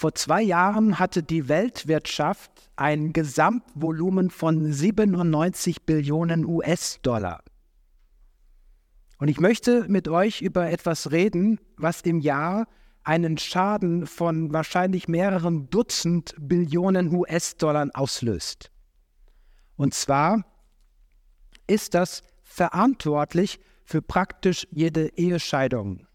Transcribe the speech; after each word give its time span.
Vor 0.00 0.14
zwei 0.14 0.40
Jahren 0.40 0.98
hatte 0.98 1.22
die 1.22 1.50
Weltwirtschaft 1.50 2.50
ein 2.74 3.12
Gesamtvolumen 3.12 4.30
von 4.30 4.72
97 4.72 5.82
Billionen 5.84 6.46
US-Dollar. 6.46 7.44
Und 9.18 9.28
ich 9.28 9.40
möchte 9.40 9.86
mit 9.90 10.08
euch 10.08 10.40
über 10.40 10.70
etwas 10.70 11.10
reden, 11.10 11.60
was 11.76 12.00
im 12.00 12.20
Jahr 12.20 12.66
einen 13.04 13.36
Schaden 13.36 14.06
von 14.06 14.54
wahrscheinlich 14.54 15.06
mehreren 15.06 15.68
Dutzend 15.68 16.34
Billionen 16.38 17.14
US-Dollar 17.14 17.90
auslöst. 17.92 18.70
Und 19.76 19.92
zwar 19.92 20.46
ist 21.66 21.92
das 21.92 22.22
verantwortlich 22.42 23.60
für 23.84 24.00
praktisch 24.00 24.66
jede 24.70 25.08
Ehescheidung. 25.18 26.06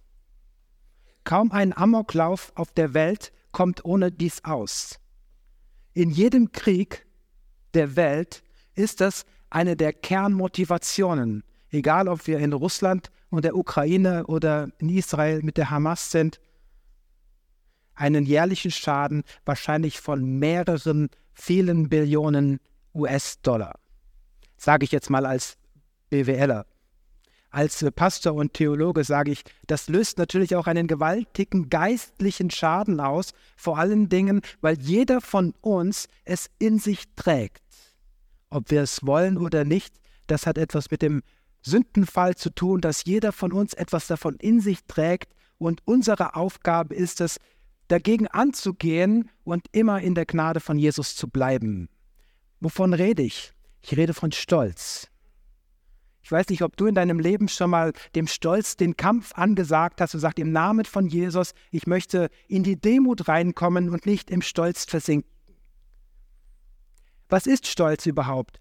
Kaum 1.24 1.52
ein 1.52 1.78
Amoklauf 1.78 2.52
auf 2.56 2.72
der 2.72 2.96
Welt 2.96 3.32
kommt 3.56 3.86
ohne 3.86 4.12
dies 4.12 4.44
aus. 4.44 5.00
In 5.94 6.10
jedem 6.10 6.52
Krieg 6.52 7.06
der 7.74 7.96
Welt 7.96 8.44
ist 8.74 9.00
das 9.00 9.26
eine 9.50 9.78
der 9.78 9.94
Kernmotivationen, 9.94 11.42
egal 11.70 12.10
ob 12.10 12.28
wir 12.28 12.40
in 12.40 12.52
Russland 12.52 13.12
und 13.30 13.46
der 13.46 13.56
Ukraine 13.56 14.28
oder 14.28 14.68
in 14.80 14.90
Israel 14.90 15.42
mit 15.42 15.56
der 15.56 15.70
Hamas 15.70 16.12
sind, 16.12 16.42
einen 17.94 18.26
jährlichen 18.26 18.72
Schaden 18.72 19.24
wahrscheinlich 19.46 20.02
von 20.02 20.38
mehreren, 20.38 21.08
vielen 21.32 21.88
Billionen 21.88 22.60
US-Dollar. 22.94 23.80
Sage 24.58 24.84
ich 24.84 24.92
jetzt 24.92 25.10
mal 25.10 25.26
als 25.26 25.58
BWLer. 26.10 26.66
Als 27.56 27.86
Pastor 27.96 28.34
und 28.34 28.52
Theologe 28.52 29.06
sage 29.06 29.32
ich, 29.32 29.44
das 29.66 29.88
löst 29.88 30.18
natürlich 30.18 30.58
auch 30.58 30.68
einen 30.68 30.88
gewaltigen 30.88 31.70
geistlichen 31.70 32.52
Schaden 32.52 33.00
aus, 33.00 33.32
vor 33.56 33.78
allen 33.78 34.10
Dingen, 34.10 34.42
weil 34.60 34.78
jeder 34.78 35.22
von 35.22 35.54
uns 35.62 36.10
es 36.26 36.50
in 36.60 36.80
sich 36.80 37.06
trägt. 37.16 37.64
Ob 38.50 38.72
wir 38.72 38.82
es 38.82 39.06
wollen 39.06 39.38
oder 39.38 39.64
nicht, 39.64 39.96
das 40.28 40.46
hat 40.46 40.58
etwas 40.58 40.92
mit 40.92 41.02
dem 41.02 41.24
Sündenfall 41.62 42.36
zu 42.36 42.50
tun, 42.50 42.82
dass 42.82 43.06
jeder 43.06 43.32
von 43.32 43.54
uns 43.54 43.74
etwas 43.74 44.08
davon 44.08 44.36
in 44.36 44.60
sich 44.60 44.84
trägt 44.84 45.32
und 45.58 45.82
unsere 45.86 46.36
Aufgabe 46.36 46.94
ist 46.94 47.22
es, 47.22 47.38
dagegen 47.88 48.28
anzugehen 48.28 49.30
und 49.46 49.66
immer 49.72 50.02
in 50.02 50.14
der 50.14 50.26
Gnade 50.26 50.60
von 50.60 50.78
Jesus 50.78 51.16
zu 51.16 51.30
bleiben. 51.30 51.88
Wovon 52.60 52.94
rede 52.94 53.24
ich? 53.24 53.54
Ich 53.82 53.96
rede 53.96 54.14
von 54.14 54.34
Stolz. 54.34 55.10
Ich 56.26 56.32
weiß 56.32 56.50
nicht, 56.50 56.64
ob 56.64 56.76
du 56.76 56.88
in 56.88 56.96
deinem 56.96 57.20
Leben 57.20 57.48
schon 57.48 57.70
mal 57.70 57.94
dem 58.16 58.26
Stolz 58.26 58.76
den 58.76 58.98
Kampf 58.98 59.34
angesagt 59.36 60.02
hast 60.02 60.16
und 60.16 60.22
sagst, 60.22 60.40
im 60.40 60.52
Namen 60.52 60.84
von 60.86 61.06
Jesus, 61.06 61.54
ich 61.70 61.86
möchte 61.86 62.32
in 62.48 62.64
die 62.64 62.82
Demut 62.82 63.28
reinkommen 63.28 63.92
und 63.92 64.08
nicht 64.08 64.32
im 64.32 64.42
Stolz 64.42 64.86
versinken. 64.86 65.30
Was 67.30 67.46
ist 67.46 67.68
Stolz 67.68 68.08
überhaupt? 68.08 68.60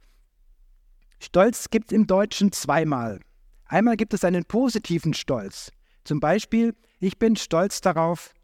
Stolz 1.18 1.70
gibt 1.70 1.90
es 1.90 1.96
im 1.96 2.06
Deutschen 2.06 2.52
zweimal. 2.52 3.20
Einmal 3.64 3.96
gibt 3.96 4.12
es 4.12 4.24
einen 4.24 4.44
positiven 4.44 5.14
Stolz. 5.14 5.72
Zum 6.04 6.20
Beispiel, 6.20 6.74
ich 7.00 7.18
bin 7.18 7.34
stolz 7.34 7.80
darauf, 7.80 8.34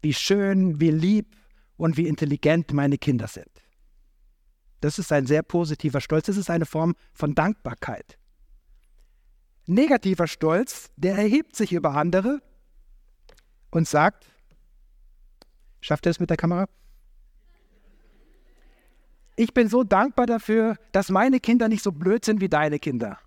wie 0.00 0.14
schön, 0.14 0.80
wie 0.80 0.92
lieb 0.92 1.34
und 1.76 1.96
wie 1.96 2.06
intelligent 2.06 2.72
meine 2.72 2.98
Kinder 2.98 3.26
sind. 3.26 3.65
Das 4.80 4.98
ist 4.98 5.12
ein 5.12 5.26
sehr 5.26 5.42
positiver 5.42 6.00
Stolz. 6.00 6.26
Das 6.26 6.36
ist 6.36 6.50
eine 6.50 6.66
Form 6.66 6.94
von 7.12 7.34
Dankbarkeit. 7.34 8.18
Negativer 9.66 10.26
Stolz, 10.26 10.90
der 10.96 11.16
erhebt 11.16 11.56
sich 11.56 11.72
über 11.72 11.94
andere 11.94 12.40
und 13.70 13.88
sagt, 13.88 14.26
schafft 15.80 16.06
er 16.06 16.10
es 16.10 16.20
mit 16.20 16.30
der 16.30 16.36
Kamera? 16.36 16.66
Ich 19.34 19.52
bin 19.52 19.68
so 19.68 19.84
dankbar 19.84 20.26
dafür, 20.26 20.76
dass 20.92 21.10
meine 21.10 21.40
Kinder 21.40 21.68
nicht 21.68 21.82
so 21.82 21.92
blöd 21.92 22.24
sind 22.24 22.40
wie 22.40 22.48
deine 22.48 22.78
Kinder. 22.78 23.18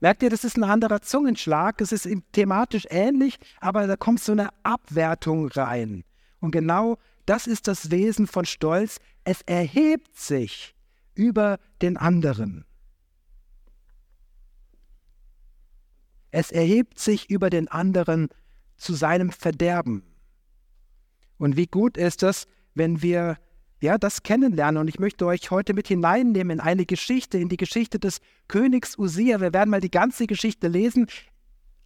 Merkt 0.00 0.22
ihr, 0.22 0.30
das 0.30 0.44
ist 0.44 0.56
ein 0.56 0.64
anderer 0.64 1.02
Zungenschlag, 1.02 1.80
es 1.80 1.90
ist 1.90 2.08
thematisch 2.32 2.86
ähnlich, 2.88 3.38
aber 3.60 3.86
da 3.86 3.96
kommt 3.96 4.20
so 4.20 4.32
eine 4.32 4.50
Abwertung 4.62 5.48
rein. 5.48 6.04
Und 6.40 6.52
genau 6.52 6.98
das 7.26 7.46
ist 7.46 7.66
das 7.66 7.90
Wesen 7.90 8.26
von 8.26 8.44
Stolz 8.44 9.00
es 9.28 9.42
erhebt 9.42 10.16
sich 10.16 10.74
über 11.14 11.58
den 11.82 11.98
anderen. 11.98 12.64
Es 16.30 16.50
erhebt 16.50 16.98
sich 16.98 17.28
über 17.28 17.50
den 17.50 17.68
anderen 17.68 18.30
zu 18.78 18.94
seinem 18.94 19.30
Verderben. 19.30 20.02
Und 21.36 21.58
wie 21.58 21.66
gut 21.66 21.98
ist 21.98 22.22
es, 22.22 22.46
wenn 22.72 23.02
wir 23.02 23.36
ja, 23.80 23.98
das 23.98 24.22
kennenlernen. 24.22 24.80
Und 24.80 24.88
ich 24.88 24.98
möchte 24.98 25.26
euch 25.26 25.50
heute 25.50 25.74
mit 25.74 25.88
hineinnehmen 25.88 26.58
in 26.58 26.60
eine 26.60 26.86
Geschichte, 26.86 27.36
in 27.36 27.50
die 27.50 27.58
Geschichte 27.58 27.98
des 27.98 28.20
Königs 28.48 28.96
Usia. 28.98 29.42
Wir 29.42 29.52
werden 29.52 29.68
mal 29.68 29.82
die 29.82 29.90
ganze 29.90 30.26
Geschichte 30.26 30.68
lesen 30.68 31.06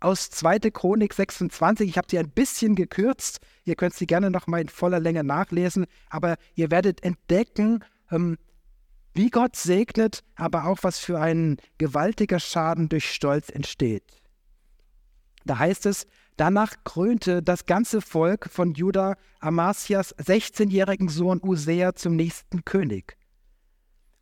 aus 0.03 0.31
2. 0.31 0.59
Chronik 0.71 1.15
26. 1.15 1.89
Ich 1.89 1.99
habe 1.99 2.09
sie 2.11 2.19
ein 2.19 2.31
bisschen 2.31 2.75
gekürzt. 2.75 3.41
Ihr 3.65 3.77
könnt 3.77 3.95
sie 3.95 4.07
gerne 4.07 4.31
noch 4.31 4.47
mal 4.47 4.61
in 4.61 4.69
voller 4.69 5.01
Länge 5.01 5.25
nachlesen. 5.25 5.87
Aber 6.11 6.37
ihr 6.55 6.71
werdet 6.71 7.03
entdecken, 7.03 7.85
ähm, 8.11 8.39
wie 9.15 9.31
Gott 9.31 9.57
segnet, 9.57 10.25
aber 10.37 10.67
auch 10.67 10.79
was 10.83 10.99
für 10.99 11.21
ein 11.21 11.59
gewaltiger 11.79 12.41
Schaden 12.41 12.89
durch 12.89 13.11
Stolz 13.11 13.51
entsteht. 13.51 14.23
Da 15.45 15.59
heißt 15.59 15.87
es, 15.87 16.07
danach 16.37 16.73
krönte 16.85 17.43
das 17.43 17.67
ganze 17.67 18.01
Volk 18.01 18.49
von 18.51 18.75
Juda 18.75 19.17
Amasias 19.41 20.17
16-jährigen 20.17 21.09
Sohn 21.09 21.41
Usea 21.43 21.95
zum 21.95 22.17
nächsten 22.17 22.65
König. 22.65 23.17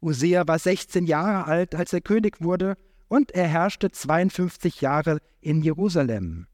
Usea 0.01 0.49
war 0.49 0.59
16 0.59 1.07
Jahre 1.07 1.45
alt, 1.45 1.75
als 1.75 1.93
er 1.93 2.01
König 2.01 2.41
wurde, 2.41 2.77
und 3.11 3.33
er 3.33 3.49
herrschte 3.49 3.91
52 3.91 4.81
Jahre 4.81 5.19
in 5.41 5.63
Jerusalem. 5.63 6.47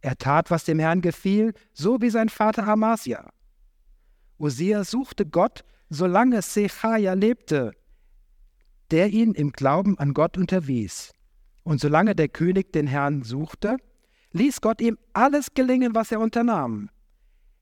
Er 0.00 0.16
tat, 0.16 0.50
was 0.50 0.64
dem 0.64 0.78
Herrn 0.78 1.02
gefiel, 1.02 1.52
so 1.74 2.00
wie 2.00 2.08
sein 2.08 2.30
Vater 2.30 2.66
Amasia. 2.66 3.30
Usia 4.38 4.84
suchte 4.84 5.26
Gott, 5.26 5.62
solange 5.90 6.40
Sechaja 6.40 7.12
lebte, 7.12 7.72
der 8.90 9.10
ihn 9.10 9.34
im 9.34 9.52
Glauben 9.52 9.98
an 9.98 10.14
Gott 10.14 10.38
unterwies. 10.38 11.12
Und 11.62 11.78
solange 11.78 12.14
der 12.14 12.28
König 12.28 12.72
den 12.72 12.86
Herrn 12.86 13.22
suchte, 13.22 13.76
ließ 14.32 14.62
Gott 14.62 14.80
ihm 14.80 14.96
alles 15.12 15.52
gelingen, 15.52 15.94
was 15.94 16.10
er 16.10 16.20
unternahm. 16.20 16.88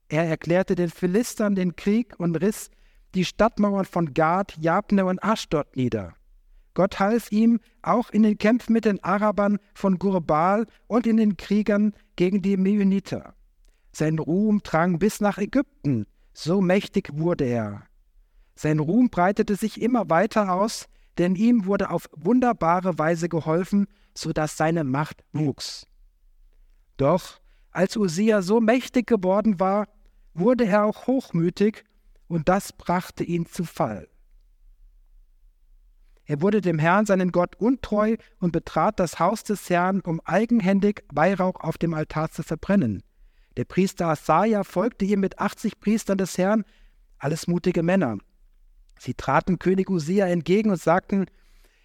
Er 0.07 0.23
erklärte 0.23 0.75
den 0.75 0.89
Philistern 0.89 1.53
den 1.53 1.75
Krieg 1.75 2.17
und 2.17 2.37
riss 2.37 2.71
die 3.13 3.25
Stadtmauern 3.25 3.83
von 3.83 4.13
Gad, 4.13 4.55
Jabne 4.57 5.03
und 5.03 5.21
Aschdod 5.21 5.75
nieder. 5.75 6.13
Gott 6.79 6.97
half 6.97 7.29
ihm 7.33 7.59
auch 7.81 8.09
in 8.09 8.23
den 8.23 8.37
Kämpfen 8.37 8.71
mit 8.71 8.85
den 8.85 9.03
Arabern 9.03 9.59
von 9.73 9.99
Gurbal 9.99 10.65
und 10.87 11.07
in 11.07 11.17
den 11.17 11.35
Kriegern 11.35 11.91
gegen 12.15 12.41
die 12.41 12.55
Meuniter. 12.55 13.33
Sein 13.91 14.17
Ruhm 14.17 14.61
drang 14.63 14.97
bis 14.97 15.19
nach 15.19 15.39
Ägypten, 15.39 16.05
so 16.31 16.61
mächtig 16.61 17.09
wurde 17.11 17.43
er. 17.43 17.83
Sein 18.55 18.79
Ruhm 18.79 19.09
breitete 19.09 19.57
sich 19.57 19.81
immer 19.81 20.09
weiter 20.09 20.53
aus, 20.53 20.85
denn 21.17 21.35
ihm 21.35 21.65
wurde 21.65 21.89
auf 21.89 22.09
wunderbare 22.15 22.97
Weise 22.97 23.27
geholfen, 23.27 23.87
so 24.13 24.31
dass 24.31 24.55
seine 24.55 24.85
Macht 24.85 25.25
wuchs. 25.33 25.85
Doch 26.95 27.41
als 27.71 27.97
Usia 27.97 28.41
so 28.41 28.61
mächtig 28.61 29.05
geworden 29.05 29.59
war, 29.59 29.89
wurde 30.33 30.63
er 30.65 30.85
auch 30.85 31.07
hochmütig, 31.07 31.83
und 32.29 32.47
das 32.47 32.71
brachte 32.71 33.25
ihn 33.25 33.47
zu 33.47 33.65
Fall. 33.65 34.07
Er 36.29 36.43
wurde 36.43 36.61
dem 36.61 36.77
Herrn, 36.77 37.07
seinen 37.07 37.31
Gott, 37.31 37.55
untreu 37.55 38.15
und 38.39 38.51
betrat 38.51 38.99
das 38.99 39.17
Haus 39.17 39.43
des 39.43 39.67
Herrn, 39.67 40.01
um 40.01 40.21
eigenhändig 40.25 41.03
Weihrauch 41.11 41.59
auf 41.59 41.79
dem 41.79 41.95
Altar 41.95 42.29
zu 42.29 42.43
verbrennen. 42.43 43.01
Der 43.57 43.65
Priester 43.65 44.09
Asaja 44.09 44.63
folgte 44.63 45.05
ihm 45.05 45.21
mit 45.21 45.39
80 45.39 45.79
Priestern 45.79 46.19
des 46.19 46.37
Herrn, 46.37 46.65
alles 47.17 47.47
mutige 47.47 47.81
Männer. 47.81 48.19
Sie 48.99 49.15
traten 49.15 49.57
König 49.57 49.89
Usia 49.89 50.27
entgegen 50.27 50.69
und 50.69 50.79
sagten, 50.79 51.25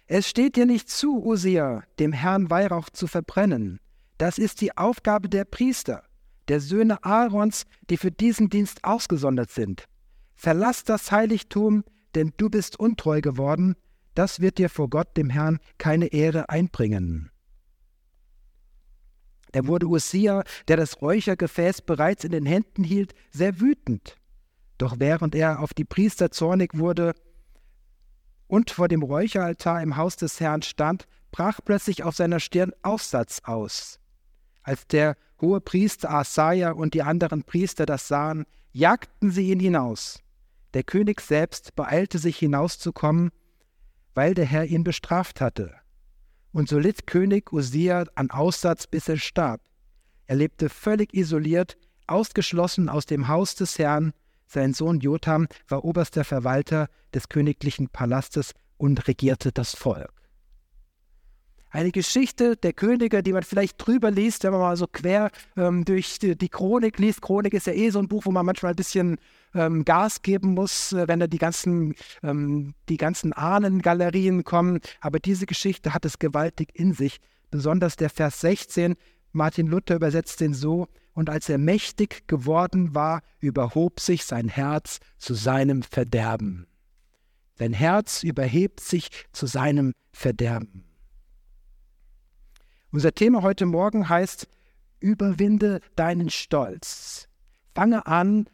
es 0.05 0.29
steht 0.29 0.57
dir 0.57 0.67
nicht 0.67 0.91
zu, 0.91 1.25
Usia, 1.25 1.81
dem 1.97 2.13
Herrn 2.13 2.51
Weihrauch 2.51 2.91
zu 2.91 3.07
verbrennen. 3.07 3.79
Das 4.19 4.37
ist 4.37 4.61
die 4.61 4.77
Aufgabe 4.77 5.27
der 5.27 5.45
Priester, 5.45 6.03
der 6.49 6.59
Söhne 6.59 7.03
Aarons, 7.03 7.65
die 7.89 7.97
für 7.97 8.11
diesen 8.11 8.51
Dienst 8.51 8.83
ausgesondert 8.83 9.49
sind. 9.49 9.85
Verlass 10.35 10.83
das 10.83 11.11
Heiligtum, 11.11 11.83
denn 12.13 12.31
du 12.37 12.51
bist 12.51 12.79
untreu 12.79 13.21
geworden, 13.21 13.75
das 14.15 14.39
wird 14.39 14.57
dir 14.57 14.69
vor 14.69 14.89
Gott, 14.89 15.15
dem 15.15 15.29
Herrn, 15.29 15.59
keine 15.77 16.07
Ehre 16.07 16.49
einbringen. 16.49 17.29
Da 19.51 19.65
wurde 19.67 19.87
Usia, 19.87 20.43
der 20.67 20.77
das 20.77 21.01
Räuchergefäß 21.01 21.83
bereits 21.83 22.23
in 22.23 22.31
den 22.31 22.45
Händen 22.45 22.83
hielt, 22.83 23.13
sehr 23.31 23.61
wütend. 23.61 24.17
Doch 24.77 24.95
während 24.99 25.33
er 25.35 25.61
auf 25.61 25.73
die 25.73 25.85
Priester 25.85 26.31
zornig 26.31 26.77
wurde 26.77 27.13
und 28.47 28.71
vor 28.71 28.87
dem 28.87 29.01
Räucheraltar 29.01 29.81
im 29.81 29.95
Haus 29.95 30.17
des 30.17 30.39
Herrn 30.39 30.61
stand, 30.61 31.07
brach 31.31 31.59
plötzlich 31.63 32.03
auf 32.03 32.15
seiner 32.15 32.39
Stirn 32.39 32.73
Aussatz 32.81 33.41
aus. 33.45 33.99
Als 34.61 34.87
der 34.87 35.15
hohe 35.39 35.61
Priester 35.61 36.11
Asaja 36.11 36.71
und 36.71 36.93
die 36.93 37.03
anderen 37.03 37.43
Priester 37.43 37.85
das 37.85 38.07
sahen, 38.07 38.45
jagten 38.71 39.31
sie 39.31 39.51
ihn 39.51 39.59
hinaus. 39.59 40.19
Der 40.73 40.83
König 40.83 41.21
selbst 41.21 41.75
beeilte 41.75 42.19
sich 42.19 42.37
hinauszukommen, 42.37 43.31
weil 44.15 44.33
der 44.33 44.45
Herr 44.45 44.65
ihn 44.65 44.83
bestraft 44.83 45.39
hatte. 45.41 45.75
Und 46.51 46.69
so 46.69 46.79
litt 46.79 47.05
König 47.05 47.53
Usia 47.53 48.05
an 48.15 48.31
Aussatz, 48.31 48.87
bis 48.87 49.07
er 49.09 49.17
starb. 49.17 49.61
Er 50.25 50.37
lebte 50.37 50.69
völlig 50.69 51.13
isoliert, 51.13 51.77
ausgeschlossen 52.07 52.89
aus 52.89 53.05
dem 53.05 53.27
Haus 53.27 53.55
des 53.55 53.77
Herrn. 53.77 54.13
Sein 54.47 54.73
Sohn 54.73 54.99
Jotham 54.99 55.47
war 55.67 55.83
oberster 55.83 56.23
Verwalter 56.23 56.87
des 57.13 57.29
königlichen 57.29 57.89
Palastes 57.89 58.53
und 58.77 59.07
regierte 59.07 59.51
das 59.51 59.75
Volk. 59.75 60.14
Eine 61.75 61.91
Geschichte 61.91 62.55
der 62.55 62.71
Könige, 62.71 63.21
die 63.21 63.33
man 63.33 63.43
vielleicht 63.43 63.85
drüber 63.85 64.09
liest, 64.09 64.45
wenn 64.45 64.51
man 64.51 64.61
mal 64.61 64.77
so 64.77 64.87
quer 64.87 65.29
ähm, 65.57 65.83
durch 65.83 66.19
die, 66.19 66.37
die, 66.37 66.47
Chronik 66.47 66.99
liest. 66.99 67.21
Chronik 67.21 67.53
ist 67.53 67.67
ja 67.67 67.73
eh 67.73 67.89
so 67.89 67.99
ein 67.99 68.07
Buch, 68.07 68.25
wo 68.25 68.31
man 68.31 68.45
manchmal 68.45 68.71
ein 68.71 68.77
bisschen 68.77 69.17
ähm, 69.53 69.83
Gas 69.83 70.21
geben 70.21 70.53
muss, 70.53 70.93
äh, 70.93 71.09
wenn 71.09 71.19
da 71.19 71.27
die 71.27 71.37
ganzen, 71.37 71.93
ähm, 72.23 72.75
die 72.87 72.95
ganzen 72.95 73.33
Ahnengalerien 73.33 74.45
kommen. 74.45 74.79
Aber 75.01 75.19
diese 75.19 75.45
Geschichte 75.45 75.93
hat 75.93 76.05
es 76.05 76.17
gewaltig 76.17 76.69
in 76.75 76.93
sich. 76.93 77.17
Besonders 77.51 77.97
der 77.97 78.09
Vers 78.09 78.39
16, 78.39 78.95
Martin 79.33 79.67
Luther 79.67 79.97
übersetzt 79.97 80.39
den 80.39 80.53
so, 80.53 80.87
und 81.11 81.29
als 81.29 81.49
er 81.49 81.57
mächtig 81.57 82.25
geworden 82.25 82.95
war, 82.95 83.21
überhob 83.41 83.99
sich 83.99 84.23
sein 84.23 84.47
Herz 84.47 85.01
zu 85.17 85.33
seinem 85.33 85.83
Verderben. 85.83 86.67
Sein 87.55 87.73
Herz 87.73 88.23
überhebt 88.23 88.79
sich 88.79 89.09
zu 89.33 89.45
seinem 89.45 89.91
Verderben. 90.13 90.84
Unser 92.95 93.13
Thema 93.13 93.41
heute 93.41 93.65
Morgen 93.65 94.07
heißt, 94.07 94.47
überwinde 95.01 95.81
deinen 95.97 96.29
Stolz. 96.29 97.27
Fange 97.73 98.07
an, 98.07 98.47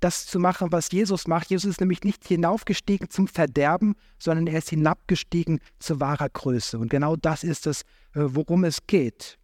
das 0.00 0.26
zu 0.26 0.38
machen, 0.38 0.70
was 0.70 0.92
Jesus 0.92 1.26
macht. 1.26 1.48
Jesus 1.48 1.70
ist 1.70 1.80
nämlich 1.80 2.04
nicht 2.04 2.28
hinaufgestiegen 2.28 3.08
zum 3.08 3.26
Verderben, 3.26 3.94
sondern 4.18 4.48
er 4.48 4.58
ist 4.58 4.68
hinabgestiegen 4.68 5.60
zu 5.78 5.98
wahrer 5.98 6.28
Größe. 6.28 6.78
Und 6.78 6.90
genau 6.90 7.16
das 7.16 7.42
ist 7.42 7.66
es, 7.66 7.84
äh, 8.12 8.20
worum 8.26 8.64
es 8.64 8.86
geht. 8.86 9.38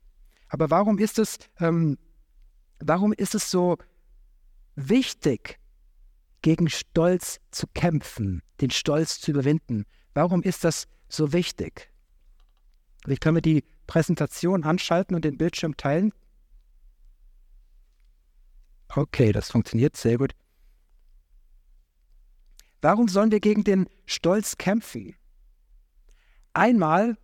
Aber 0.51 0.69
warum 0.69 0.99
ist 0.99 1.19
es, 1.19 1.39
ähm, 1.59 1.97
warum 2.79 3.15
ist 3.15 3.35
es 3.35 3.51
so 3.51 3.79
wichtig, 4.77 5.59
gegen 6.43 6.69
Stolz 6.69 7.41
zu 7.53 7.67
kämpfen, 7.69 8.43
den 8.61 8.71
Stolz 8.71 9.19
zu 9.19 9.31
überwinden? 9.31 9.87
Warum 10.13 10.43
ist 10.43 10.65
das 10.65 10.89
so 11.09 11.33
wichtig? 11.33 11.91
Ich 13.07 13.19
kann 13.19 13.33
mir 13.33 13.41
die 13.41 13.65
Präsentation 13.91 14.63
anschalten 14.63 15.17
und 15.17 15.25
den 15.25 15.37
Bildschirm 15.37 15.77
teilen. 15.77 16.13
Okay, 18.95 19.33
das 19.33 19.51
funktioniert 19.51 19.97
sehr 19.97 20.17
gut. 20.17 20.33
Warum 22.81 23.09
sollen 23.09 23.33
wir 23.33 23.41
gegen 23.41 23.65
den 23.65 23.89
Stolz 24.07 24.57
kämpfen? 24.59 25.17
Einmal, 26.53 27.19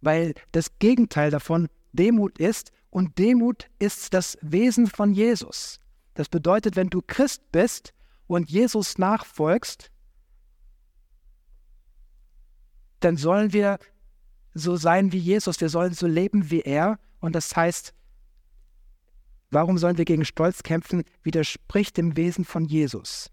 weil 0.00 0.32
das 0.52 0.78
Gegenteil 0.78 1.30
davon 1.30 1.68
Demut 1.92 2.38
ist 2.38 2.72
und 2.88 3.18
Demut 3.18 3.68
ist 3.78 4.14
das 4.14 4.38
Wesen 4.40 4.86
von 4.86 5.12
Jesus. 5.12 5.78
Das 6.14 6.30
bedeutet, 6.30 6.74
wenn 6.74 6.88
du 6.88 7.02
Christ 7.06 7.42
bist 7.52 7.92
und 8.26 8.50
Jesus 8.50 8.96
nachfolgst, 8.96 9.90
dann 13.00 13.18
sollen 13.18 13.52
wir 13.52 13.78
so 14.54 14.76
sein 14.76 15.12
wie 15.12 15.18
Jesus, 15.18 15.60
wir 15.60 15.68
sollen 15.68 15.94
so 15.94 16.06
leben 16.06 16.50
wie 16.50 16.60
er. 16.60 16.98
Und 17.20 17.34
das 17.34 17.54
heißt, 17.54 17.94
warum 19.50 19.78
sollen 19.78 19.98
wir 19.98 20.04
gegen 20.04 20.24
Stolz 20.24 20.62
kämpfen, 20.62 21.04
widerspricht 21.22 21.96
dem 21.96 22.16
Wesen 22.16 22.44
von 22.44 22.64
Jesus. 22.64 23.30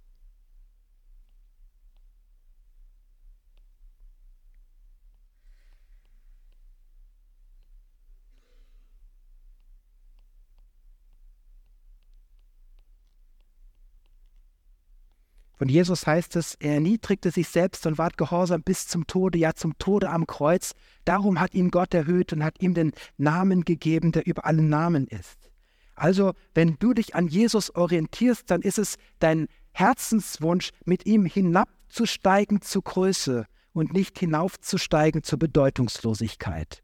Von 15.58 15.70
Jesus 15.70 16.06
heißt 16.06 16.36
es, 16.36 16.56
er 16.56 16.76
erniedrigte 16.76 17.32
sich 17.32 17.50
selbst 17.50 17.88
und 17.88 17.98
ward 17.98 18.18
gehorsam 18.18 18.62
bis 18.62 18.88
zum 18.88 19.08
Tode, 19.08 19.40
ja 19.40 19.54
zum 19.54 19.78
Tode 19.80 20.10
am 20.10 20.28
Kreuz. 20.28 20.74
Darum 21.04 21.40
hat 21.40 21.56
ihn 21.56 21.72
Gott 21.72 21.96
erhöht 21.96 22.32
und 22.32 22.44
hat 22.44 22.62
ihm 22.62 22.76
den 22.76 22.92
Namen 23.18 23.66
gegeben, 23.66 24.12
der 24.12 24.28
über 24.28 24.46
allen 24.46 24.70
Namen 24.70 25.08
ist. 25.08 25.50
Also, 25.96 26.34
wenn 26.54 26.78
du 26.78 26.94
dich 26.94 27.16
an 27.16 27.28
Jesus 27.28 27.74
orientierst, 27.74 28.52
dann 28.52 28.62
ist 28.62 28.78
es 28.78 28.98
dein 29.18 29.48
Herzenswunsch, 29.72 30.70
mit 30.86 31.08
ihm 31.08 31.26
hinabzusteigen 31.26 32.62
zur 32.62 32.84
Größe 32.84 33.48
und 33.74 33.94
nicht 33.94 34.20
hinaufzusteigen 34.20 35.24
zur 35.24 35.40
Bedeutungslosigkeit. 35.40 36.84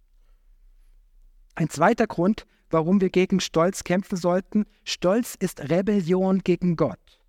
Ein 1.53 1.69
zweiter 1.69 2.07
Grund, 2.07 2.47
warum 2.71 3.01
wir 3.01 3.11
gegen 3.11 3.39
Stolz 3.39 3.83
kämpfen 3.83 4.17
sollten, 4.17 4.65
Stolz 4.83 5.35
ist 5.39 5.69
Rebellion 5.69 6.39
gegen 6.39 6.75
Gott. 6.75 7.22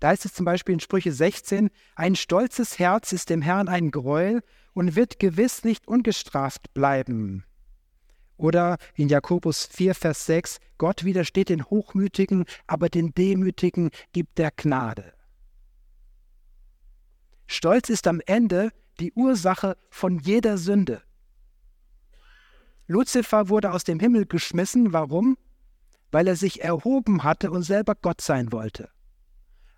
Da 0.00 0.12
ist 0.12 0.24
es 0.24 0.34
zum 0.34 0.44
Beispiel 0.44 0.74
in 0.74 0.80
Sprüche 0.80 1.12
16, 1.12 1.70
ein 1.96 2.14
stolzes 2.14 2.78
Herz 2.78 3.12
ist 3.12 3.30
dem 3.30 3.42
Herrn 3.42 3.68
ein 3.68 3.90
Gräuel 3.90 4.42
und 4.72 4.94
wird 4.94 5.18
gewiss 5.18 5.64
nicht 5.64 5.88
ungestraft 5.88 6.72
bleiben. 6.72 7.44
Oder 8.36 8.78
in 8.94 9.08
Jakobus 9.08 9.66
4, 9.66 9.96
Vers 9.96 10.26
6, 10.26 10.60
Gott 10.78 11.04
widersteht 11.04 11.48
den 11.48 11.64
Hochmütigen, 11.64 12.44
aber 12.68 12.88
den 12.88 13.12
Demütigen 13.12 13.90
gibt 14.12 14.38
er 14.38 14.52
Gnade. 14.52 15.12
Stolz 17.48 17.88
ist 17.88 18.06
am 18.06 18.20
Ende 18.26 18.70
die 19.00 19.12
Ursache 19.12 19.76
von 19.90 20.20
jeder 20.20 20.58
Sünde. 20.58 21.02
Luzifer 22.86 23.48
wurde 23.48 23.72
aus 23.72 23.84
dem 23.84 23.98
Himmel 23.98 24.26
geschmissen. 24.26 24.92
Warum? 24.92 25.36
Weil 26.12 26.28
er 26.28 26.36
sich 26.36 26.62
erhoben 26.62 27.24
hatte 27.24 27.50
und 27.50 27.62
selber 27.62 27.94
Gott 27.94 28.20
sein 28.20 28.52
wollte. 28.52 28.90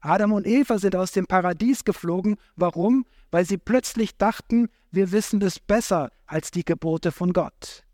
Adam 0.00 0.32
und 0.32 0.47
Eva 0.47 0.79
sind 0.79 0.97
aus 0.97 1.12
dem 1.12 1.26
Paradies 1.26 1.84
geflogen. 1.84 2.36
Warum? 2.56 3.06
Weil 3.31 3.44
sie 3.44 3.58
plötzlich 3.58 4.17
dachten, 4.17 4.69
wir 4.91 5.13
wissen 5.13 5.43
es 5.43 5.58
besser 5.58 6.10
als 6.27 6.51
die 6.51 6.65
Gebote 6.65 7.13
von 7.13 7.32
Gott. 7.32 7.84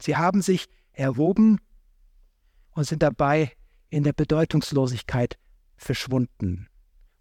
Sie 0.00 0.16
haben 0.16 0.42
sich 0.42 0.68
erhoben 0.92 1.60
und 2.72 2.84
sind 2.84 3.02
dabei 3.02 3.52
in 3.88 4.02
der 4.04 4.12
Bedeutungslosigkeit 4.12 5.38
verschwunden. 5.76 6.68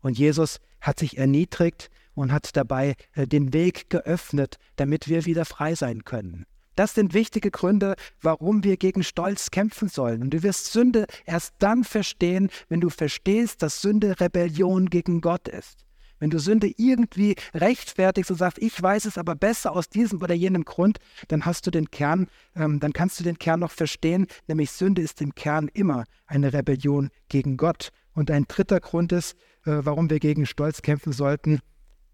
Und 0.02 0.18
Jesus 0.18 0.60
hat 0.82 1.00
sich 1.00 1.18
erniedrigt 1.18 1.90
und 2.14 2.32
hat 2.32 2.56
dabei 2.56 2.96
äh, 3.14 3.28
den 3.28 3.54
Weg 3.54 3.90
geöffnet, 3.90 4.58
damit 4.76 5.08
wir 5.08 5.26
wieder 5.26 5.46
frei 5.46 5.76
sein 5.76 6.04
können. 6.04 6.46
Das 6.76 6.94
sind 6.94 7.14
wichtige 7.14 7.52
Gründe, 7.52 7.96
warum 8.22 8.64
wir 8.64 8.78
gegen 8.78 9.04
Stolz 9.04 9.52
kämpfen 9.52 9.88
sollen. 9.88 10.22
Und 10.22 10.32
du 10.32 10.44
wirst 10.44 10.72
Sünde 10.72 11.06
erst 11.26 11.56
dann 11.60 11.84
verstehen, 11.84 12.50
wenn 12.70 12.82
du 12.82 12.90
verstehst, 12.90 13.62
dass 13.62 13.82
Sünde 13.82 14.20
Rebellion 14.20 14.90
gegen 14.90 15.22
Gott 15.22 15.48
ist. 15.48 15.86
Wenn 16.20 16.30
du 16.30 16.40
Sünde 16.40 16.72
irgendwie 16.78 17.36
rechtfertigst 17.54 18.32
und 18.32 18.38
sagst, 18.38 18.58
ich 18.60 18.82
weiß 18.82 19.06
es 19.06 19.18
aber 19.18 19.36
besser 19.36 19.74
aus 19.74 19.90
diesem 19.90 20.22
oder 20.22 20.34
jenem 20.34 20.64
Grund, 20.64 20.98
dann 21.28 21.46
hast 21.46 21.68
du 21.68 21.72
den 21.72 21.92
Kern, 21.92 22.28
ähm, 22.56 22.80
dann 22.80 22.94
kannst 22.94 23.20
du 23.20 23.24
den 23.24 23.38
Kern 23.38 23.60
noch 23.60 23.72
verstehen, 23.72 24.28
nämlich 24.48 24.72
Sünde 24.72 25.02
ist 25.02 25.22
im 25.22 25.36
Kern 25.36 25.70
immer 25.74 26.06
eine 26.26 26.54
Rebellion 26.54 27.10
gegen 27.28 27.58
Gott. 27.58 27.90
Und 28.14 28.32
ein 28.32 28.46
dritter 28.48 28.80
Grund 28.80 29.12
ist, 29.12 29.34
äh, 29.66 29.80
warum 29.82 30.10
wir 30.10 30.20
gegen 30.20 30.46
Stolz 30.46 30.82
kämpfen 30.82 31.12
sollten, 31.12 31.60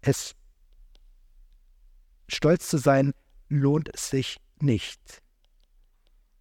es 0.00 0.34
stolz 2.28 2.68
zu 2.68 2.78
sein, 2.78 3.12
lohnt 3.48 3.88
es 3.94 4.10
sich 4.10 4.38
nicht. 4.62 5.22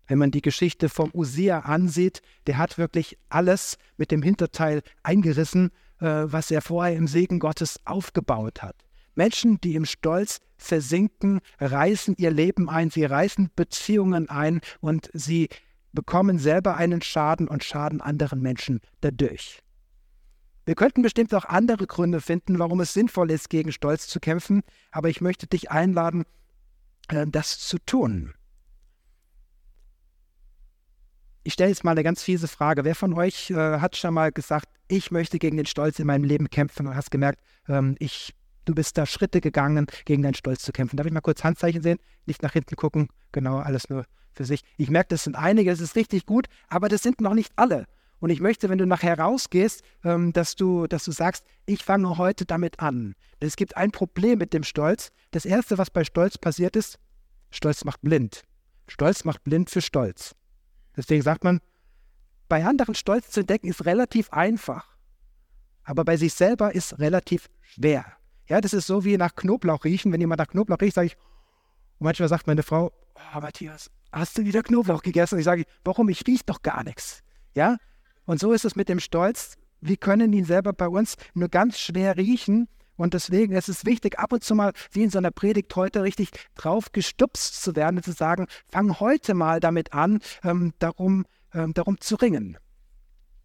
Wenn 0.07 0.17
man 0.17 0.31
die 0.31 0.41
Geschichte 0.41 0.89
vom 0.89 1.09
Usia 1.13 1.59
ansieht, 1.59 2.21
der 2.47 2.57
hat 2.57 2.77
wirklich 2.77 3.17
alles 3.29 3.77
mit 3.97 4.11
dem 4.11 4.21
Hinterteil 4.21 4.81
eingerissen, 5.03 5.71
äh, 5.99 6.05
was 6.05 6.51
er 6.51 6.61
vorher 6.61 6.95
im 6.95 7.07
Segen 7.07 7.39
Gottes 7.39 7.79
aufgebaut 7.85 8.61
hat. 8.61 8.75
Menschen, 9.15 9.59
die 9.61 9.75
im 9.75 9.85
Stolz 9.85 10.39
versinken, 10.57 11.41
reißen 11.59 12.15
ihr 12.17 12.31
Leben 12.31 12.69
ein, 12.69 12.89
sie 12.89 13.05
reißen 13.05 13.51
Beziehungen 13.55 14.29
ein 14.29 14.61
und 14.79 15.09
sie 15.13 15.49
bekommen 15.93 16.39
selber 16.39 16.77
einen 16.77 17.01
Schaden 17.01 17.47
und 17.47 17.63
schaden 17.63 18.01
anderen 18.01 18.41
Menschen 18.41 18.79
dadurch. 19.01 19.61
Wir 20.65 20.75
könnten 20.75 21.01
bestimmt 21.01 21.33
auch 21.33 21.45
andere 21.45 21.87
Gründe 21.87 22.21
finden, 22.21 22.59
warum 22.59 22.81
es 22.81 22.93
sinnvoll 22.93 23.31
ist, 23.31 23.49
gegen 23.49 23.71
Stolz 23.71 24.07
zu 24.07 24.19
kämpfen, 24.19 24.61
aber 24.91 25.09
ich 25.09 25.19
möchte 25.19 25.47
dich 25.47 25.71
einladen, 25.71 26.23
das 27.11 27.59
zu 27.59 27.77
tun. 27.79 28.33
ich 31.43 31.53
stelle 31.53 31.69
jetzt 31.69 31.83
mal 31.83 31.91
eine 31.91 32.03
ganz 32.03 32.23
fiese 32.23 32.47
Frage. 32.47 32.83
Wer 32.83 32.95
von 32.95 33.13
euch 33.13 33.49
äh, 33.49 33.55
hat 33.55 33.95
schon 33.95 34.13
mal 34.13 34.31
gesagt, 34.31 34.67
ich 34.87 35.11
möchte 35.11 35.39
gegen 35.39 35.57
den 35.57 35.65
Stolz 35.65 35.99
in 35.99 36.07
meinem 36.07 36.23
Leben 36.23 36.49
kämpfen 36.49 36.87
und 36.87 36.95
hast 36.95 37.11
gemerkt, 37.11 37.41
ähm, 37.67 37.95
ich, 37.99 38.33
du 38.65 38.75
bist 38.75 38.97
da 38.97 39.05
Schritte 39.05 39.41
gegangen, 39.41 39.87
gegen 40.05 40.21
deinen 40.21 40.35
Stolz 40.35 40.63
zu 40.63 40.71
kämpfen? 40.71 40.97
Darf 40.97 41.07
ich 41.07 41.13
mal 41.13 41.21
kurz 41.21 41.43
Handzeichen 41.43 41.81
sehen? 41.81 41.97
Nicht 42.25 42.43
nach 42.43 42.53
hinten 42.53 42.75
gucken. 42.75 43.09
Genau, 43.31 43.57
alles 43.57 43.89
nur 43.89 44.05
für 44.33 44.45
sich. 44.45 44.61
Ich 44.77 44.89
merke, 44.89 45.09
das 45.09 45.23
sind 45.23 45.35
einige, 45.35 45.71
das 45.71 45.79
ist 45.79 45.95
richtig 45.95 46.25
gut, 46.25 46.47
aber 46.67 46.89
das 46.89 47.01
sind 47.01 47.21
noch 47.21 47.33
nicht 47.33 47.51
alle. 47.55 47.85
Und 48.21 48.29
ich 48.29 48.39
möchte, 48.39 48.69
wenn 48.69 48.77
du 48.77 48.85
nachher 48.85 49.19
rausgehst, 49.19 49.83
ähm, 50.03 50.31
dass, 50.31 50.55
du, 50.55 50.85
dass 50.87 51.03
du 51.03 51.11
sagst, 51.11 51.43
ich 51.65 51.83
fange 51.83 52.17
heute 52.17 52.45
damit 52.45 52.79
an. 52.79 53.15
Denn 53.41 53.47
es 53.47 53.55
gibt 53.55 53.75
ein 53.75 53.91
Problem 53.91 54.37
mit 54.37 54.53
dem 54.53 54.63
Stolz. 54.63 55.11
Das 55.31 55.43
Erste, 55.43 55.79
was 55.79 55.89
bei 55.89 56.03
Stolz 56.03 56.37
passiert 56.37 56.75
ist, 56.75 56.99
Stolz 57.49 57.83
macht 57.83 58.01
blind. 58.01 58.43
Stolz 58.87 59.25
macht 59.25 59.43
blind 59.43 59.71
für 59.71 59.81
Stolz. 59.81 60.35
Deswegen 60.95 61.23
sagt 61.23 61.43
man, 61.43 61.61
bei 62.47 62.63
anderen 62.63 62.93
Stolz 62.93 63.31
zu 63.31 63.39
entdecken 63.39 63.67
ist 63.67 63.85
relativ 63.85 64.31
einfach, 64.31 64.95
aber 65.83 66.05
bei 66.05 66.15
sich 66.17 66.33
selber 66.33 66.75
ist 66.75 66.99
relativ 66.99 67.49
schwer. 67.61 68.05
Ja, 68.47 68.61
das 68.61 68.73
ist 68.73 68.85
so 68.85 69.03
wie 69.03 69.17
nach 69.17 69.35
Knoblauch 69.35 69.83
riechen. 69.83 70.11
Wenn 70.11 70.21
jemand 70.21 70.39
nach 70.39 70.47
Knoblauch 70.47 70.81
riecht, 70.81 70.95
sage 70.95 71.07
ich, 71.07 71.15
und 71.97 72.05
manchmal 72.05 72.29
sagt 72.29 72.47
meine 72.47 72.61
Frau, 72.61 72.91
oh, 73.15 73.39
Matthias, 73.39 73.89
hast 74.11 74.37
du 74.37 74.45
wieder 74.45 74.61
Knoblauch 74.61 75.01
gegessen? 75.01 75.35
Und 75.35 75.39
ich 75.39 75.45
sage, 75.45 75.63
warum? 75.83 76.09
Ich 76.09 76.27
rieche 76.27 76.43
doch 76.45 76.61
gar 76.61 76.83
nichts. 76.83 77.23
Ja, 77.55 77.77
und 78.31 78.39
so 78.39 78.53
ist 78.53 78.63
es 78.63 78.77
mit 78.77 78.87
dem 78.87 79.01
Stolz. 79.01 79.57
Wir 79.81 79.97
können 79.97 80.31
ihn 80.31 80.45
selber 80.45 80.71
bei 80.71 80.87
uns 80.87 81.17
nur 81.33 81.49
ganz 81.49 81.77
schwer 81.77 82.15
riechen. 82.15 82.69
Und 82.95 83.13
deswegen 83.13 83.53
ist 83.53 83.67
es 83.67 83.83
wichtig, 83.83 84.19
ab 84.19 84.31
und 84.31 84.41
zu 84.41 84.55
mal, 84.55 84.71
wie 84.93 85.03
in 85.03 85.09
so 85.09 85.17
einer 85.17 85.31
Predigt 85.31 85.75
heute, 85.75 86.01
richtig 86.01 86.29
drauf 86.55 86.93
gestupst 86.93 87.61
zu 87.61 87.75
werden 87.75 87.97
und 87.97 88.03
zu 88.03 88.13
sagen, 88.13 88.47
fang 88.69 89.01
heute 89.01 89.33
mal 89.33 89.59
damit 89.59 89.91
an, 89.91 90.21
ähm, 90.45 90.71
darum, 90.79 91.25
ähm, 91.53 91.73
darum 91.73 91.99
zu 91.99 92.15
ringen. 92.15 92.57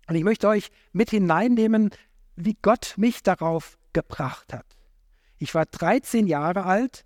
Und 0.06 0.14
ich 0.14 0.22
möchte 0.22 0.46
euch 0.46 0.70
mit 0.92 1.10
hineinnehmen, 1.10 1.90
wie 2.36 2.56
Gott 2.62 2.94
mich 2.96 3.24
darauf 3.24 3.78
gebracht 3.92 4.52
hat. 4.52 4.66
Ich 5.38 5.52
war 5.52 5.66
13 5.66 6.28
Jahre 6.28 6.64
alt, 6.64 7.04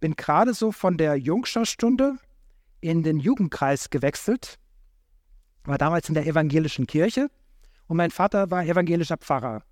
bin 0.00 0.16
gerade 0.16 0.54
so 0.54 0.72
von 0.72 0.96
der 0.96 1.16
Jungscharstunde 1.16 2.16
in 2.80 3.02
den 3.02 3.18
Jugendkreis 3.18 3.90
gewechselt, 3.90 4.58
war 5.68 5.78
damals 5.78 6.08
in 6.08 6.14
der 6.14 6.26
evangelischen 6.26 6.86
Kirche 6.86 7.30
und 7.86 7.96
mein 7.96 8.10
Vater 8.10 8.50
war 8.50 8.64
evangelischer 8.64 9.16
Pfarrer. 9.16 9.62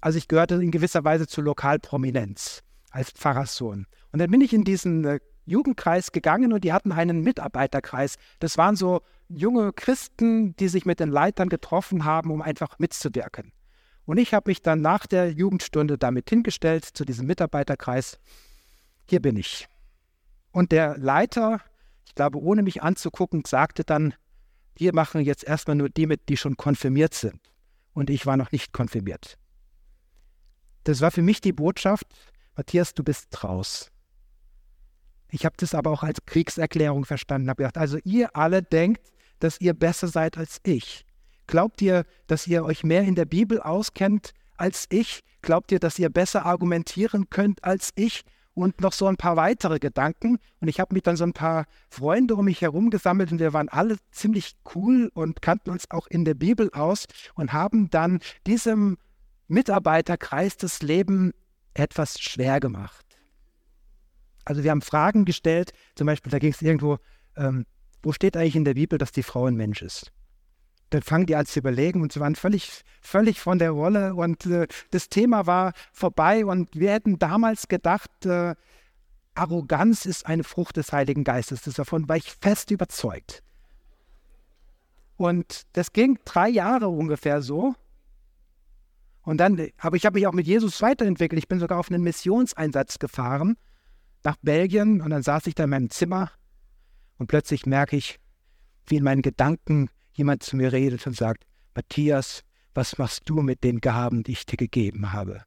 Also 0.00 0.18
ich 0.18 0.28
gehörte 0.28 0.56
in 0.56 0.70
gewisser 0.70 1.04
Weise 1.04 1.26
zur 1.26 1.44
Lokalprominenz 1.44 2.62
als 2.90 3.10
Pfarrerssohn. 3.10 3.86
Und 4.12 4.18
dann 4.18 4.30
bin 4.30 4.40
ich 4.40 4.52
in 4.52 4.64
diesen 4.64 5.04
äh, 5.04 5.20
Jugendkreis 5.44 6.12
gegangen 6.12 6.52
und 6.52 6.64
die 6.64 6.72
hatten 6.72 6.92
einen 6.92 7.22
Mitarbeiterkreis. 7.22 8.16
Das 8.40 8.58
waren 8.58 8.76
so 8.76 9.02
junge 9.28 9.72
Christen, 9.72 10.56
die 10.56 10.68
sich 10.68 10.86
mit 10.86 11.00
den 11.00 11.10
Leitern 11.10 11.48
getroffen 11.48 12.04
haben, 12.04 12.30
um 12.30 12.42
einfach 12.42 12.78
mitzuwirken. 12.78 13.52
Und 14.04 14.18
ich 14.18 14.34
habe 14.34 14.50
mich 14.50 14.62
dann 14.62 14.80
nach 14.80 15.06
der 15.06 15.32
Jugendstunde 15.32 15.98
damit 15.98 16.30
hingestellt 16.30 16.84
zu 16.84 17.04
diesem 17.04 17.26
Mitarbeiterkreis. 17.26 18.18
Hier 19.08 19.20
bin 19.20 19.36
ich. 19.36 19.68
Und 20.52 20.72
der 20.72 20.96
Leiter, 20.96 21.60
ich 22.06 22.14
glaube, 22.14 22.40
ohne 22.40 22.62
mich 22.62 22.82
anzugucken, 22.82 23.42
sagte 23.44 23.84
dann, 23.84 24.14
wir 24.76 24.94
machen 24.94 25.22
jetzt 25.22 25.44
erstmal 25.44 25.76
nur 25.76 25.88
die 25.88 26.06
mit, 26.06 26.28
die 26.28 26.36
schon 26.36 26.56
konfirmiert 26.56 27.14
sind. 27.14 27.40
Und 27.92 28.10
ich 28.10 28.26
war 28.26 28.36
noch 28.36 28.52
nicht 28.52 28.72
konfirmiert. 28.72 29.38
Das 30.84 31.00
war 31.00 31.10
für 31.10 31.22
mich 31.22 31.40
die 31.40 31.52
Botschaft, 31.52 32.06
Matthias, 32.56 32.94
du 32.94 33.02
bist 33.02 33.42
raus. 33.42 33.90
Ich 35.30 35.44
habe 35.44 35.56
das 35.58 35.74
aber 35.74 35.90
auch 35.90 36.02
als 36.02 36.24
Kriegserklärung 36.24 37.04
verstanden, 37.04 37.48
habe 37.48 37.62
gedacht, 37.62 37.78
also 37.78 37.98
ihr 38.04 38.36
alle 38.36 38.62
denkt, 38.62 39.12
dass 39.40 39.60
ihr 39.60 39.74
besser 39.74 40.08
seid 40.08 40.38
als 40.38 40.60
ich. 40.62 41.04
Glaubt 41.46 41.82
ihr, 41.82 42.04
dass 42.26 42.46
ihr 42.46 42.64
euch 42.64 42.84
mehr 42.84 43.02
in 43.02 43.14
der 43.14 43.24
Bibel 43.24 43.60
auskennt 43.60 44.32
als 44.56 44.86
ich? 44.90 45.20
Glaubt 45.42 45.72
ihr, 45.72 45.78
dass 45.78 45.98
ihr 45.98 46.10
besser 46.10 46.46
argumentieren 46.46 47.30
könnt 47.30 47.64
als 47.64 47.90
ich? 47.94 48.22
Und 48.56 48.80
noch 48.80 48.94
so 48.94 49.06
ein 49.06 49.18
paar 49.18 49.36
weitere 49.36 49.78
Gedanken. 49.78 50.38
Und 50.60 50.68
ich 50.68 50.80
habe 50.80 50.94
mich 50.94 51.02
dann 51.02 51.16
so 51.16 51.24
ein 51.24 51.34
paar 51.34 51.66
Freunde 51.90 52.34
um 52.34 52.46
mich 52.46 52.62
herum 52.62 52.88
gesammelt 52.88 53.30
und 53.30 53.38
wir 53.38 53.52
waren 53.52 53.68
alle 53.68 53.98
ziemlich 54.10 54.56
cool 54.74 55.10
und 55.12 55.42
kannten 55.42 55.70
uns 55.70 55.90
auch 55.90 56.06
in 56.06 56.24
der 56.24 56.34
Bibel 56.34 56.70
aus 56.72 57.04
und 57.34 57.52
haben 57.52 57.90
dann 57.90 58.20
diesem 58.46 58.96
Mitarbeiterkreis 59.46 60.56
das 60.56 60.80
Leben 60.80 61.32
etwas 61.74 62.18
schwer 62.18 62.58
gemacht. 62.58 63.04
Also 64.46 64.64
wir 64.64 64.70
haben 64.70 64.82
Fragen 64.82 65.26
gestellt, 65.26 65.72
zum 65.94 66.06
Beispiel, 66.06 66.32
da 66.32 66.38
ging 66.38 66.52
es 66.52 66.62
irgendwo, 66.62 66.96
ähm, 67.36 67.66
wo 68.02 68.12
steht 68.12 68.38
eigentlich 68.38 68.56
in 68.56 68.64
der 68.64 68.74
Bibel, 68.74 68.98
dass 68.98 69.12
die 69.12 69.22
Frau 69.22 69.44
ein 69.44 69.56
Mensch 69.56 69.82
ist? 69.82 70.12
Dann 70.90 71.02
fangen 71.02 71.26
die 71.26 71.36
an 71.36 71.46
zu 71.46 71.58
überlegen 71.58 72.02
und 72.02 72.12
sie 72.12 72.20
waren 72.20 72.36
völlig, 72.36 72.82
völlig 73.00 73.40
von 73.40 73.58
der 73.58 73.70
Rolle 73.70 74.14
und 74.14 74.46
äh, 74.46 74.66
das 74.90 75.08
Thema 75.08 75.46
war 75.46 75.72
vorbei 75.92 76.44
und 76.44 76.74
wir 76.74 76.92
hätten 76.92 77.18
damals 77.18 77.68
gedacht, 77.68 78.10
äh, 78.24 78.54
Arroganz 79.34 80.06
ist 80.06 80.26
eine 80.26 80.44
Frucht 80.44 80.76
des 80.76 80.92
Heiligen 80.92 81.22
Geistes. 81.22 81.62
Davon 81.62 82.08
war 82.08 82.16
ich 82.16 82.32
fest 82.40 82.70
überzeugt. 82.70 83.42
Und 85.16 85.66
das 85.72 85.92
ging 85.92 86.18
drei 86.24 86.48
Jahre 86.48 86.88
ungefähr 86.88 87.42
so. 87.42 87.74
Und 89.22 89.38
dann, 89.38 89.70
aber 89.78 89.96
ich 89.96 90.06
habe 90.06 90.18
mich 90.18 90.26
auch 90.26 90.32
mit 90.32 90.46
Jesus 90.46 90.80
weiterentwickelt. 90.82 91.38
Ich 91.38 91.48
bin 91.48 91.58
sogar 91.58 91.78
auf 91.78 91.90
einen 91.90 92.02
Missionseinsatz 92.02 92.98
gefahren 92.98 93.56
nach 94.24 94.36
Belgien 94.42 95.00
und 95.00 95.10
dann 95.10 95.22
saß 95.22 95.46
ich 95.46 95.54
da 95.54 95.64
in 95.64 95.70
meinem 95.70 95.90
Zimmer 95.90 96.30
und 97.18 97.26
plötzlich 97.26 97.66
merke 97.66 97.96
ich, 97.96 98.18
wie 98.86 98.96
in 98.96 99.04
meinen 99.04 99.22
Gedanken 99.22 99.90
jemand 100.16 100.42
zu 100.42 100.56
mir 100.56 100.72
redet 100.72 101.06
und 101.06 101.16
sagt, 101.16 101.44
Matthias, 101.74 102.42
was 102.74 102.98
machst 102.98 103.22
du 103.26 103.42
mit 103.42 103.64
den 103.64 103.80
Gaben, 103.80 104.22
die 104.22 104.32
ich 104.32 104.46
dir 104.46 104.56
gegeben 104.56 105.12
habe? 105.12 105.42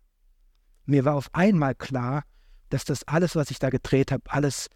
Mir 0.85 1.05
war 1.05 1.15
auf 1.15 1.29
einmal 1.33 1.75
klar, 1.75 2.23
dass 2.69 2.85
das 2.85 3.07
alles, 3.07 3.35
was 3.35 3.51
ich 3.51 3.59
da 3.59 3.69
gedreht 3.69 4.11
habe, 4.11 4.23
alles 4.27 4.69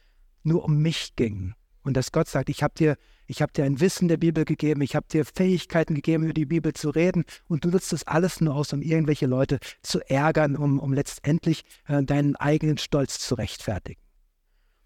nur 0.44 0.64
um 0.64 0.82
mich 0.82 1.16
ging. 1.16 1.54
Und 1.84 1.98
dass 1.98 2.12
Gott 2.12 2.28
sagt, 2.28 2.50
ich 2.50 2.64
habe 2.64 2.74
dir, 2.76 2.98
ich 3.28 3.42
habe 3.42 3.52
dir 3.52 3.66
ein 3.66 3.80
Wissen 3.80 4.08
der 4.08 4.18
Bibel 4.18 4.46
gegeben, 4.46 4.82
ich 4.82 4.96
habe 4.96 5.08
dir 5.12 5.26
Fähigkeiten 5.26 5.96
gegeben, 5.96 6.24
über 6.24 6.34
die 6.34 6.46
Bibel 6.46 6.74
zu 6.74 6.90
reden, 6.90 7.26
und 7.48 7.66
du 7.66 7.70
nutzt 7.70 7.92
das 7.92 8.08
alles 8.08 8.42
nur 8.42 8.56
aus, 8.56 8.74
um 8.74 8.82
irgendwelche 8.82 9.26
Leute 9.26 9.60
zu 9.82 10.00
ärgern, 10.10 10.56
um, 10.56 10.80
um 10.80 10.94
letztendlich 10.94 11.64
äh, 11.88 12.04
deinen 12.04 12.36
eigenen 12.36 12.78
Stolz 12.78 13.20
zu 13.20 13.36
rechtfertigen. 13.36 14.02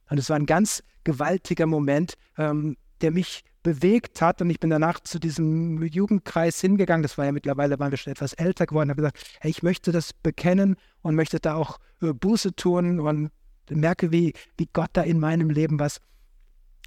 Und 0.10 0.18
es 0.18 0.30
war 0.30 0.38
ein 0.38 0.46
ganz 0.46 0.84
gewaltiger 1.04 1.68
Moment, 1.68 2.16
ähm, 2.38 2.78
der 3.02 3.12
mich 3.12 3.44
bewegt 3.68 4.22
hat. 4.22 4.42
Und 4.42 4.50
ich 4.50 4.62
bin 4.62 4.70
danach 4.70 5.02
zu 5.02 5.20
diesem 5.20 5.84
Jugendkreis 5.84 6.62
hingegangen. 6.62 7.04
Das 7.04 7.18
war 7.18 7.26
ja 7.26 7.34
mittlerweile, 7.34 7.78
waren 7.80 7.92
wir 7.92 7.98
schon 7.98 8.14
etwas 8.14 8.32
älter 8.32 8.66
geworden. 8.66 8.90
habe 8.90 9.02
gesagt, 9.02 9.20
hey, 9.42 9.52
ich 9.52 9.62
möchte 9.62 9.92
das 9.92 10.14
bekennen 10.14 10.78
und 11.02 11.16
möchte 11.16 11.42
da 11.42 11.56
auch 11.56 11.78
äh, 12.02 12.14
Buße 12.14 12.56
tun 12.56 13.02
und 13.02 13.30
merke, 13.70 14.14
wie, 14.14 14.32
wie 14.58 14.70
Gott 14.72 14.92
da 14.94 15.02
in 15.02 15.20
meinem 15.20 15.50
Leben 15.50 15.82
was 15.82 16.00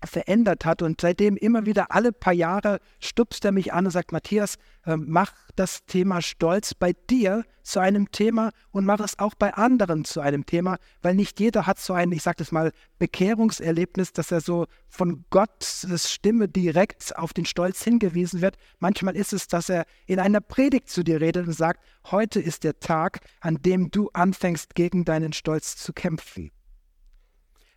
verändert 0.04 0.64
hat. 0.64 0.82
Und 0.82 1.00
seitdem 1.00 1.36
immer 1.36 1.66
wieder 1.66 1.92
alle 1.92 2.12
paar 2.12 2.32
Jahre 2.32 2.80
stupst 3.00 3.44
er 3.44 3.52
mich 3.52 3.72
an 3.72 3.86
und 3.86 3.90
sagt, 3.90 4.12
Matthias, 4.12 4.56
äh, 4.86 4.96
mach 4.96 5.32
das 5.56 5.84
Thema 5.86 6.22
Stolz 6.22 6.74
bei 6.74 6.92
dir 7.08 7.44
zu 7.62 7.80
einem 7.80 8.10
Thema 8.10 8.50
und 8.70 8.84
mach 8.84 9.00
es 9.00 9.18
auch 9.18 9.34
bei 9.34 9.54
anderen 9.54 10.04
zu 10.04 10.20
einem 10.20 10.46
Thema, 10.46 10.78
weil 11.02 11.14
nicht 11.14 11.38
jeder 11.38 11.66
hat 11.66 11.78
so 11.78 11.92
ein, 11.92 12.10
ich 12.12 12.22
sage 12.22 12.36
das 12.38 12.52
mal, 12.52 12.72
Bekehrungserlebnis, 12.98 14.12
dass 14.12 14.32
er 14.32 14.40
so 14.40 14.66
von 14.88 15.24
Gottes 15.30 16.10
Stimme 16.10 16.48
direkt 16.48 17.16
auf 17.16 17.32
den 17.32 17.44
Stolz 17.44 17.82
hingewiesen 17.82 18.40
wird. 18.40 18.56
Manchmal 18.78 19.16
ist 19.16 19.32
es, 19.32 19.46
dass 19.46 19.68
er 19.68 19.84
in 20.06 20.18
einer 20.18 20.40
Predigt 20.40 20.88
zu 20.88 21.02
dir 21.02 21.20
redet 21.20 21.46
und 21.46 21.52
sagt, 21.52 21.84
heute 22.10 22.40
ist 22.40 22.64
der 22.64 22.80
Tag, 22.80 23.20
an 23.40 23.56
dem 23.56 23.90
du 23.90 24.10
anfängst, 24.12 24.74
gegen 24.74 25.04
deinen 25.04 25.32
Stolz 25.32 25.76
zu 25.76 25.92
kämpfen. 25.92 26.50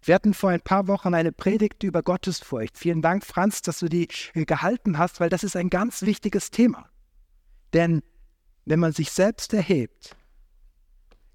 Wir 0.05 0.15
hatten 0.15 0.33
vor 0.33 0.50
ein 0.50 0.62
paar 0.62 0.88
Wochen 0.88 1.13
eine 1.13 1.31
Predigt 1.31 1.81
über 1.83 2.03
Gottesfurcht. 2.03 2.77
Vielen 2.77 3.01
Dank, 3.01 3.25
Franz, 3.25 3.62
dass 3.62 3.79
du 3.79 3.88
die 3.88 4.10
äh, 4.33 4.45
gehalten 4.45 4.98
hast, 4.98 5.19
weil 5.19 5.29
das 5.29 5.43
ist 5.43 5.55
ein 5.55 5.69
ganz 5.69 6.01
wichtiges 6.01 6.51
Thema. 6.51 6.89
Denn 7.74 8.03
wenn 8.65 8.79
man 8.79 8.91
sich 8.91 9.12
selbst 9.12 9.53
erhebt, 9.53 10.15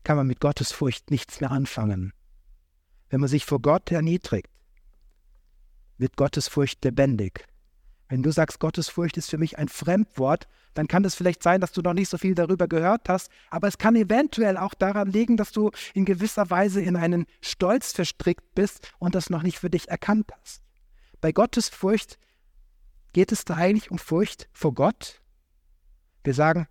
kann 0.05 0.17
man 0.17 0.27
mit 0.27 0.41
Gottesfurcht 0.41 1.11
nichts 1.11 1.41
mehr 1.41 1.51
anfangen. 1.51 2.13
Wenn 3.09 3.21
man 3.21 3.29
sich 3.29 3.45
vor 3.45 3.61
Gott 3.61 3.91
erniedrigt, 3.91 4.49
wird 5.97 6.17
Gottesfurcht 6.17 6.85
lebendig. 6.85 7.47
Wenn 8.09 8.23
du 8.23 8.33
sagst, 8.33 8.59
Gottesfurcht 8.59 9.17
ist 9.17 9.29
für 9.31 9.39
mich 9.39 9.59
ein 9.59 9.69
Fremdwort, 9.69 10.49
dann 10.75 10.89
kann 10.89 11.05
es 11.05 11.15
vielleicht 11.15 11.43
sein, 11.43 11.61
dass 11.61 11.73
du 11.73 11.83
noch 11.83 11.93
nicht 11.93 12.09
so 12.09 12.17
viel 12.17 12.35
darüber 12.35 12.69
gehört 12.69 13.09
hast, 13.09 13.31
aber 13.51 13.69
es 13.69 13.79
kann 13.79 13.97
eventuell 13.97 14.57
auch 14.57 14.75
daran 14.75 15.11
liegen, 15.11 15.37
dass 15.37 15.53
du 15.53 15.71
in 15.93 16.05
gewisser 16.05 16.49
Weise 16.51 16.81
in 16.81 16.97
einen 16.97 17.27
Stolz 17.43 17.93
verstrickt 17.93 18.55
bist 18.55 18.93
und 18.99 19.15
das 19.15 19.29
noch 19.29 19.43
nicht 19.43 19.59
für 19.59 19.71
dich 19.71 19.89
erkannt 19.89 20.31
hast. 20.41 20.63
Bei 21.21 21.33
Gottesfurcht 21.33 22.19
geht 23.13 23.33
es 23.33 23.45
da 23.45 23.55
eigentlich 23.55 23.91
um 23.91 23.99
Furcht 23.99 24.49
vor 24.53 24.73
Gott. 24.73 25.21
Wir 26.25 26.35
sagen, 26.35 26.69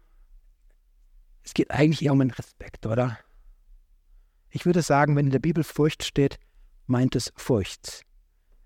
es 1.44 1.53
geht 1.53 1.72
eigentlich 1.72 2.03
eher 2.03 2.13
um 2.13 2.22
einen 2.22 2.32
Respekt, 2.32 2.86
oder? 2.86 3.20
Ich 4.50 4.65
würde 4.65 4.82
sagen, 4.82 5.15
wenn 5.15 5.27
in 5.27 5.32
der 5.32 5.39
Bibel 5.39 5.63
Furcht 5.63 6.03
steht, 6.03 6.39
meint 6.86 7.15
es 7.15 7.34
Furcht. 7.36 8.06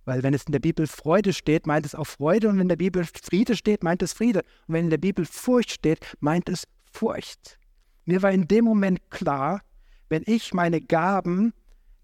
Weil 0.05 0.24
wenn 0.24 0.34
es 0.34 0.43
in 0.43 0.51
der 0.51 0.60
Bibel 0.60 0.88
Freude 0.88 1.34
steht, 1.34 1.67
meint 1.67 1.86
es 1.86 1.96
auch 1.96 2.08
Freude. 2.08 2.50
Und 2.50 2.55
wenn 2.55 2.63
in 2.63 2.70
der 2.70 2.75
Bibel 2.75 3.05
Friede 3.05 3.55
steht, 3.55 3.84
meint 3.84 4.01
es 4.01 4.13
Friede. 4.13 4.39
Und 4.67 4.74
wenn 4.74 4.86
in 4.86 4.89
der 4.89 4.98
Bibel 4.98 5.25
Furcht 5.25 5.72
steht, 5.72 6.17
meint 6.20 6.50
es 6.50 6.67
Furcht. 6.91 7.60
Mir 8.05 8.22
war 8.22 8.31
in 8.31 8.48
dem 8.48 8.65
Moment 8.65 9.10
klar, 9.12 9.62
wenn 10.10 10.24
ich 10.25 10.53
meine 10.53 10.81
Gaben, 10.81 11.53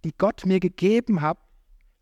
die 0.04 0.14
Gott 0.18 0.46
mir 0.46 0.60
gegeben 0.60 1.22
hat, 1.22 1.40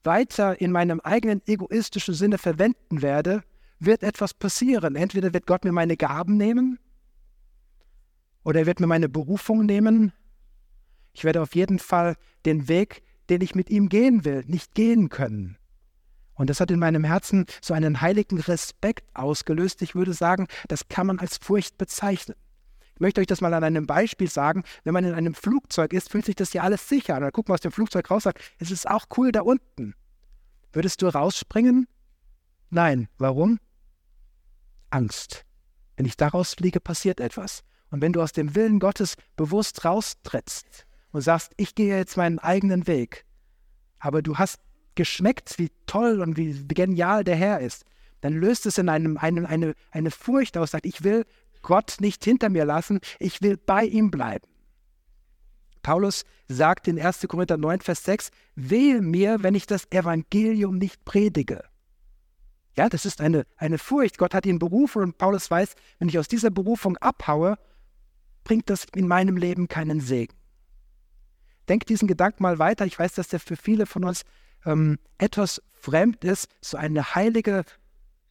weiter 0.04 0.60
in 0.62 0.72
meinem 0.72 1.00
eigenen 1.00 1.42
egoistischen 1.48 2.14
Sinne 2.14 2.38
verwenden 2.38 3.02
werde, 3.02 3.44
wird 3.80 4.04
etwas 4.04 4.34
passieren. 4.34 4.96
Entweder 4.96 5.34
wird 5.34 5.48
Gott 5.48 5.66
mir 5.66 5.72
meine 5.72 5.98
Gaben 5.98 6.38
nehmen 6.38 6.78
oder 8.44 8.60
er 8.60 8.66
wird 8.66 8.80
mir 8.80 8.88
meine 8.88 9.10
Berufung 9.10 9.66
nehmen. 9.66 10.14
Ich 11.14 11.24
werde 11.24 11.42
auf 11.42 11.56
jeden 11.56 11.80
Fall 11.80 12.16
den 12.46 12.68
Weg, 12.68 13.02
den 13.30 13.42
ich 13.42 13.56
mit 13.56 13.70
ihm 13.70 13.90
gehen 13.90 14.24
will, 14.24 14.44
nicht 14.46 14.76
gehen 14.76 15.10
können. 15.10 15.58
Und 16.36 16.50
das 16.50 16.60
hat 16.60 16.70
in 16.72 16.80
meinem 16.80 17.04
Herzen 17.04 17.46
so 17.62 17.74
einen 17.74 18.02
heiligen 18.02 18.40
Respekt 18.40 19.06
ausgelöst. 19.14 19.82
Ich 19.82 19.96
würde 19.96 20.14
sagen, 20.14 20.48
das 20.68 20.88
kann 20.88 21.08
man 21.08 21.20
als 21.20 21.38
Furcht 21.38 21.78
bezeichnen. 21.78 22.36
Ich 22.94 23.02
möchte 23.02 23.20
euch 23.20 23.28
das 23.28 23.42
mal 23.42 23.54
an 23.54 23.64
einem 23.64 23.88
Beispiel 23.88 24.30
sagen. 24.30 24.64
Wenn 24.84 24.94
man 24.94 25.04
in 25.04 25.14
einem 25.14 25.34
Flugzeug 25.34 25.92
ist, 25.92 26.12
fühlt 26.12 26.26
sich 26.26 26.36
das 26.36 26.54
ja 26.54 26.64
alles 26.64 26.88
sicher 26.88 27.16
an. 27.16 27.22
Dann 27.22 27.32
guckt 27.32 27.50
man 27.50 27.56
aus 27.56 27.62
dem 27.62 27.72
Flugzeug 27.72 28.10
raus 28.10 28.26
und 28.26 28.34
sagt, 28.34 28.42
es 28.60 28.72
ist 28.72 28.90
auch 28.90 29.06
cool 29.18 29.32
da 29.32 29.42
unten. 29.42 29.96
Würdest 30.72 31.02
du 31.02 31.08
rausspringen? 31.08 31.88
Nein. 32.70 33.08
Warum? 33.18 33.60
Angst. 34.90 35.46
Wenn 35.98 36.06
ich 36.06 36.18
daraus 36.18 36.54
fliege, 36.54 36.80
passiert 36.80 37.20
etwas. 37.20 37.64
Und 37.90 38.02
wenn 38.02 38.14
du 38.14 38.22
aus 38.22 38.32
dem 38.32 38.56
Willen 38.56 38.80
Gottes 38.80 39.16
bewusst 39.36 39.86
raustrittst 39.86 40.86
und 41.12 41.22
sagst, 41.22 41.54
ich 41.58 41.76
gehe 41.76 41.96
jetzt 41.98 42.18
meinen 42.18 42.40
eigenen 42.40 42.88
Weg, 42.88 43.26
aber 44.00 44.22
du 44.22 44.38
hast 44.38 44.60
geschmeckt, 44.96 45.58
wie 45.58 45.72
toll 45.86 46.22
und 46.22 46.38
wie 46.38 46.66
genial 46.68 47.24
der 47.24 47.36
Herr 47.36 47.60
ist, 47.60 47.86
dann 48.22 48.34
löst 48.34 48.66
es 48.66 48.78
in 48.78 48.90
einem, 48.90 49.18
einem 49.18 49.46
eine, 49.46 49.76
eine 49.92 50.12
Furcht 50.12 50.58
aus, 50.58 50.72
sagt, 50.72 50.86
ich 50.86 51.04
will 51.04 51.26
Gott 51.62 51.98
nicht 52.00 52.24
hinter 52.24 52.50
mir 52.50 52.66
lassen, 52.66 53.00
ich 53.20 53.42
will 53.42 53.58
bei 53.58 53.86
ihm 53.86 54.12
bleiben. 54.12 54.48
Paulus 55.82 56.26
sagt 56.48 56.88
in 56.88 57.00
1. 57.00 57.28
Korinther 57.28 57.58
9, 57.58 57.82
Vers 57.82 58.04
6, 58.04 58.32
wehe 58.56 59.02
mir, 59.02 59.44
wenn 59.44 59.54
ich 59.54 59.68
das 59.68 59.92
Evangelium 59.92 60.78
nicht 60.78 61.06
predige. 61.06 61.64
Ja, 62.76 62.90
das 62.90 63.06
ist 63.06 63.22
eine, 63.22 63.46
eine 63.58 63.78
Furcht. 63.78 64.18
Gott 64.18 64.34
hat 64.34 64.46
ihn 64.46 64.60
berufen 64.60 65.02
und 65.02 65.18
Paulus 65.18 65.50
weiß, 65.50 65.76
wenn 66.00 66.10
ich 66.10 66.20
aus 66.20 66.28
dieser 66.28 66.50
Berufung 66.50 66.98
abhaue, 66.98 67.58
bringt 68.44 68.70
das 68.70 68.86
in 68.96 69.08
meinem 69.08 69.38
Leben 69.38 69.68
keinen 69.68 70.02
Segen. 70.02 70.36
Denkt 71.70 71.90
diesen 71.90 72.08
Gedanken 72.08 72.44
mal 72.44 72.60
weiter. 72.60 72.86
Ich 72.86 72.98
weiß, 72.98 73.14
dass 73.14 73.28
der 73.28 73.40
für 73.40 73.56
viele 73.56 73.86
von 73.86 74.04
uns 74.04 74.24
ähm, 74.66 74.98
etwas 75.18 75.62
fremd 75.74 76.24
ist, 76.24 76.50
so 76.62 76.78
eine 76.78 77.16
heilige 77.16 77.64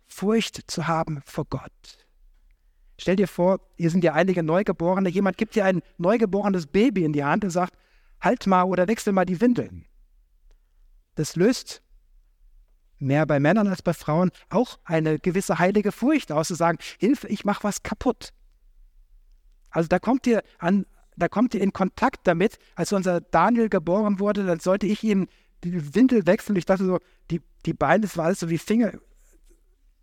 Furcht 0.07 0.71
zu 0.71 0.87
haben 0.87 1.23
vor 1.25 1.45
Gott. 1.47 2.07
Stell 2.99 3.17
dir 3.17 3.29
vor, 3.29 3.61
hier 3.77 3.91
sind 3.91 4.05
ja 4.05 4.13
einige 4.13 4.43
Neugeborene, 4.43 5.09
jemand 5.09 5.37
gibt 5.37 5.57
dir 5.57 5.65
ein 5.65 5.83
neugeborenes 5.99 6.67
Baby 6.67 7.05
in 7.05 7.13
die 7.13 7.25
Hand 7.25 7.45
und 7.45 7.51
sagt, 7.51 7.75
halt 8.21 8.47
mal 8.47 8.65
oder 8.65 8.89
wechsel 8.89 9.13
mal 9.13 9.25
die 9.25 9.41
Windeln. 9.41 9.85
Das 11.17 11.37
löst 11.37 11.83
mehr 12.99 13.27
bei 13.27 13.41
Männern 13.41 13.69
als 13.69 13.83
bei 13.83 13.93
Frauen 13.93 14.31
auch 14.49 14.79
eine 14.85 15.19
gewisse 15.19 15.59
heilige 15.59 15.93
Furcht 15.93 16.33
aus, 16.33 16.49
zu 16.49 16.55
sagen, 16.55 16.79
Hilfe, 16.99 17.29
ich 17.29 17.45
mache 17.45 17.65
was 17.65 17.83
kaputt. 17.83 18.33
Also 19.71 19.89
da 19.89 19.99
kommt 19.99 20.27
ihr 20.27 20.43
an, 20.59 20.87
da 21.17 21.29
kommt 21.29 21.55
ihr 21.55 21.61
in 21.61 21.73
Kontakt 21.73 22.27
damit. 22.27 22.59
Als 22.77 22.93
unser 22.93 23.21
Daniel 23.21 23.69
geboren 23.69 24.21
wurde, 24.21 24.47
dann 24.47 24.61
sollte 24.61 24.87
ich 24.87 25.03
ihm 25.03 25.29
die 25.65 25.95
Windel 25.95 26.27
wechseln. 26.27 26.57
Ich 26.57 26.67
dachte 26.67 26.85
so, 26.85 26.99
die, 27.31 27.41
die 27.67 27.73
Beine, 27.73 28.03
das 28.03 28.17
war 28.17 28.27
alles 28.27 28.41
so 28.41 28.51
wie 28.51 28.59
Finger. 28.59 28.93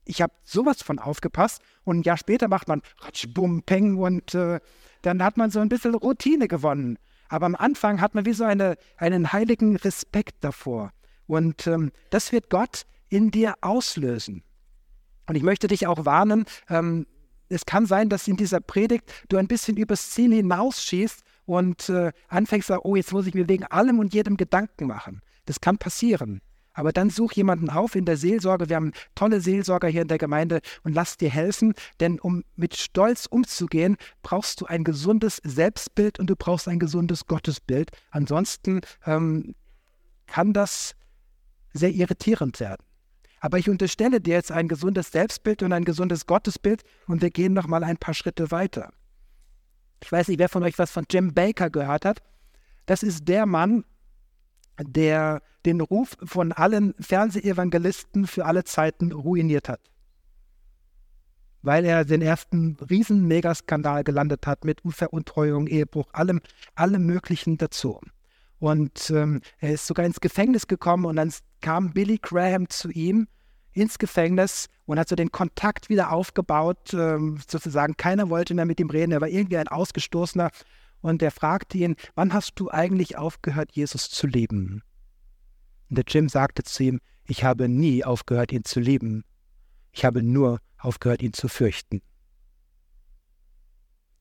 Ich 0.06 0.22
habe 0.22 0.34
sowas 0.44 0.82
von 0.82 1.00
aufgepasst 1.00 1.62
und 1.84 2.00
ein 2.00 2.04
Jahr 2.04 2.18
später 2.18 2.48
macht 2.48 2.68
man 2.68 2.82
Ratsch, 3.00 3.28
Bum, 3.34 3.64
Peng 3.64 3.98
und 3.98 4.34
äh, 4.34 4.60
dann 5.04 5.24
hat 5.24 5.38
man 5.38 5.52
so 5.52 5.60
ein 5.60 5.70
bisschen 5.70 5.96
Routine 5.96 6.48
gewonnen. 6.48 6.98
Aber 7.30 7.46
am 7.46 7.56
Anfang 7.56 8.02
hat 8.02 8.14
man 8.14 8.26
wie 8.26 8.34
so 8.34 8.44
eine, 8.44 8.76
einen 8.98 9.32
heiligen 9.32 9.78
Respekt 9.78 10.44
davor. 10.44 10.92
Und 11.28 11.66
ähm, 11.68 11.92
das 12.10 12.32
wird 12.32 12.50
Gott 12.50 12.86
in 13.10 13.32
dir 13.32 13.56
auslösen. 13.62 14.44
Und 15.28 15.36
ich 15.36 15.44
möchte 15.44 15.68
dich 15.68 15.88
auch 15.88 16.06
warnen, 16.06 16.46
ähm, 16.68 17.06
es 17.48 17.66
kann 17.66 17.86
sein, 17.86 18.10
dass 18.10 18.28
in 18.28 18.38
dieser 18.38 18.60
Predigt 18.60 19.12
du 19.30 19.38
ein 19.38 19.48
bisschen 19.48 19.78
übers 19.78 20.12
Ziel 20.12 20.34
hinausschießt 20.34 21.22
und 21.46 21.90
äh, 21.90 22.12
anfängst 22.30 22.72
oh, 22.72 22.96
jetzt 22.96 23.12
muss 23.12 23.28
ich 23.28 23.34
mir 23.34 23.48
wegen 23.48 23.66
allem 23.66 24.00
und 24.00 24.14
jedem 24.14 24.38
Gedanken 24.38 24.88
machen. 24.88 25.22
Das 25.52 25.60
kann 25.60 25.78
passieren. 25.78 26.40
Aber 26.72 26.94
dann 26.94 27.10
such 27.10 27.34
jemanden 27.34 27.70
auf 27.70 27.96
in 27.96 28.06
der 28.06 28.16
Seelsorge. 28.16 28.70
Wir 28.70 28.78
haben 28.78 28.94
tolle 29.16 29.42
Seelsorger 29.42 29.90
hier 29.90 30.04
in 30.04 30.08
der 30.08 30.18
Gemeinde 30.18 30.62
und 30.84 30.94
lass 30.94 31.18
dir 31.18 31.30
helfen. 31.30 31.74
Denn 32.00 32.22
um 32.22 32.46
mit 32.56 32.78
Stolz 32.78 33.26
umzugehen, 33.26 33.98
brauchst 34.22 34.62
du 34.62 34.66
ein 34.68 34.86
gesundes 34.86 35.42
Selbstbild 35.44 36.20
und 36.20 36.30
du 36.30 36.38
brauchst 36.38 36.70
ein 36.70 36.80
gesundes 36.80 37.26
Gottesbild. 37.26 37.92
Ansonsten 38.12 38.80
ähm, 39.06 39.56
kann 40.26 40.54
das 40.54 40.96
sehr 41.74 41.92
irritierend 41.92 42.62
werden. 42.62 42.86
Aber 43.42 43.58
ich 43.58 43.70
unterstelle 43.70 44.22
dir 44.22 44.36
jetzt 44.36 44.54
ein 44.54 44.70
gesundes 44.70 45.12
Selbstbild 45.12 45.64
und 45.64 45.74
ein 45.74 45.84
gesundes 45.84 46.28
Gottesbild 46.28 46.84
und 47.08 47.22
wir 47.22 47.30
gehen 47.30 47.52
noch 47.52 47.68
mal 47.68 47.84
ein 47.84 47.98
paar 47.98 48.14
Schritte 48.14 48.52
weiter. 48.52 48.94
Ich 50.02 50.10
weiß 50.10 50.30
nicht, 50.30 50.40
wer 50.40 50.48
von 50.48 50.64
euch 50.64 50.80
was 50.80 50.92
von 50.92 51.04
Jim 51.12 51.34
Baker 51.34 51.70
gehört 51.70 52.06
hat. 52.06 52.20
Das 52.86 53.04
ist 53.04 53.28
der 53.28 53.46
Mann, 53.46 53.84
der 54.84 55.42
den 55.66 55.82
Ruf 55.82 56.18
von 56.24 56.52
allen 56.52 56.94
Fernsehevangelisten 57.00 58.28
für 58.28 58.46
alle 58.46 58.64
Zeiten 58.64 59.12
ruiniert 59.12 59.70
hat. 59.70 59.82
Weil 61.62 61.86
er 61.86 62.06
den 62.06 62.22
ersten 62.22 62.78
riesen 62.90 63.28
Megaskandal 63.28 64.04
gelandet 64.04 64.48
hat 64.48 64.66
mit 64.66 64.84
Unveruntreuung, 64.84 65.68
Ehebruch, 65.68 66.08
allem, 66.14 66.42
allem 66.74 67.06
Möglichen 67.06 67.58
dazu. 67.58 68.00
Und 68.58 69.10
ähm, 69.12 69.42
er 69.60 69.74
ist 69.74 69.88
sogar 69.88 70.06
ins 70.06 70.20
Gefängnis 70.20 70.68
gekommen 70.68 71.06
und 71.06 71.16
dann 71.16 71.32
kam 71.62 71.94
Billy 71.94 72.18
Graham 72.20 72.70
zu 72.70 72.90
ihm 72.90 73.28
ins 73.74 73.98
Gefängnis 73.98 74.68
und 74.86 75.00
hat 75.00 75.10
so 75.10 75.16
den 75.16 75.32
Kontakt 75.32 75.90
wieder 75.90 76.12
aufgebaut, 76.12 76.94
ähm, 76.94 77.40
sozusagen. 77.48 77.96
Keiner 77.98 78.30
wollte 78.30 78.54
mehr 78.54 78.66
mit 78.66 78.80
ihm 78.80 78.90
reden, 78.90 79.14
er 79.14 79.22
war 79.22 79.30
irgendwie 79.30 79.58
ein 79.58 79.68
Ausgestoßener. 79.68 80.52
Und 81.02 81.22
er 81.22 81.32
fragte 81.32 81.78
ihn, 81.78 81.96
wann 82.16 82.34
hast 82.34 82.56
du 82.56 82.70
eigentlich 82.70 83.18
aufgehört, 83.18 83.72
Jesus 83.74 84.10
zu 84.10 84.28
lieben? 84.28 84.84
Und 85.90 85.98
der 85.98 86.06
Jim 86.08 86.30
sagte 86.30 86.64
zu 86.64 86.84
ihm, 86.84 87.02
ich 87.26 87.44
habe 87.44 87.68
nie 87.68 88.04
aufgehört, 88.04 88.52
ihn 88.52 88.64
zu 88.64 88.80
lieben. 88.80 89.24
Ich 89.92 90.06
habe 90.06 90.24
nur 90.24 90.60
aufgehört, 90.78 91.22
ihn 91.22 91.34
zu 91.34 91.48
fürchten. 91.48 92.02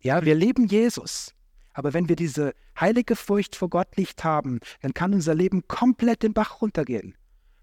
Ja, 0.01 0.25
wir 0.25 0.35
lieben 0.35 0.67
Jesus. 0.67 1.35
Aber 1.73 1.95
wenn 1.95 2.09
wir 2.09 2.17
diese 2.17 2.55
heilige 2.79 3.15
Furcht 3.15 3.55
vor 3.55 3.71
Gott 3.71 3.97
nicht 3.97 4.25
haben, 4.25 4.61
dann 4.81 4.95
kann 4.95 5.15
unser 5.15 5.35
Leben 5.35 5.67
komplett 5.69 6.23
den 6.23 6.33
Bach 6.33 6.61
runtergehen. 6.61 7.15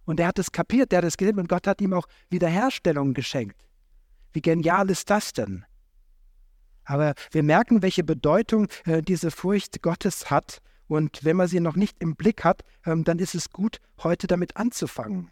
Und 0.06 0.20
er 0.20 0.28
hat 0.28 0.40
es 0.40 0.52
kapiert, 0.52 0.94
er 0.94 1.00
hat 1.00 1.06
es 1.06 1.18
gelebt 1.18 1.38
und 1.38 1.50
Gott 1.50 1.68
hat 1.68 1.82
ihm 1.82 1.94
auch 1.94 2.08
Wiederherstellung 2.30 3.14
geschenkt. 3.14 3.68
Wie 4.32 4.42
genial 4.42 4.90
ist 4.90 5.10
das 5.10 5.34
denn? 5.34 5.66
Aber 6.88 7.13
wir 7.32 7.43
merken, 7.43 7.82
welche 7.82 8.04
Bedeutung 8.04 8.67
äh, 8.86 9.02
diese 9.02 9.30
Furcht 9.30 9.82
Gottes 9.82 10.32
hat. 10.32 10.60
Und 10.88 11.26
wenn 11.26 11.36
man 11.36 11.50
sie 11.50 11.60
noch 11.60 11.76
nicht 11.76 11.97
im 12.00 12.15
Blick 12.15 12.45
hat, 12.45 12.63
ähm, 12.86 13.04
dann 13.04 13.19
ist 13.19 13.36
es 13.36 13.50
gut, 13.50 13.80
heute 14.02 14.26
damit 14.26 14.56
anzufangen. 14.56 15.30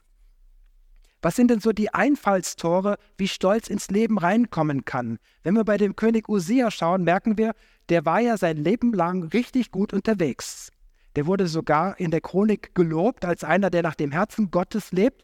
Was 1.21 1.37
sind 1.37 1.49
denn 1.49 1.61
so 1.61 1.71
die 1.71 1.93
Einfallstore, 1.93 2.97
wie 3.17 3.29
Stolz 3.29 3.69
ins 3.69 3.89
Leben 3.89 4.17
reinkommen 4.17 4.83
kann? 4.83 5.17
Wenn 5.43 5.55
wir 5.55 5.63
bei 5.63 5.77
dem 5.77 5.95
König 5.95 6.27
Usia 6.27 6.69
schauen, 6.71 7.05
merken 7.05 7.37
wir, 7.37 7.53
der 7.87 8.05
war 8.05 8.19
ja 8.19 8.35
sein 8.37 8.57
Leben 8.57 8.93
lang 8.93 9.23
richtig 9.23 9.71
gut 9.71 9.93
unterwegs. 9.93 10.71
Der 11.15 11.25
wurde 11.25 11.47
sogar 11.47 11.97
in 12.01 12.11
der 12.11 12.19
Chronik 12.19 12.75
gelobt 12.75 13.23
als 13.23 13.45
einer, 13.45 13.69
der 13.69 13.81
nach 13.81 13.95
dem 13.95 14.11
Herzen 14.11 14.51
Gottes 14.51 14.91
lebt, 14.91 15.23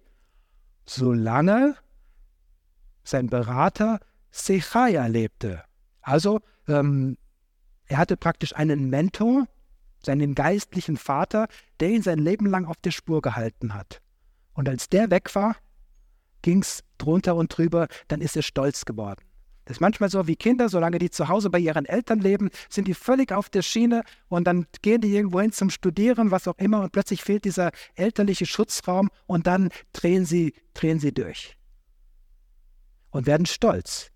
solange 0.85 1.75
sein 3.03 3.27
Berater 3.27 3.99
Sechaia 4.31 5.07
lebte. 5.07 5.63
Also 6.01 6.39
ähm, 6.67 7.17
er 7.85 7.97
hatte 7.97 8.17
praktisch 8.17 8.55
einen 8.55 8.89
Mentor, 8.89 9.47
seinen 10.03 10.33
geistlichen 10.33 10.97
Vater, 10.97 11.47
der 11.79 11.89
ihn 11.89 12.01
sein 12.01 12.19
Leben 12.19 12.47
lang 12.47 12.65
auf 12.65 12.77
der 12.77 12.91
Spur 12.91 13.21
gehalten 13.21 13.73
hat. 13.73 14.01
Und 14.53 14.67
als 14.67 14.89
der 14.89 15.11
weg 15.11 15.33
war, 15.35 15.55
ging 16.41 16.61
es 16.61 16.83
drunter 16.97 17.35
und 17.35 17.55
drüber, 17.55 17.87
dann 18.07 18.21
ist 18.21 18.35
er 18.35 18.41
stolz 18.41 18.85
geworden. 18.85 19.21
Das 19.65 19.77
ist 19.77 19.81
manchmal 19.81 20.09
so 20.09 20.27
wie 20.27 20.35
Kinder, 20.35 20.69
solange 20.69 20.97
die 20.97 21.11
zu 21.11 21.27
Hause 21.27 21.49
bei 21.49 21.59
ihren 21.59 21.85
Eltern 21.85 22.19
leben, 22.19 22.49
sind 22.67 22.87
die 22.87 22.95
völlig 22.95 23.31
auf 23.31 23.49
der 23.49 23.61
Schiene 23.61 24.03
und 24.27 24.47
dann 24.47 24.65
gehen 24.81 25.01
die 25.01 25.15
irgendwo 25.15 25.39
hin 25.39 25.51
zum 25.51 25.69
Studieren, 25.69 26.31
was 26.31 26.47
auch 26.47 26.57
immer, 26.57 26.81
und 26.81 26.91
plötzlich 26.91 27.21
fehlt 27.21 27.45
dieser 27.45 27.71
elterliche 27.95 28.47
Schutzraum 28.47 29.09
und 29.27 29.45
dann 29.47 29.69
drehen 29.93 30.25
sie, 30.25 30.55
drehen 30.73 30.99
sie 30.99 31.13
durch 31.13 31.57
und 33.11 33.27
werden 33.27 33.45
stolz. 33.45 34.11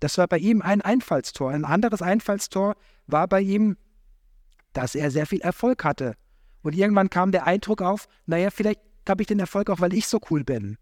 Das 0.00 0.18
war 0.18 0.28
bei 0.28 0.38
ihm 0.38 0.62
ein 0.62 0.80
Einfallstor. 0.80 1.50
Ein 1.50 1.64
anderes 1.64 2.02
Einfallstor 2.02 2.76
war 3.06 3.26
bei 3.26 3.40
ihm, 3.40 3.76
dass 4.72 4.94
er 4.94 5.10
sehr 5.10 5.26
viel 5.26 5.40
Erfolg 5.40 5.84
hatte. 5.84 6.14
Und 6.62 6.74
irgendwann 6.74 7.10
kam 7.10 7.32
der 7.32 7.46
Eindruck 7.46 7.82
auf, 7.82 8.08
naja, 8.26 8.50
vielleicht 8.50 8.80
habe 9.08 9.22
ich 9.22 9.26
den 9.26 9.40
Erfolg 9.40 9.70
auch, 9.70 9.80
weil 9.80 9.94
ich 9.94 10.06
so 10.06 10.20
cool 10.30 10.44
bin. 10.44 10.76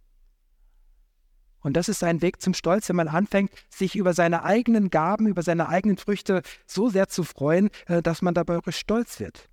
Und 1.60 1.76
das 1.76 1.88
ist 1.88 2.04
ein 2.04 2.22
Weg 2.22 2.40
zum 2.40 2.54
Stolz, 2.54 2.88
wenn 2.88 2.96
man 2.96 3.08
anfängt, 3.08 3.50
sich 3.70 3.96
über 3.96 4.12
seine 4.12 4.44
eigenen 4.44 4.90
Gaben, 4.90 5.26
über 5.26 5.42
seine 5.42 5.68
eigenen 5.68 5.96
Früchte 5.96 6.42
so 6.66 6.88
sehr 6.88 7.08
zu 7.08 7.24
freuen, 7.24 7.70
äh, 7.86 8.02
dass 8.02 8.22
man 8.22 8.34
dabei 8.34 8.60
stolz 8.68 9.18
wird. 9.18 9.48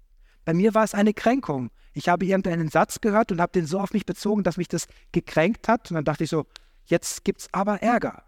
Bei 0.45 0.54
mir 0.54 0.73
war 0.76 0.84
es 0.84 0.93
eine 0.93 1.13
Kränkung. 1.13 1.71
Ich 1.93 2.10
habe 2.10 2.26
irgendeinen 2.26 2.69
Satz 2.69 3.02
gehört 3.02 3.32
und 3.32 3.39
habe 3.39 3.52
den 3.54 3.65
so 3.65 3.80
auf 3.80 3.93
mich 3.93 4.06
bezogen, 4.06 4.43
dass 4.43 4.58
mich 4.58 4.67
das 4.67 4.88
gekränkt 5.12 5.67
hat. 5.67 5.89
Und 5.89 5.95
dann 5.95 6.06
dachte 6.06 6.26
ich 6.26 6.30
so, 6.30 6.45
jetzt 6.86 7.23
gibt 7.23 7.41
es 7.41 7.47
aber 7.52 7.82
Ärger. 7.82 8.23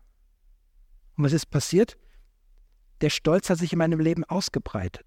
Und 1.17 1.23
was 1.23 1.33
ist 1.33 1.47
passiert? 1.47 1.97
Der 3.01 3.09
Stolz 3.09 3.49
hat 3.49 3.57
sich 3.57 3.73
in 3.73 3.79
meinem 3.79 3.99
Leben 3.99 4.23
ausgebreitet. 4.23 5.05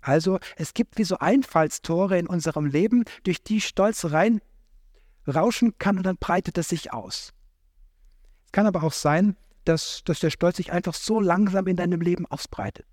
Also 0.00 0.38
es 0.56 0.74
gibt 0.74 0.98
wie 0.98 1.04
so 1.04 1.18
Einfallstore 1.18 2.18
in 2.18 2.26
unserem 2.26 2.66
Leben, 2.66 3.04
durch 3.24 3.42
die 3.42 3.60
Stolz 3.60 4.04
rein 4.06 4.40
rauschen 5.26 5.76
kann 5.78 5.98
und 5.98 6.04
dann 6.04 6.16
breitet 6.16 6.56
es 6.58 6.68
sich 6.68 6.92
aus. 6.92 7.32
Es 8.46 8.52
kann 8.52 8.66
aber 8.66 8.82
auch 8.82 8.92
sein, 8.92 9.36
dass, 9.64 10.02
dass 10.04 10.20
der 10.20 10.30
Stolz 10.30 10.56
sich 10.56 10.72
einfach 10.72 10.94
so 10.94 11.20
langsam 11.20 11.66
in 11.66 11.76
deinem 11.76 12.00
Leben 12.00 12.24
ausbreitet. 12.26 12.86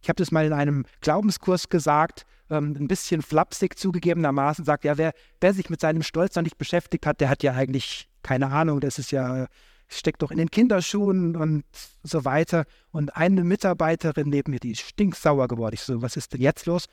Ich 0.00 0.08
habe 0.08 0.16
das 0.16 0.30
mal 0.30 0.46
in 0.46 0.52
einem 0.52 0.86
Glaubenskurs 1.00 1.68
gesagt, 1.68 2.24
ähm, 2.50 2.74
ein 2.78 2.88
bisschen 2.88 3.20
flapsig 3.20 3.78
zugegebenermaßen, 3.78 4.64
sagt, 4.64 4.84
ja, 4.84 4.96
wer, 4.96 5.12
wer 5.40 5.52
sich 5.52 5.68
mit 5.68 5.80
seinem 5.80 6.02
Stolz 6.02 6.34
noch 6.36 6.42
nicht 6.42 6.56
beschäftigt 6.56 7.04
hat, 7.04 7.20
der 7.20 7.28
hat 7.28 7.42
ja 7.42 7.52
eigentlich 7.52 8.08
keine 8.22 8.50
Ahnung, 8.50 8.80
das 8.80 8.98
ist 8.98 9.10
ja 9.10 9.46
steckt 9.88 10.22
doch 10.22 10.30
in 10.30 10.38
den 10.38 10.50
Kinderschuhen 10.50 11.36
und 11.36 11.64
so 12.02 12.24
weiter. 12.24 12.64
Und 12.90 13.16
eine 13.16 13.44
Mitarbeiterin 13.44 14.28
neben 14.28 14.52
mir, 14.52 14.60
die 14.60 14.72
ist 14.72 14.82
stinksauer 14.82 15.48
geworden. 15.48 15.74
Ich 15.74 15.82
so, 15.82 16.02
was 16.02 16.16
ist 16.16 16.32
denn 16.32 16.40
jetzt 16.40 16.66
los? 16.66 16.86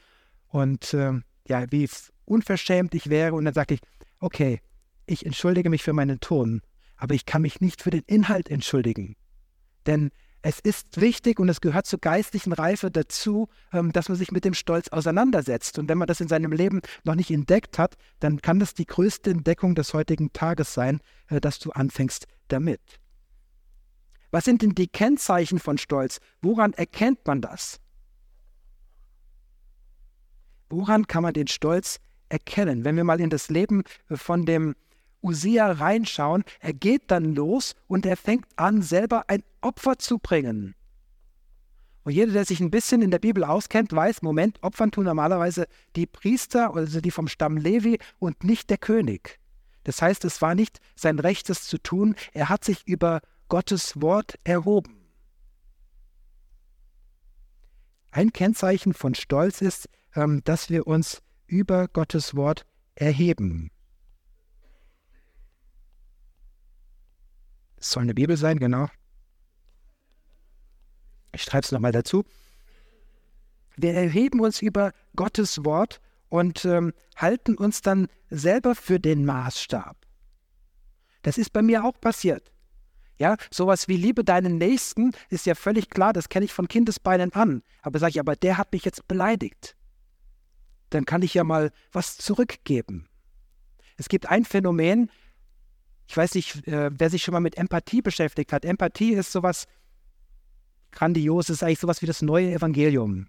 Und 0.48 0.94
ähm, 0.94 1.24
ja, 1.48 1.66
wie 1.72 1.88
unverschämt 2.26 2.96
ich 2.96 3.10
wäre. 3.10 3.34
Und 3.36 3.46
dann 3.46 3.54
sagte 3.54 3.76
ich, 3.76 3.82
okay, 4.20 4.62
ich 5.06 5.26
entschuldige 5.26 5.70
mich 5.70 5.84
für 5.84 5.94
meinen 5.94 6.20
Ton, 6.20 6.62
aber 6.98 7.14
ich 7.14 7.26
kann 7.26 7.42
mich 7.42 7.62
nicht 7.62 7.82
für 7.82 7.92
den 7.92 8.04
Inhalt 8.08 8.50
entschuldigen. 8.50 9.16
Denn 9.86 10.10
es 10.42 10.60
ist 10.60 11.02
wichtig 11.02 11.40
und 11.40 11.50
es 11.50 11.60
gehört 11.60 11.88
zur 11.88 12.00
geistlichen 12.00 12.54
Reife 12.54 12.92
dazu, 12.92 13.50
ähm, 13.74 13.92
dass 13.92 14.10
man 14.10 14.18
sich 14.18 14.32
mit 14.32 14.46
dem 14.46 14.54
Stolz 14.54 14.90
auseinandersetzt. 14.90 15.80
Und 15.80 15.90
wenn 15.90 15.98
man 15.98 16.08
das 16.08 16.22
in 16.22 16.28
seinem 16.28 16.52
Leben 16.52 16.82
noch 17.04 17.16
nicht 17.16 17.32
entdeckt 17.32 17.80
hat, 17.80 17.96
dann 18.20 18.42
kann 18.42 18.60
das 18.60 18.76
die 18.76 18.86
größte 18.86 19.32
Entdeckung 19.32 19.74
des 19.74 19.96
heutigen 19.96 20.34
Tages 20.34 20.74
sein, 20.74 21.00
äh, 21.30 21.42
dass 21.42 21.58
du 21.58 21.72
anfängst 21.72 22.28
damit. 22.48 22.82
Was 24.32 24.46
sind 24.46 24.62
denn 24.62 24.76
die 24.76 24.88
Kennzeichen 24.88 25.60
von 25.60 25.78
Stolz? 25.78 26.20
Woran 26.42 26.74
erkennt 26.74 27.26
man 27.26 27.42
das? 27.42 27.80
Woran 30.70 31.08
kann 31.08 31.24
man 31.24 31.34
den 31.34 31.48
Stolz 31.48 32.00
erkennen? 32.28 32.84
Wenn 32.84 32.98
wir 32.98 33.04
mal 33.04 33.22
in 33.22 33.30
das 33.30 33.50
Leben 33.50 33.84
von 34.12 34.46
dem 34.46 34.76
Usia 35.22 35.72
reinschauen, 35.72 36.44
er 36.60 36.74
geht 36.74 37.12
dann 37.12 37.34
los 37.34 37.76
und 37.88 38.06
er 38.06 38.18
fängt 38.18 38.46
an, 38.58 38.82
selber 38.82 39.26
ein 39.30 39.44
Opfer 39.62 39.98
zu 39.98 40.20
bringen. 40.20 40.76
Und 42.04 42.12
jeder, 42.12 42.34
der 42.34 42.46
sich 42.46 42.60
ein 42.60 42.70
bisschen 42.70 43.02
in 43.02 43.10
der 43.10 43.20
Bibel 43.20 43.44
auskennt, 43.44 43.92
weiß, 43.92 44.22
Moment, 44.22 44.62
Opfern 44.62 44.92
tun 44.92 45.06
normalerweise 45.06 45.66
die 45.96 46.06
Priester, 46.06 46.76
also 46.76 47.02
die 47.02 47.10
vom 47.10 47.28
Stamm 47.28 47.58
Levi 47.58 47.98
und 48.20 48.44
nicht 48.44 48.70
der 48.70 48.78
König. 48.78 49.40
Das 49.86 50.02
heißt, 50.02 50.26
es 50.26 50.42
war 50.42 50.56
nicht 50.56 50.80
sein 50.96 51.20
Recht, 51.20 51.48
das 51.48 51.64
zu 51.64 51.78
tun, 51.78 52.16
er 52.34 52.50
hat 52.50 52.66
sich 52.66 52.86
über 52.88 53.22
Gottes 53.48 54.02
Wort 54.02 54.38
erhoben. 54.44 55.06
Ein 58.10 58.34
Kennzeichen 58.34 58.94
von 58.94 59.14
Stolz 59.14 59.62
ist, 59.62 59.88
ähm, 60.16 60.42
dass 60.44 60.70
wir 60.70 60.88
uns 60.88 61.22
über 61.46 61.88
Gottes 61.88 62.36
Wort 62.36 62.66
erheben. 62.96 63.70
Es 67.78 67.92
soll 67.92 68.04
eine 68.04 68.16
Bibel 68.16 68.38
sein, 68.38 68.58
genau. 68.58 68.88
Ich 71.32 71.44
schreibe 71.44 71.66
es 71.66 71.72
nochmal 71.72 71.92
dazu. 71.92 72.24
Wir 73.76 73.94
erheben 73.94 74.40
uns 74.40 74.64
über 74.64 74.94
Gottes 75.16 75.64
Wort 75.64 76.00
und 76.36 76.66
ähm, 76.66 76.94
halten 77.16 77.56
uns 77.56 77.82
dann 77.82 78.08
selber 78.30 78.76
für 78.76 79.00
den 79.00 79.26
Maßstab. 79.26 79.96
Das 81.22 81.38
ist 81.38 81.54
bei 81.54 81.62
mir 81.62 81.86
auch 81.86 82.00
passiert. 82.00 82.52
Ja, 83.18 83.38
sowas 83.50 83.88
wie 83.88 83.96
Liebe 83.96 84.26
deinen 84.26 84.58
Nächsten 84.58 85.14
ist 85.30 85.46
ja 85.46 85.56
völlig 85.56 85.90
klar, 85.90 86.12
das 86.12 86.28
kenne 86.28 86.44
ich 86.44 86.54
von 86.54 86.68
Kindesbeinen 86.68 87.32
an. 87.34 87.64
Aber 87.82 88.00
sage 88.00 88.12
ich, 88.12 88.20
aber 88.20 88.36
der 88.36 88.58
hat 88.58 88.74
mich 88.74 88.84
jetzt 88.84 89.08
beleidigt. 89.08 89.78
Dann 90.90 91.06
kann 91.06 91.22
ich 91.22 91.34
ja 91.34 91.46
mal 91.46 91.72
was 91.94 92.18
zurückgeben. 92.18 93.08
Es 93.96 94.10
gibt 94.10 94.30
ein 94.30 94.44
Phänomen, 94.44 95.10
ich 96.08 96.18
weiß 96.18 96.36
nicht, 96.36 96.68
äh, 96.68 96.92
wer 96.94 97.10
sich 97.10 97.24
schon 97.24 97.32
mal 97.32 97.40
mit 97.40 97.58
Empathie 97.58 98.02
beschäftigt 98.02 98.52
hat. 98.52 98.66
Empathie 98.66 99.14
ist 99.14 99.32
sowas 99.32 99.66
Grandioses, 100.92 101.64
eigentlich 101.64 101.80
sowas 101.80 102.02
wie 102.02 102.06
das 102.06 102.22
neue 102.22 102.52
Evangelium. 102.52 103.28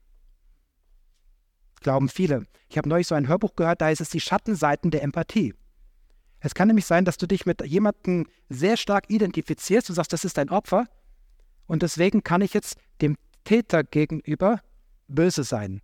Glauben 1.87 2.09
viele. 2.09 2.49
Ich 2.69 2.79
habe 2.79 2.89
neulich 2.89 3.07
so 3.07 3.15
ein 3.15 3.29
Hörbuch 3.29 3.55
gehört, 3.55 3.81
da 3.81 3.85
heißt 3.85 4.01
es 4.01 4.11
die 4.11 4.19
Schattenseiten 4.19 4.91
der 4.91 5.05
Empathie. 5.05 5.55
Es 6.41 6.53
kann 6.53 6.67
nämlich 6.67 6.85
sein, 6.85 7.05
dass 7.05 7.17
du 7.17 7.29
dich 7.29 7.47
mit 7.47 7.65
jemandem 7.65 8.27
sehr 8.49 8.77
stark 8.77 9.09
identifizierst 9.09 9.89
und 9.89 9.95
sagst, 9.95 10.13
das 10.13 10.25
ist 10.25 10.37
ein 10.41 10.51
Opfer 10.51 10.89
und 11.69 11.85
deswegen 11.85 12.25
kann 12.25 12.41
ich 12.43 12.55
jetzt 12.55 12.77
dem 13.01 13.17
Täter 13.45 13.85
gegenüber 13.85 14.63
böse 15.07 15.45
sein. 15.45 15.81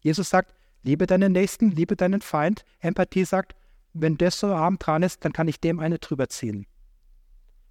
Jesus 0.00 0.30
sagt, 0.30 0.54
liebe 0.82 1.06
deinen 1.06 1.32
Nächsten, 1.32 1.70
liebe 1.70 1.94
deinen 1.94 2.22
Feind. 2.22 2.64
Empathie 2.78 3.26
sagt, 3.26 3.54
wenn 3.92 4.16
der 4.16 4.30
so 4.30 4.46
arm 4.46 4.78
dran 4.78 5.02
ist, 5.02 5.26
dann 5.26 5.34
kann 5.34 5.46
ich 5.46 5.60
dem 5.60 5.78
eine 5.78 5.98
drüber 5.98 6.30
ziehen. 6.30 6.64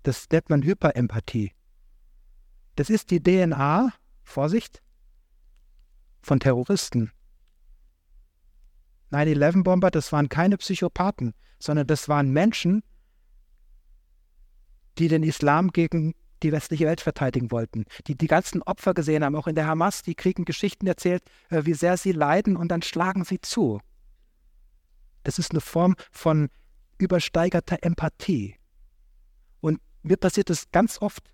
Das 0.04 0.28
nennt 0.32 0.52
man 0.52 0.62
Hyperempathie. 0.62 1.54
Das 2.76 2.92
ist 2.92 3.10
die 3.10 3.24
DNA, 3.24 3.92
Vorsicht, 4.22 4.84
von 6.22 6.40
Terroristen. 6.40 7.12
9-11-Bomber, 9.14 9.92
das 9.92 10.12
waren 10.12 10.30
keine 10.30 10.58
Psychopathen, 10.58 11.34
sondern 11.60 11.88
das 11.88 12.10
waren 12.10 12.32
Menschen, 12.32 12.84
die 14.98 15.08
den 15.08 15.24
Islam 15.24 15.72
gegen 15.72 16.14
die 16.44 16.52
westliche 16.52 16.86
Welt 16.86 17.02
verteidigen 17.02 17.52
wollten, 17.52 17.86
die 18.08 18.16
die 18.16 18.28
ganzen 18.28 18.62
Opfer 18.62 18.94
gesehen 18.94 19.24
haben, 19.24 19.36
auch 19.36 19.48
in 19.48 19.56
der 19.56 19.66
Hamas, 19.66 20.02
die 20.02 20.14
kriegen 20.14 20.46
Geschichten 20.46 20.86
erzählt, 20.88 21.24
äh, 21.50 21.66
wie 21.66 21.74
sehr 21.74 21.98
sie 21.98 22.12
leiden 22.12 22.58
und 22.58 22.68
dann 22.70 22.82
schlagen 22.82 23.24
sie 23.24 23.40
zu. 23.40 23.80
Das 25.24 25.40
ist 25.40 25.52
eine 25.52 25.62
Form 25.62 25.96
von 26.12 26.50
übersteigerter 26.98 27.78
Empathie. 27.82 28.56
Und 29.62 29.80
mir 30.02 30.18
passiert 30.18 30.50
das 30.50 30.70
ganz 30.72 31.02
oft. 31.02 31.32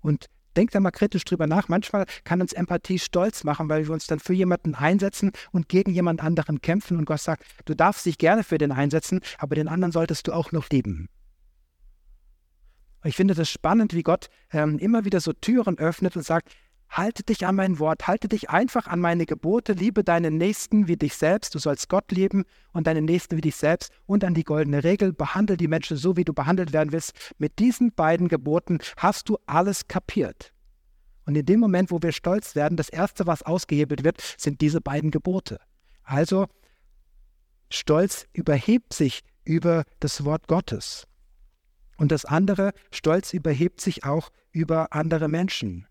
Und 0.00 0.26
denkt 0.60 0.74
da 0.74 0.80
mal 0.80 0.90
kritisch 0.90 1.24
drüber 1.24 1.46
nach. 1.46 1.68
Manchmal 1.68 2.04
kann 2.22 2.42
uns 2.42 2.52
Empathie 2.52 2.98
stolz 2.98 3.44
machen, 3.44 3.70
weil 3.70 3.86
wir 3.86 3.94
uns 3.94 4.06
dann 4.06 4.20
für 4.20 4.34
jemanden 4.34 4.74
einsetzen 4.74 5.32
und 5.52 5.70
gegen 5.70 5.90
jemand 5.90 6.22
anderen 6.22 6.60
kämpfen. 6.60 6.98
Und 6.98 7.06
Gott 7.06 7.20
sagt, 7.20 7.44
du 7.64 7.74
darfst 7.74 8.04
dich 8.04 8.18
gerne 8.18 8.44
für 8.44 8.58
den 8.58 8.70
einsetzen, 8.70 9.20
aber 9.38 9.54
den 9.54 9.68
anderen 9.68 9.90
solltest 9.90 10.28
du 10.28 10.32
auch 10.32 10.52
noch 10.52 10.68
lieben. 10.68 11.08
Ich 13.04 13.16
finde 13.16 13.32
das 13.32 13.48
spannend, 13.48 13.94
wie 13.94 14.02
Gott 14.02 14.28
ähm, 14.52 14.78
immer 14.78 15.06
wieder 15.06 15.20
so 15.20 15.32
Türen 15.32 15.78
öffnet 15.78 16.14
und 16.14 16.26
sagt, 16.26 16.52
Halte 16.90 17.22
dich 17.22 17.46
an 17.46 17.54
mein 17.54 17.78
Wort, 17.78 18.08
halte 18.08 18.26
dich 18.26 18.50
einfach 18.50 18.88
an 18.88 18.98
meine 18.98 19.24
Gebote, 19.24 19.74
liebe 19.74 20.02
deinen 20.02 20.36
Nächsten 20.36 20.88
wie 20.88 20.96
dich 20.96 21.14
selbst, 21.14 21.54
du 21.54 21.60
sollst 21.60 21.88
Gott 21.88 22.10
lieben 22.10 22.44
und 22.72 22.88
deinen 22.88 23.04
Nächsten 23.04 23.36
wie 23.36 23.42
dich 23.42 23.54
selbst 23.54 23.92
und 24.06 24.24
an 24.24 24.34
die 24.34 24.42
goldene 24.42 24.82
Regel, 24.82 25.12
behandle 25.12 25.56
die 25.56 25.68
Menschen 25.68 25.96
so, 25.96 26.16
wie 26.16 26.24
du 26.24 26.32
behandelt 26.32 26.72
werden 26.72 26.90
willst. 26.90 27.12
Mit 27.38 27.60
diesen 27.60 27.92
beiden 27.92 28.26
Geboten 28.26 28.78
hast 28.96 29.28
du 29.28 29.38
alles 29.46 29.86
kapiert. 29.86 30.52
Und 31.26 31.36
in 31.36 31.46
dem 31.46 31.60
Moment, 31.60 31.92
wo 31.92 32.02
wir 32.02 32.10
stolz 32.10 32.56
werden, 32.56 32.76
das 32.76 32.88
Erste, 32.88 33.24
was 33.24 33.44
ausgehebelt 33.44 34.02
wird, 34.02 34.20
sind 34.36 34.60
diese 34.60 34.80
beiden 34.80 35.12
Gebote. 35.12 35.60
Also, 36.02 36.48
Stolz 37.70 38.26
überhebt 38.32 38.94
sich 38.94 39.20
über 39.44 39.84
das 40.00 40.24
Wort 40.24 40.48
Gottes. 40.48 41.06
Und 41.98 42.10
das 42.10 42.24
andere, 42.24 42.72
Stolz 42.90 43.32
überhebt 43.32 43.80
sich 43.80 44.02
auch 44.02 44.30
über 44.50 44.92
andere 44.92 45.28
Menschen. 45.28 45.86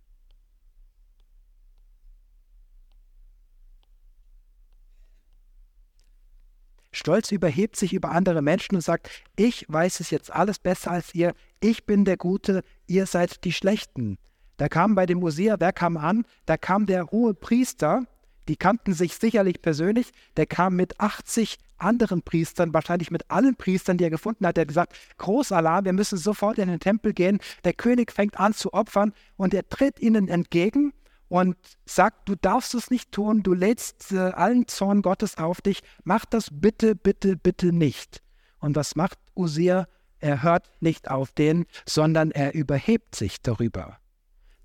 Stolz 6.99 7.31
überhebt 7.31 7.77
sich 7.77 7.93
über 7.93 8.11
andere 8.11 8.41
Menschen 8.41 8.75
und 8.75 8.81
sagt, 8.81 9.09
ich 9.35 9.65
weiß 9.69 10.01
es 10.01 10.11
jetzt 10.11 10.31
alles 10.31 10.59
besser 10.59 10.91
als 10.91 11.15
ihr, 11.15 11.33
ich 11.61 11.85
bin 11.85 12.05
der 12.05 12.17
Gute, 12.17 12.61
ihr 12.87 13.05
seid 13.05 13.43
die 13.45 13.53
Schlechten. 13.53 14.17
Da 14.57 14.67
kam 14.67 14.95
bei 14.95 15.05
dem 15.05 15.19
Musea, 15.19 15.55
wer 15.59 15.71
kam 15.71 15.95
an? 15.95 16.25
Da 16.45 16.57
kam 16.57 16.85
der 16.85 17.07
hohe 17.07 17.33
Priester, 17.33 18.03
die 18.49 18.57
kannten 18.57 18.93
sich 18.93 19.15
sicherlich 19.15 19.61
persönlich, 19.61 20.11
der 20.35 20.45
kam 20.45 20.75
mit 20.75 20.99
80 20.99 21.57
anderen 21.77 22.21
Priestern, 22.21 22.73
wahrscheinlich 22.73 23.11
mit 23.11 23.31
allen 23.31 23.55
Priestern, 23.55 23.97
die 23.97 24.03
er 24.03 24.09
gefunden 24.09 24.45
hat, 24.45 24.57
der 24.57 24.63
hat 24.63 24.67
gesagt, 24.67 24.93
Großalarm, 25.17 25.85
wir 25.85 25.93
müssen 25.93 26.17
sofort 26.17 26.57
in 26.57 26.67
den 26.67 26.81
Tempel 26.81 27.13
gehen, 27.13 27.39
der 27.63 27.73
König 27.73 28.11
fängt 28.11 28.37
an 28.37 28.53
zu 28.53 28.73
opfern 28.73 29.13
und 29.37 29.53
er 29.53 29.67
tritt 29.69 30.01
ihnen 30.01 30.27
entgegen 30.27 30.91
und 31.29 31.55
sagt, 31.85 32.27
du 32.27 32.35
darfst 32.35 32.73
es 32.73 32.91
nicht 32.91 33.11
tun, 33.11 33.43
du 33.43 33.53
lädst 33.53 34.11
äh, 34.11 34.17
allen 34.17 34.67
Zorn 34.67 35.01
Gottes 35.01 35.37
auf 35.37 35.61
dich, 35.61 35.81
mach 36.03 36.25
das 36.25 36.49
bitte, 36.51 36.95
bitte, 36.95 37.37
bitte 37.37 37.71
nicht. 37.71 38.21
Und 38.59 38.75
was 38.75 38.95
macht 38.95 39.17
Usia? 39.35 39.87
Er 40.19 40.43
hört 40.43 40.69
nicht 40.81 41.09
auf 41.09 41.31
den, 41.31 41.65
sondern 41.85 42.31
er 42.31 42.53
überhebt 42.53 43.15
sich 43.15 43.41
darüber. 43.41 43.99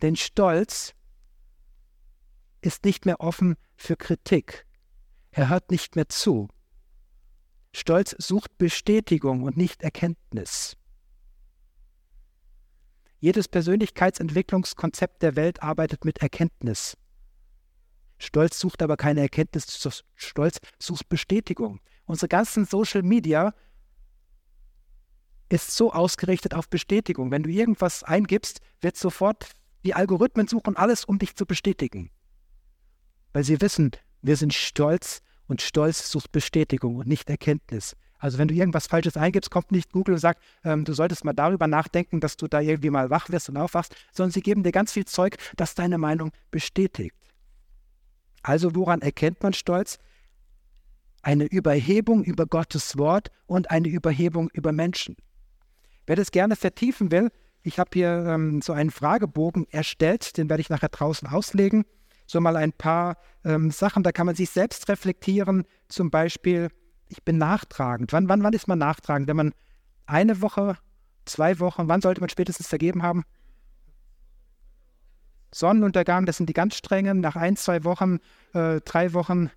Denn 0.02 0.16
Stolz 0.16 0.94
ist 2.60 2.84
nicht 2.84 3.06
mehr 3.06 3.20
offen 3.20 3.54
für 3.76 3.96
Kritik. 3.96 4.66
Er 5.30 5.50
hört 5.50 5.70
nicht 5.70 5.94
mehr 5.94 6.08
zu. 6.08 6.48
Stolz 7.72 8.16
sucht 8.18 8.56
Bestätigung 8.58 9.42
und 9.42 9.56
nicht 9.56 9.82
Erkenntnis. 9.82 10.76
Jedes 13.24 13.48
Persönlichkeitsentwicklungskonzept 13.48 15.22
der 15.22 15.34
Welt 15.34 15.62
arbeitet 15.62 16.04
mit 16.04 16.18
Erkenntnis. 16.18 16.94
Stolz 18.18 18.60
sucht 18.60 18.82
aber 18.82 18.98
keine 18.98 19.22
Erkenntnis, 19.22 19.66
Stolz 20.14 20.58
sucht 20.78 21.08
Bestätigung. 21.08 21.80
Unsere 22.04 22.28
ganzen 22.28 22.66
Social 22.66 23.02
Media 23.02 23.54
ist 25.48 25.74
so 25.74 25.90
ausgerichtet 25.90 26.52
auf 26.52 26.68
Bestätigung. 26.68 27.30
Wenn 27.30 27.44
du 27.44 27.48
irgendwas 27.48 28.02
eingibst, 28.02 28.60
wird 28.82 28.98
sofort 28.98 29.52
die 29.86 29.94
Algorithmen 29.94 30.46
suchen 30.46 30.76
alles, 30.76 31.06
um 31.06 31.18
dich 31.18 31.34
zu 31.34 31.46
bestätigen. 31.46 32.10
Weil 33.32 33.44
sie 33.44 33.58
wissen, 33.62 33.92
wir 34.20 34.36
sind 34.36 34.52
stolz 34.52 35.22
und 35.46 35.62
Stolz 35.62 36.10
sucht 36.10 36.30
Bestätigung 36.30 36.96
und 36.96 37.06
nicht 37.06 37.30
Erkenntnis. 37.30 37.96
Also 38.18 38.38
wenn 38.38 38.48
du 38.48 38.54
irgendwas 38.54 38.86
Falsches 38.86 39.16
eingibst, 39.16 39.50
kommt 39.50 39.70
nicht 39.70 39.92
Google 39.92 40.14
und 40.14 40.20
sagt, 40.20 40.42
ähm, 40.64 40.84
du 40.84 40.92
solltest 40.92 41.24
mal 41.24 41.32
darüber 41.32 41.66
nachdenken, 41.66 42.20
dass 42.20 42.36
du 42.36 42.48
da 42.48 42.60
irgendwie 42.60 42.90
mal 42.90 43.10
wach 43.10 43.28
wirst 43.30 43.48
und 43.48 43.56
aufwachst, 43.56 43.94
sondern 44.12 44.30
sie 44.30 44.40
geben 44.40 44.62
dir 44.62 44.72
ganz 44.72 44.92
viel 44.92 45.04
Zeug, 45.04 45.36
das 45.56 45.74
deine 45.74 45.98
Meinung 45.98 46.30
bestätigt. 46.50 47.14
Also 48.42 48.74
woran 48.74 49.02
erkennt 49.02 49.42
man 49.42 49.52
Stolz? 49.52 49.98
Eine 51.22 51.44
Überhebung 51.44 52.22
über 52.22 52.46
Gottes 52.46 52.98
Wort 52.98 53.30
und 53.46 53.70
eine 53.70 53.88
Überhebung 53.88 54.50
über 54.52 54.72
Menschen. 54.72 55.16
Wer 56.06 56.16
das 56.16 56.30
gerne 56.30 56.54
vertiefen 56.54 57.10
will, 57.10 57.30
ich 57.62 57.78
habe 57.78 57.90
hier 57.94 58.26
ähm, 58.28 58.60
so 58.60 58.74
einen 58.74 58.90
Fragebogen 58.90 59.66
erstellt, 59.70 60.36
den 60.36 60.50
werde 60.50 60.60
ich 60.60 60.68
nachher 60.68 60.90
draußen 60.90 61.28
auslegen. 61.28 61.84
So 62.26 62.40
mal 62.40 62.56
ein 62.56 62.72
paar 62.72 63.16
ähm, 63.42 63.70
Sachen, 63.70 64.02
da 64.02 64.12
kann 64.12 64.26
man 64.26 64.34
sich 64.34 64.50
selbst 64.50 64.88
reflektieren. 64.90 65.64
Zum 65.88 66.10
Beispiel, 66.10 66.68
ich 67.08 67.22
bin 67.22 67.38
nachtragend. 67.38 68.12
Wann, 68.12 68.28
wann, 68.28 68.42
wann 68.42 68.52
ist 68.52 68.68
man 68.68 68.78
nachtragend? 68.78 69.28
Wenn 69.28 69.36
man 69.36 69.54
eine 70.06 70.40
Woche, 70.40 70.76
zwei 71.24 71.58
Wochen, 71.60 71.88
wann 71.88 72.00
sollte 72.00 72.20
man 72.20 72.28
spätestens 72.28 72.68
vergeben 72.68 73.02
haben? 73.02 73.24
Sonnenuntergang, 75.52 76.26
das 76.26 76.38
sind 76.38 76.48
die 76.48 76.54
ganz 76.54 76.76
strengen, 76.76 77.20
nach 77.20 77.36
ein, 77.36 77.56
zwei 77.56 77.84
Wochen, 77.84 78.18
äh, 78.54 78.80
drei 78.80 79.12
Wochen. 79.12 79.50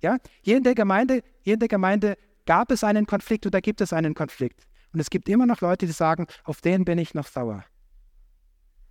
Ja, 0.00 0.16
hier 0.40 0.56
in 0.56 0.62
der 0.62 0.74
Gemeinde, 0.74 1.22
hier 1.42 1.54
in 1.54 1.60
der 1.60 1.68
Gemeinde 1.68 2.16
gab 2.46 2.70
es 2.70 2.84
einen 2.84 3.06
Konflikt 3.06 3.46
oder 3.46 3.60
gibt 3.60 3.80
es 3.80 3.92
einen 3.92 4.14
Konflikt. 4.14 4.66
Und 4.92 5.00
es 5.00 5.10
gibt 5.10 5.28
immer 5.28 5.46
noch 5.46 5.60
Leute, 5.60 5.84
die 5.86 5.92
sagen, 5.92 6.26
auf 6.44 6.60
den 6.60 6.84
bin 6.84 6.98
ich 6.98 7.12
noch 7.12 7.26
sauer. 7.26 7.64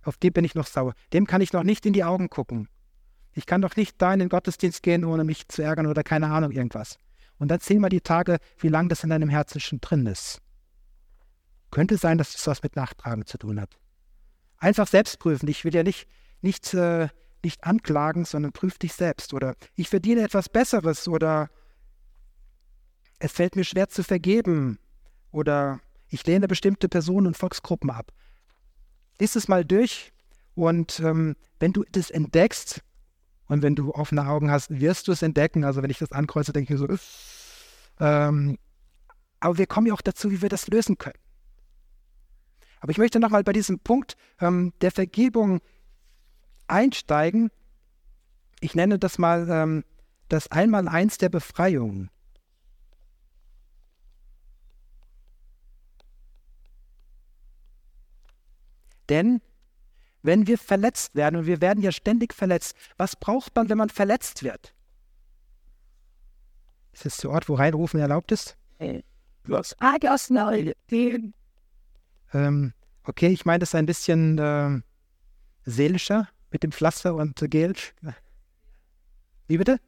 Auf 0.02 0.16
den 0.18 0.32
bin 0.32 0.44
ich 0.44 0.54
noch 0.54 0.66
sauer. 0.66 0.94
Dem 1.12 1.26
kann 1.26 1.40
ich 1.40 1.52
noch 1.52 1.64
nicht 1.64 1.84
in 1.84 1.92
die 1.92 2.04
Augen 2.04 2.30
gucken. 2.30 2.68
Ich 3.32 3.44
kann 3.44 3.60
doch 3.60 3.74
nicht 3.76 4.00
da 4.00 4.12
in 4.12 4.20
den 4.20 4.28
Gottesdienst 4.28 4.82
gehen, 4.82 5.04
ohne 5.04 5.24
mich 5.24 5.48
zu 5.48 5.62
ärgern 5.62 5.86
oder 5.86 6.04
keine 6.04 6.28
Ahnung 6.28 6.52
irgendwas. 6.52 6.98
Und 7.38 7.48
dann 7.48 7.60
zähl 7.60 7.78
mal 7.78 7.88
die 7.88 8.00
Tage, 8.00 8.38
wie 8.58 8.68
lange 8.68 8.88
das 8.88 9.04
in 9.04 9.10
deinem 9.10 9.28
Herzen 9.28 9.60
schon 9.60 9.80
drin 9.80 10.06
ist. 10.06 10.40
Könnte 11.70 11.98
sein, 11.98 12.18
dass 12.18 12.32
das 12.32 12.46
was 12.46 12.62
mit 12.62 12.76
Nachtragen 12.76 13.26
zu 13.26 13.38
tun 13.38 13.60
hat. 13.60 13.76
Einfach 14.58 14.86
selbst 14.86 15.18
prüfen. 15.18 15.48
Ich 15.48 15.64
will 15.64 15.74
ja 15.74 15.82
nicht, 15.82 16.08
nicht, 16.40 16.72
äh, 16.72 17.08
nicht 17.44 17.64
anklagen, 17.64 18.24
sondern 18.24 18.52
prüf 18.52 18.78
dich 18.78 18.94
selbst. 18.94 19.34
Oder 19.34 19.54
ich 19.74 19.88
verdiene 19.88 20.22
etwas 20.22 20.48
Besseres 20.48 21.06
oder 21.08 21.50
es 23.18 23.32
fällt 23.32 23.56
mir 23.56 23.64
schwer 23.64 23.88
zu 23.88 24.02
vergeben. 24.02 24.78
Oder 25.30 25.80
ich 26.08 26.26
lehne 26.26 26.48
bestimmte 26.48 26.88
Personen 26.88 27.26
und 27.26 27.36
Volksgruppen 27.36 27.90
ab. 27.90 28.12
Lies 29.18 29.36
es 29.36 29.48
mal 29.48 29.64
durch 29.64 30.12
und 30.54 31.00
ähm, 31.00 31.36
wenn 31.58 31.72
du 31.72 31.84
das 31.92 32.10
entdeckst 32.10 32.82
und 33.48 33.62
wenn 33.62 33.74
du 33.74 33.92
offene 33.92 34.26
Augen 34.26 34.50
hast, 34.50 34.80
wirst 34.80 35.08
du 35.08 35.12
es 35.12 35.22
entdecken. 35.22 35.64
Also 35.64 35.82
wenn 35.82 35.90
ich 35.90 35.98
das 35.98 36.12
ankreuze, 36.12 36.52
denke 36.52 36.74
ich 36.74 36.80
mir 36.80 36.86
so, 36.86 38.04
ähm, 38.04 38.58
aber 39.40 39.58
wir 39.58 39.66
kommen 39.66 39.86
ja 39.86 39.94
auch 39.94 40.02
dazu, 40.02 40.30
wie 40.30 40.42
wir 40.42 40.48
das 40.48 40.66
lösen 40.68 40.98
können. 40.98 41.18
Aber 42.80 42.90
ich 42.90 42.98
möchte 42.98 43.20
nochmal 43.20 43.44
bei 43.44 43.52
diesem 43.52 43.78
Punkt 43.78 44.16
ähm, 44.40 44.72
der 44.80 44.90
Vergebung 44.90 45.60
einsteigen. 46.66 47.50
Ich 48.60 48.74
nenne 48.74 48.98
das 48.98 49.18
mal 49.18 49.48
ähm, 49.48 49.84
das 50.28 50.50
Einmaleins 50.50 51.18
der 51.18 51.28
Befreiung. 51.28 52.10
Denn 59.08 59.40
wenn 60.26 60.46
wir 60.46 60.58
verletzt 60.58 61.14
werden, 61.14 61.36
und 61.36 61.46
wir 61.46 61.60
werden 61.60 61.82
ja 61.82 61.92
ständig 61.92 62.34
verletzt, 62.34 62.76
was 62.96 63.16
braucht 63.16 63.54
man, 63.56 63.68
wenn 63.68 63.78
man 63.78 63.88
verletzt 63.88 64.42
wird? 64.42 64.74
Ist 66.92 67.06
das 67.06 67.16
der 67.18 67.30
Ort, 67.30 67.48
wo 67.48 67.54
Reinrufen 67.54 68.00
erlaubt 68.00 68.32
ist? 68.32 68.56
Ähm, 72.32 72.72
okay, 73.04 73.28
ich 73.28 73.44
meine 73.44 73.60
das 73.60 73.74
ein 73.74 73.86
bisschen 73.86 74.38
äh, 74.38 74.80
seelischer 75.64 76.28
mit 76.50 76.62
dem 76.62 76.72
Pflaster 76.72 77.14
und 77.14 77.40
äh, 77.42 77.48
Gel. 77.48 77.74
Wie 79.46 79.58
bitte? 79.58 79.78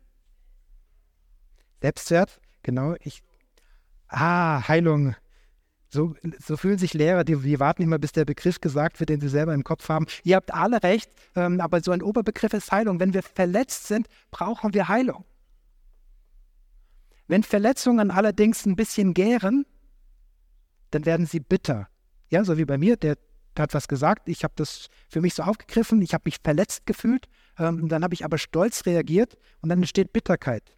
Selbstwert, 1.80 2.40
genau. 2.62 2.94
Ich, 3.00 3.22
ah, 4.08 4.66
Heilung. 4.68 5.16
So, 5.90 6.14
so 6.38 6.56
fühlen 6.56 6.76
sich 6.76 6.92
Lehrer, 6.92 7.24
die, 7.24 7.36
die, 7.36 7.60
warten 7.60 7.82
immer, 7.82 7.98
bis 7.98 8.12
der 8.12 8.26
Begriff 8.26 8.60
gesagt 8.60 9.00
wird, 9.00 9.08
den 9.08 9.20
sie 9.20 9.28
selber 9.28 9.54
im 9.54 9.64
Kopf 9.64 9.88
haben. 9.88 10.06
Ihr 10.22 10.36
habt 10.36 10.52
alle 10.52 10.82
recht, 10.82 11.10
ähm, 11.34 11.60
aber 11.60 11.80
so 11.80 11.92
ein 11.92 12.02
Oberbegriff 12.02 12.52
ist 12.52 12.70
Heilung. 12.70 13.00
Wenn 13.00 13.14
wir 13.14 13.22
verletzt 13.22 13.86
sind, 13.86 14.06
brauchen 14.30 14.74
wir 14.74 14.88
Heilung. 14.88 15.24
Wenn 17.26 17.42
Verletzungen 17.42 18.10
allerdings 18.10 18.66
ein 18.66 18.76
bisschen 18.76 19.14
gären, 19.14 19.64
dann 20.90 21.06
werden 21.06 21.26
sie 21.26 21.40
bitter. 21.40 21.88
Ja, 22.30 22.44
so 22.44 22.58
wie 22.58 22.64
bei 22.66 22.76
mir, 22.76 22.96
der, 22.96 23.16
hat 23.58 23.74
was 23.74 23.88
gesagt, 23.88 24.28
ich 24.28 24.44
habe 24.44 24.54
das 24.56 24.88
für 25.08 25.20
mich 25.20 25.34
so 25.34 25.42
aufgegriffen, 25.42 26.00
ich 26.00 26.14
habe 26.14 26.22
mich 26.26 26.36
verletzt 26.42 26.86
gefühlt, 26.86 27.26
ähm, 27.58 27.88
dann 27.88 28.04
habe 28.04 28.14
ich 28.14 28.24
aber 28.24 28.38
stolz 28.38 28.86
reagiert 28.86 29.36
und 29.62 29.68
dann 29.68 29.78
entsteht 29.78 30.12
Bitterkeit. 30.12 30.76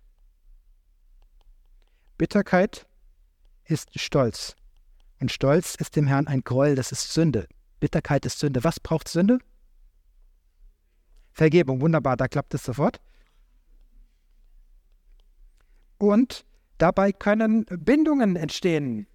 Bitterkeit 2.17 2.87
ist 3.65 3.99
Stolz. 3.99 4.57
Und 5.21 5.31
Stolz 5.31 5.75
ist 5.75 5.97
dem 5.97 6.07
Herrn 6.07 6.27
ein 6.27 6.43
Groll, 6.43 6.75
das 6.75 6.93
ist 6.93 7.13
Sünde. 7.13 7.47
Bitterkeit 7.79 8.25
ist 8.27 8.39
Sünde. 8.39 8.65
Was 8.65 8.81
braucht 8.81 9.09
Sünde? 9.09 9.39
Vergebung, 11.33 11.81
wunderbar, 11.81 12.17
da 12.17 12.27
klappt 12.27 12.55
es 12.55 12.65
sofort. 12.65 13.01
Und 15.99 16.45
dabei 16.79 17.13
können 17.13 17.67
Bindungen 17.67 18.37
entstehen. 18.37 19.07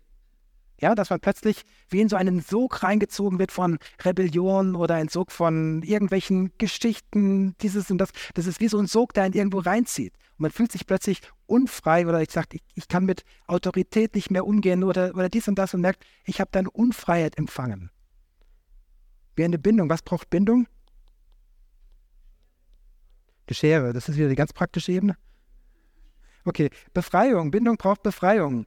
Ja, 0.80 0.94
dass 0.94 1.10
man 1.10 1.22
plötzlich 1.22 1.64
wie 1.90 2.02
in 2.02 2.10
so 2.10 2.16
einen 2.16 2.42
Sog 2.42 2.84
reingezogen 2.84 3.40
wird 3.40 3.52
von 3.52 3.80
Rebellion 4.04 4.76
oder 4.76 4.96
ein 4.96 5.08
Sog 5.08 5.32
von 5.32 5.82
irgendwelchen 5.84 6.52
Geschichten, 6.58 7.56
dieses 7.62 7.90
und 7.90 7.98
das. 7.98 8.10
Das 8.34 8.46
ist 8.46 8.60
wie 8.60 8.68
so 8.68 8.78
ein 8.78 8.88
Sog, 8.88 9.14
der 9.14 9.24
einen 9.24 9.34
irgendwo 9.34 9.60
reinzieht. 9.60 10.14
Und 10.38 10.42
man 10.42 10.52
fühlt 10.52 10.72
sich 10.72 10.86
plötzlich 10.86 11.22
unfrei 11.48 12.08
oder 12.08 12.22
ich 12.22 12.32
sage, 12.32 12.48
ich, 12.54 12.64
ich 12.74 12.88
kann 12.88 13.06
mit 13.06 13.24
Autorität 13.48 14.16
nicht 14.16 14.32
mehr 14.32 14.46
umgehen 14.46 14.84
oder, 14.84 15.14
oder 15.16 15.30
dies 15.30 15.48
und 15.48 15.56
das 15.56 15.74
und 15.74 15.82
merkt, 15.82 16.06
ich 16.24 16.40
habe 16.40 16.50
deine 16.52 16.70
Unfreiheit 16.70 17.38
empfangen. 17.38 17.92
Wie 19.36 19.44
eine 19.44 19.60
Bindung. 19.60 19.90
Was 19.90 20.02
braucht 20.02 20.30
Bindung? 20.30 20.68
Die 23.50 23.54
Schere, 23.54 23.94
das 23.94 24.10
ist 24.10 24.18
wieder 24.18 24.30
die 24.30 24.36
ganz 24.36 24.54
praktische 24.54 24.92
Ebene. 24.92 25.18
Okay, 26.46 26.70
Befreiung. 26.94 27.52
Bindung 27.52 27.78
braucht 27.78 28.04
Befreiung. 28.04 28.66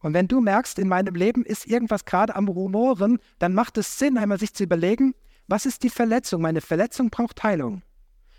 Und 0.00 0.14
wenn 0.14 0.28
du 0.28 0.40
merkst, 0.40 0.78
in 0.78 0.88
meinem 0.88 1.14
Leben 1.14 1.44
ist 1.44 1.66
irgendwas 1.66 2.04
gerade 2.04 2.36
am 2.36 2.48
Rumoren, 2.48 3.18
dann 3.38 3.52
macht 3.52 3.78
es 3.78 3.98
Sinn, 3.98 4.16
einmal 4.16 4.38
sich 4.38 4.54
zu 4.54 4.62
überlegen, 4.64 5.14
was 5.48 5.66
ist 5.66 5.82
die 5.82 5.90
Verletzung? 5.90 6.42
Meine 6.42 6.60
Verletzung 6.60 7.10
braucht 7.10 7.42
Heilung. 7.42 7.82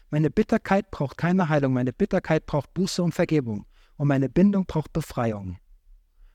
Meine 0.10 0.30
Bitterkeit 0.30 0.90
braucht 0.92 1.18
keine 1.18 1.50
Heilung. 1.50 1.74
Meine 1.74 1.94
Bitterkeit 1.94 2.46
braucht 2.46 2.74
Buße 2.74 3.02
und 3.04 3.14
Vergebung. 3.14 3.66
Und 3.98 4.08
meine 4.08 4.30
Bindung 4.30 4.66
braucht 4.66 4.94
Befreiung. 4.94 5.58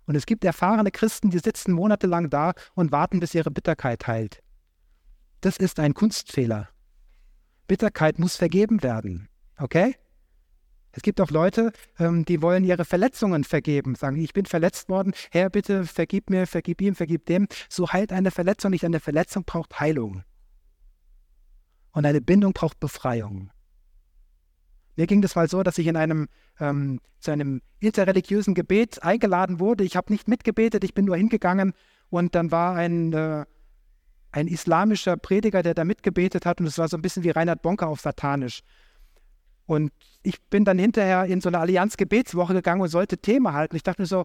Und 0.06 0.16
es 0.16 0.26
gibt 0.26 0.44
erfahrene 0.44 0.90
Christen, 0.90 1.30
die 1.30 1.38
sitzen 1.38 1.72
monatelang 1.72 2.30
da 2.30 2.52
und 2.74 2.92
warten, 2.92 3.20
bis 3.20 3.34
ihre 3.34 3.50
Bitterkeit 3.50 4.06
heilt. 4.06 4.42
Das 5.40 5.56
ist 5.56 5.80
ein 5.80 5.94
Kunstfehler. 5.94 6.68
Bitterkeit 7.66 8.18
muss 8.18 8.36
vergeben 8.36 8.82
werden. 8.82 9.28
Okay? 9.56 9.96
Es 10.92 11.02
gibt 11.02 11.20
auch 11.20 11.30
Leute, 11.30 11.72
ähm, 11.98 12.24
die 12.24 12.40
wollen 12.40 12.62
ihre 12.62 12.84
Verletzungen 12.84 13.42
vergeben, 13.42 13.96
sagen, 13.96 14.16
ich 14.16 14.32
bin 14.32 14.46
verletzt 14.46 14.88
worden, 14.88 15.12
Herr, 15.32 15.50
bitte 15.50 15.84
vergib 15.84 16.30
mir, 16.30 16.46
vergib 16.46 16.80
ihm, 16.80 16.94
vergib 16.94 17.26
dem. 17.26 17.48
So 17.68 17.92
heilt 17.92 18.12
eine 18.12 18.30
Verletzung 18.30 18.70
nicht. 18.70 18.84
Eine 18.84 19.00
Verletzung 19.00 19.44
braucht 19.44 19.80
Heilung. 19.80 20.22
Und 21.90 22.06
eine 22.06 22.20
Bindung 22.20 22.52
braucht 22.52 22.78
Befreiung. 22.78 23.50
Mir 24.96 25.06
ging 25.06 25.22
das 25.22 25.34
mal 25.34 25.48
so, 25.48 25.62
dass 25.62 25.78
ich 25.78 25.86
in 25.86 25.96
einem, 25.96 26.28
ähm, 26.60 27.00
zu 27.18 27.30
einem 27.30 27.62
interreligiösen 27.80 28.54
Gebet 28.54 29.02
eingeladen 29.02 29.58
wurde. 29.58 29.84
Ich 29.84 29.96
habe 29.96 30.12
nicht 30.12 30.28
mitgebetet, 30.28 30.84
ich 30.84 30.94
bin 30.94 31.04
nur 31.04 31.16
hingegangen 31.16 31.72
und 32.10 32.34
dann 32.34 32.50
war 32.50 32.76
ein, 32.76 33.12
äh, 33.12 33.44
ein 34.30 34.46
islamischer 34.46 35.16
Prediger, 35.16 35.62
der 35.62 35.74
da 35.74 35.84
mitgebetet 35.84 36.46
hat 36.46 36.60
und 36.60 36.66
es 36.66 36.78
war 36.78 36.88
so 36.88 36.96
ein 36.96 37.02
bisschen 37.02 37.24
wie 37.24 37.30
Reinhard 37.30 37.62
Bonker 37.62 37.88
auf 37.88 38.00
Satanisch. 38.00 38.60
Und 39.66 39.92
ich 40.22 40.42
bin 40.42 40.64
dann 40.64 40.78
hinterher 40.78 41.24
in 41.24 41.40
so 41.40 41.48
eine 41.48 41.58
Allianz-Gebetswoche 41.58 42.52
gegangen 42.52 42.82
und 42.82 42.88
sollte 42.88 43.18
Thema 43.18 43.52
halten. 43.54 43.76
Ich 43.76 43.82
dachte 43.82 44.02
mir 44.02 44.06
so, 44.06 44.24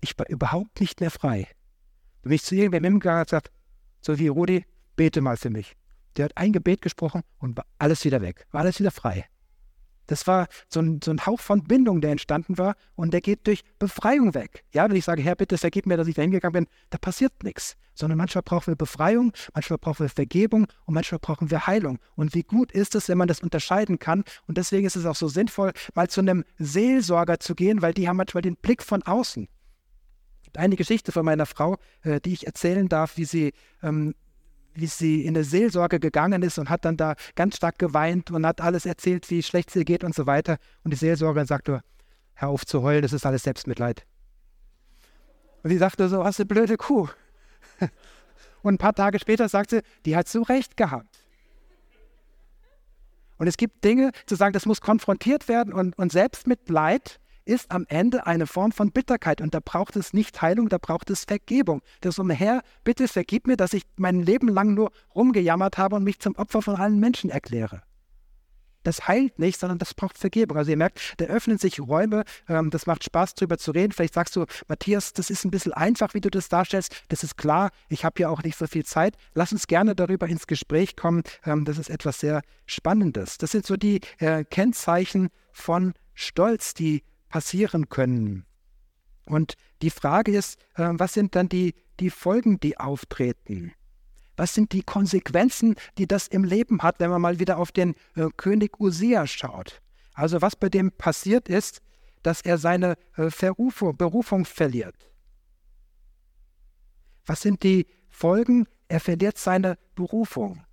ich 0.00 0.18
war 0.18 0.28
überhaupt 0.28 0.80
nicht 0.80 1.00
mehr 1.00 1.10
frei. 1.10 1.48
Da 2.22 2.28
bin 2.28 2.32
ich 2.32 2.42
zu 2.42 2.54
irgendwem 2.54 2.84
hingegangen 2.84 3.20
und 3.20 3.26
gesagt, 3.26 3.50
so 4.00 4.18
wie 4.18 4.28
Rudi, 4.28 4.64
bete 4.96 5.20
mal 5.20 5.36
für 5.36 5.50
mich. 5.50 5.74
Der 6.16 6.26
hat 6.26 6.36
ein 6.36 6.52
Gebet 6.52 6.82
gesprochen 6.82 7.22
und 7.38 7.56
war 7.56 7.66
alles 7.78 8.04
wieder 8.04 8.20
weg, 8.20 8.46
war 8.50 8.62
alles 8.62 8.78
wieder 8.78 8.90
frei. 8.90 9.26
Das 10.06 10.26
war 10.26 10.48
so 10.68 10.80
ein, 10.80 11.00
so 11.02 11.10
ein 11.10 11.24
Hauch 11.24 11.40
von 11.40 11.64
Bindung, 11.64 12.00
der 12.00 12.10
entstanden 12.10 12.58
war 12.58 12.76
und 12.94 13.12
der 13.12 13.20
geht 13.20 13.46
durch 13.46 13.62
Befreiung 13.78 14.34
weg. 14.34 14.64
Ja, 14.72 14.88
wenn 14.88 14.96
ich 14.96 15.04
sage, 15.04 15.22
Herr, 15.22 15.36
bitte 15.36 15.58
vergib 15.58 15.86
mir, 15.86 15.96
dass 15.96 16.08
ich 16.08 16.14
da 16.14 16.22
hingegangen 16.22 16.64
bin, 16.64 16.66
da 16.90 16.98
passiert 16.98 17.32
nichts. 17.42 17.76
Sondern 17.94 18.18
manchmal 18.18 18.42
brauchen 18.42 18.68
wir 18.68 18.76
Befreiung, 18.76 19.32
manchmal 19.54 19.78
brauchen 19.78 20.00
wir 20.00 20.08
Vergebung 20.08 20.66
und 20.84 20.94
manchmal 20.94 21.20
brauchen 21.20 21.50
wir 21.50 21.66
Heilung. 21.66 21.98
Und 22.16 22.34
wie 22.34 22.42
gut 22.42 22.72
ist 22.72 22.94
es, 22.96 23.08
wenn 23.08 23.18
man 23.18 23.28
das 23.28 23.40
unterscheiden 23.40 24.00
kann. 24.00 24.24
Und 24.48 24.58
deswegen 24.58 24.84
ist 24.86 24.96
es 24.96 25.06
auch 25.06 25.14
so 25.14 25.28
sinnvoll, 25.28 25.72
mal 25.94 26.08
zu 26.08 26.20
einem 26.20 26.44
Seelsorger 26.58 27.38
zu 27.38 27.54
gehen, 27.54 27.82
weil 27.82 27.94
die 27.94 28.08
haben 28.08 28.16
manchmal 28.16 28.42
den 28.42 28.56
Blick 28.56 28.82
von 28.82 29.02
außen. 29.04 29.48
Eine 30.56 30.76
Geschichte 30.76 31.12
von 31.12 31.24
meiner 31.24 31.46
Frau, 31.46 31.78
äh, 32.02 32.20
die 32.20 32.32
ich 32.32 32.46
erzählen 32.46 32.88
darf, 32.88 33.16
wie 33.16 33.24
sie 33.24 33.52
ähm, 33.82 34.14
wie 34.74 34.86
sie 34.86 35.24
in 35.24 35.34
der 35.34 35.44
Seelsorge 35.44 36.00
gegangen 36.00 36.42
ist 36.42 36.58
und 36.58 36.70
hat 36.70 36.84
dann 36.84 36.96
da 36.96 37.14
ganz 37.34 37.56
stark 37.56 37.78
geweint 37.78 38.30
und 38.30 38.46
hat 38.46 38.60
alles 38.60 38.86
erzählt, 38.86 39.30
wie 39.30 39.42
schlecht 39.42 39.74
ihr 39.76 39.84
geht 39.84 40.04
und 40.04 40.14
so 40.14 40.26
weiter. 40.26 40.58
Und 40.82 40.92
die 40.92 40.96
Seelsorgerin 40.96 41.46
sagte, 41.46 41.80
hör 42.34 42.48
auf 42.48 42.66
zu 42.66 42.82
heulen, 42.82 43.02
das 43.02 43.12
ist 43.12 43.26
alles 43.26 43.42
Selbstmitleid. 43.42 44.06
Und 45.62 45.70
sie 45.70 45.78
sagte 45.78 46.08
so, 46.08 46.18
was 46.18 46.38
eine 46.38 46.46
blöde 46.46 46.76
Kuh. 46.76 47.08
Und 48.62 48.74
ein 48.74 48.78
paar 48.78 48.94
Tage 48.94 49.18
später 49.18 49.48
sagte 49.48 49.76
sie, 49.76 49.82
die 50.06 50.16
hat 50.16 50.26
so 50.26 50.42
recht 50.42 50.76
gehabt. 50.76 51.18
Und 53.36 53.46
es 53.46 53.56
gibt 53.56 53.84
Dinge, 53.84 54.12
zu 54.26 54.36
sagen, 54.36 54.52
das 54.52 54.64
muss 54.64 54.80
konfrontiert 54.80 55.48
werden 55.48 55.72
und, 55.72 55.98
und 55.98 56.12
Selbstmitleid 56.12 57.20
ist 57.44 57.70
am 57.70 57.84
Ende 57.88 58.26
eine 58.26 58.46
Form 58.46 58.72
von 58.72 58.90
Bitterkeit. 58.90 59.40
Und 59.40 59.54
da 59.54 59.60
braucht 59.64 59.96
es 59.96 60.12
nicht 60.12 60.40
Heilung, 60.40 60.68
da 60.68 60.78
braucht 60.78 61.10
es 61.10 61.24
Vergebung. 61.24 61.82
Das 62.00 62.18
um 62.18 62.30
Herr, 62.30 62.62
bitte 62.84 63.08
vergib 63.08 63.46
mir, 63.46 63.56
dass 63.56 63.72
ich 63.72 63.84
mein 63.96 64.22
Leben 64.22 64.48
lang 64.48 64.74
nur 64.74 64.90
rumgejammert 65.14 65.78
habe 65.78 65.96
und 65.96 66.04
mich 66.04 66.20
zum 66.20 66.36
Opfer 66.36 66.62
von 66.62 66.76
allen 66.76 67.00
Menschen 67.00 67.30
erkläre. 67.30 67.82
Das 68.84 69.08
heilt 69.08 69.38
nicht, 69.38 69.58
sondern 69.58 69.78
das 69.78 69.94
braucht 69.94 70.18
Vergebung. 70.18 70.58
Also 70.58 70.70
ihr 70.70 70.76
merkt, 70.76 71.14
da 71.16 71.24
öffnen 71.24 71.58
sich 71.58 71.80
Räume, 71.80 72.24
ähm, 72.48 72.70
das 72.70 72.86
macht 72.86 73.02
Spaß 73.02 73.34
drüber 73.34 73.58
zu 73.58 73.72
reden. 73.72 73.92
Vielleicht 73.92 74.14
sagst 74.14 74.36
du, 74.36 74.44
Matthias, 74.68 75.14
das 75.14 75.30
ist 75.30 75.44
ein 75.44 75.50
bisschen 75.50 75.72
einfach, 75.72 76.14
wie 76.14 76.20
du 76.20 76.30
das 76.30 76.48
darstellst. 76.48 76.94
Das 77.08 77.24
ist 77.24 77.36
klar, 77.36 77.70
ich 77.88 78.04
habe 78.04 78.20
ja 78.20 78.28
auch 78.28 78.42
nicht 78.42 78.58
so 78.58 78.66
viel 78.66 78.84
Zeit. 78.84 79.16
Lass 79.32 79.52
uns 79.52 79.66
gerne 79.66 79.94
darüber 79.94 80.28
ins 80.28 80.46
Gespräch 80.46 80.96
kommen. 80.96 81.22
Ähm, 81.46 81.64
das 81.64 81.78
ist 81.78 81.88
etwas 81.88 82.20
sehr 82.20 82.42
Spannendes. 82.66 83.38
Das 83.38 83.52
sind 83.52 83.66
so 83.66 83.76
die 83.76 84.02
äh, 84.18 84.44
Kennzeichen 84.44 85.30
von 85.50 85.94
Stolz, 86.12 86.74
die 86.74 87.02
passieren 87.34 87.88
können. 87.88 88.46
Und 89.26 89.54
die 89.82 89.90
Frage 89.90 90.30
ist, 90.30 90.56
äh, 90.76 90.90
was 90.92 91.14
sind 91.14 91.34
dann 91.34 91.48
die, 91.48 91.74
die 91.98 92.10
Folgen, 92.10 92.60
die 92.60 92.78
auftreten? 92.78 93.72
Was 94.36 94.54
sind 94.54 94.70
die 94.70 94.84
Konsequenzen, 94.84 95.74
die 95.98 96.06
das 96.06 96.28
im 96.28 96.44
Leben 96.44 96.80
hat, 96.84 97.00
wenn 97.00 97.10
man 97.10 97.20
mal 97.20 97.40
wieder 97.40 97.58
auf 97.58 97.72
den 97.72 97.96
äh, 98.14 98.28
König 98.36 98.78
Usia 98.78 99.26
schaut? 99.26 99.82
Also 100.12 100.42
was 100.42 100.54
bei 100.54 100.68
dem 100.68 100.92
passiert 100.92 101.48
ist, 101.48 101.82
dass 102.22 102.40
er 102.40 102.56
seine 102.56 102.94
äh, 103.16 103.30
Verrufung, 103.30 103.96
Berufung 103.96 104.44
verliert. 104.44 105.10
Was 107.26 107.40
sind 107.40 107.64
die 107.64 107.88
Folgen? 108.10 108.68
Er 108.86 109.00
verliert 109.00 109.38
seine 109.38 109.76
Berufung. 109.96 110.64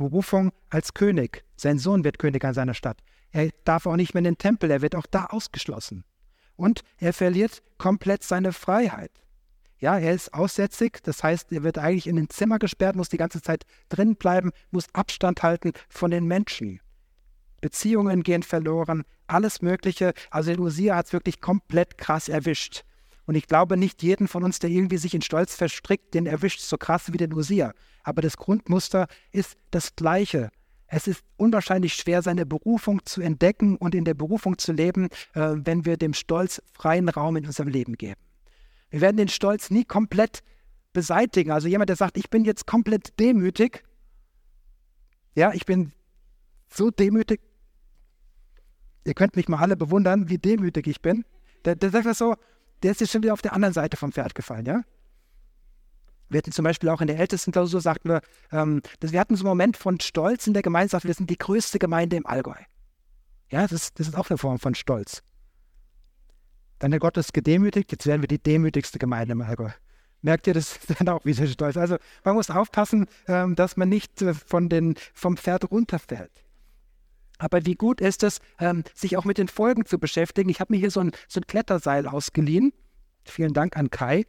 Berufung 0.00 0.50
als 0.70 0.94
König. 0.94 1.44
Sein 1.56 1.78
Sohn 1.78 2.02
wird 2.04 2.18
König 2.18 2.44
an 2.44 2.54
seiner 2.54 2.74
Stadt. 2.74 2.98
Er 3.30 3.50
darf 3.64 3.86
auch 3.86 3.96
nicht 3.96 4.14
mehr 4.14 4.20
in 4.20 4.24
den 4.24 4.38
Tempel, 4.38 4.70
er 4.70 4.82
wird 4.82 4.96
auch 4.96 5.06
da 5.06 5.26
ausgeschlossen. 5.26 6.04
Und 6.56 6.82
er 6.98 7.12
verliert 7.12 7.62
komplett 7.78 8.24
seine 8.24 8.52
Freiheit. 8.52 9.12
Ja, 9.78 9.98
er 9.98 10.12
ist 10.12 10.34
aussätzig, 10.34 11.02
das 11.02 11.22
heißt, 11.22 11.52
er 11.52 11.62
wird 11.62 11.78
eigentlich 11.78 12.06
in 12.06 12.18
ein 12.18 12.28
Zimmer 12.28 12.58
gesperrt, 12.58 12.96
muss 12.96 13.08
die 13.08 13.16
ganze 13.16 13.40
Zeit 13.40 13.64
drin 13.88 14.16
bleiben, 14.16 14.50
muss 14.70 14.92
Abstand 14.94 15.42
halten 15.42 15.72
von 15.88 16.10
den 16.10 16.24
Menschen. 16.24 16.80
Beziehungen 17.60 18.22
gehen 18.22 18.42
verloren, 18.42 19.04
alles 19.26 19.62
Mögliche. 19.62 20.12
Also 20.30 20.50
den 20.50 20.60
Usia 20.60 20.96
hat 20.96 21.06
es 21.06 21.12
wirklich 21.12 21.40
komplett 21.40 21.98
krass 21.98 22.28
erwischt. 22.28 22.84
Und 23.30 23.36
ich 23.36 23.46
glaube, 23.46 23.76
nicht 23.76 24.02
jeden 24.02 24.26
von 24.26 24.42
uns, 24.42 24.58
der 24.58 24.70
irgendwie 24.70 24.96
sich 24.96 25.14
in 25.14 25.22
Stolz 25.22 25.54
verstrickt, 25.54 26.14
den 26.14 26.26
erwischt 26.26 26.58
so 26.58 26.76
krass 26.76 27.12
wie 27.12 27.16
den 27.16 27.32
Usia. 27.32 27.74
Aber 28.02 28.22
das 28.22 28.36
Grundmuster 28.36 29.06
ist 29.30 29.56
das 29.70 29.94
gleiche. 29.94 30.50
Es 30.88 31.06
ist 31.06 31.22
unwahrscheinlich 31.36 31.94
schwer, 31.94 32.22
seine 32.22 32.44
Berufung 32.44 33.06
zu 33.06 33.20
entdecken 33.20 33.76
und 33.76 33.94
in 33.94 34.04
der 34.04 34.14
Berufung 34.14 34.58
zu 34.58 34.72
leben, 34.72 35.10
äh, 35.34 35.52
wenn 35.54 35.84
wir 35.84 35.96
dem 35.96 36.12
Stolz 36.12 36.60
freien 36.72 37.08
Raum 37.08 37.36
in 37.36 37.46
unserem 37.46 37.68
Leben 37.68 37.96
geben. 37.96 38.20
Wir 38.90 39.00
werden 39.00 39.16
den 39.16 39.28
Stolz 39.28 39.70
nie 39.70 39.84
komplett 39.84 40.40
beseitigen. 40.92 41.52
Also 41.52 41.68
jemand, 41.68 41.88
der 41.88 41.94
sagt, 41.94 42.18
ich 42.18 42.30
bin 42.30 42.44
jetzt 42.44 42.66
komplett 42.66 43.16
demütig, 43.20 43.84
ja, 45.36 45.52
ich 45.52 45.66
bin 45.66 45.92
so 46.68 46.90
demütig, 46.90 47.40
ihr 49.04 49.14
könnt 49.14 49.36
mich 49.36 49.46
mal 49.46 49.60
alle 49.60 49.76
bewundern, 49.76 50.28
wie 50.28 50.38
demütig 50.38 50.88
ich 50.88 51.00
bin. 51.00 51.24
Der, 51.64 51.76
der 51.76 51.90
sagt 51.90 52.06
das 52.06 52.18
so, 52.18 52.34
der 52.82 52.92
ist 52.92 53.00
jetzt 53.00 53.12
schon 53.12 53.22
wieder 53.22 53.32
auf 53.32 53.42
der 53.42 53.52
anderen 53.52 53.74
Seite 53.74 53.96
vom 53.96 54.12
Pferd 54.12 54.34
gefallen, 54.34 54.66
ja? 54.66 54.82
Wir 56.28 56.38
hatten 56.38 56.52
zum 56.52 56.64
Beispiel 56.64 56.88
auch 56.88 57.00
in 57.00 57.08
der 57.08 57.18
ältesten 57.18 57.50
Klausur, 57.50 57.80
sagten 57.80 58.08
wir, 58.08 58.20
ähm, 58.52 58.82
dass 59.00 59.10
wir 59.10 59.18
hatten 59.18 59.34
so 59.34 59.42
einen 59.42 59.48
Moment 59.48 59.76
von 59.76 59.98
Stolz 59.98 60.46
in 60.46 60.54
der 60.54 60.62
Gemeinde, 60.62 60.96
wir 61.02 61.14
sind 61.14 61.28
die 61.28 61.38
größte 61.38 61.80
Gemeinde 61.80 62.16
im 62.16 62.24
Allgäu. 62.24 62.54
Ja, 63.50 63.66
das, 63.66 63.92
das 63.94 64.08
ist 64.08 64.16
auch 64.16 64.30
eine 64.30 64.38
Form 64.38 64.60
von 64.60 64.76
Stolz. 64.76 65.22
Dann 66.78 66.92
der 66.92 67.00
Gott 67.00 67.16
ist 67.16 67.34
gedemütigt, 67.34 67.90
jetzt 67.90 68.06
werden 68.06 68.22
wir 68.22 68.28
die 68.28 68.38
demütigste 68.38 68.98
Gemeinde 68.98 69.32
im 69.32 69.42
Allgäu. 69.42 69.70
Merkt 70.22 70.46
ihr, 70.46 70.54
das 70.54 70.78
dann 70.98 71.08
auch 71.08 71.24
wieder 71.24 71.46
Stolz. 71.46 71.76
Also 71.76 71.96
man 72.24 72.34
muss 72.34 72.48
aufpassen, 72.48 73.06
ähm, 73.26 73.56
dass 73.56 73.76
man 73.76 73.88
nicht 73.88 74.22
äh, 74.22 74.32
von 74.34 74.68
den, 74.68 74.94
vom 75.12 75.36
Pferd 75.36 75.70
runterfällt. 75.70 76.30
Aber 77.40 77.64
wie 77.64 77.74
gut 77.74 78.02
ist 78.02 78.22
es, 78.22 78.38
ähm, 78.58 78.84
sich 78.94 79.16
auch 79.16 79.24
mit 79.24 79.38
den 79.38 79.48
Folgen 79.48 79.86
zu 79.86 79.98
beschäftigen. 79.98 80.50
Ich 80.50 80.60
habe 80.60 80.74
mir 80.74 80.78
hier 80.78 80.90
so 80.90 81.00
ein, 81.00 81.12
so 81.26 81.40
ein 81.40 81.46
Kletterseil 81.46 82.06
ausgeliehen. 82.06 82.72
Vielen 83.24 83.54
Dank 83.54 83.78
an 83.78 83.90
Kai. 83.90 84.26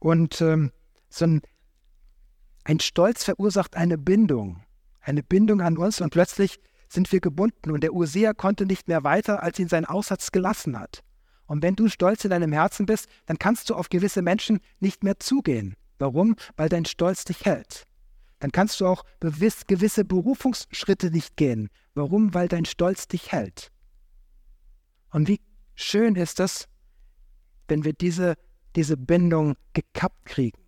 Und 0.00 0.40
ähm, 0.40 0.72
so 1.08 1.26
ein, 1.26 1.42
ein 2.64 2.80
Stolz 2.80 3.22
verursacht 3.22 3.76
eine 3.76 3.96
Bindung, 3.96 4.64
eine 5.00 5.22
Bindung 5.22 5.60
an 5.60 5.78
uns 5.78 6.00
und 6.00 6.10
plötzlich 6.10 6.58
sind 6.88 7.12
wir 7.12 7.20
gebunden 7.20 7.70
und 7.70 7.82
der 7.82 7.92
Ursea 7.92 8.34
konnte 8.34 8.66
nicht 8.66 8.88
mehr 8.88 9.04
weiter, 9.04 9.42
als 9.42 9.58
ihn 9.60 9.68
sein 9.68 9.84
Aussatz 9.84 10.32
gelassen 10.32 10.78
hat. 10.78 11.04
Und 11.46 11.62
wenn 11.62 11.76
du 11.76 11.88
stolz 11.88 12.24
in 12.24 12.30
deinem 12.30 12.52
Herzen 12.52 12.84
bist, 12.84 13.06
dann 13.26 13.38
kannst 13.38 13.70
du 13.70 13.76
auf 13.76 13.90
gewisse 13.90 14.22
Menschen 14.22 14.58
nicht 14.80 15.04
mehr 15.04 15.20
zugehen. 15.20 15.74
Warum? 15.98 16.34
Weil 16.56 16.68
dein 16.68 16.84
Stolz 16.84 17.24
dich 17.24 17.44
hält. 17.44 17.86
Dann 18.40 18.52
kannst 18.52 18.80
du 18.80 18.86
auch 18.86 19.04
gewisse 19.20 20.04
Berufungsschritte 20.04 21.10
nicht 21.10 21.36
gehen. 21.36 21.70
Warum? 21.94 22.34
Weil 22.34 22.48
dein 22.48 22.64
Stolz 22.64 23.08
dich 23.08 23.32
hält. 23.32 23.70
Und 25.10 25.28
wie 25.28 25.40
schön 25.74 26.16
ist 26.16 26.40
es, 26.40 26.66
wenn 27.68 27.84
wir 27.84 27.92
diese 27.92 28.36
diese 28.76 28.96
Bindung 28.96 29.54
gekappt 29.72 30.24
kriegen. 30.24 30.58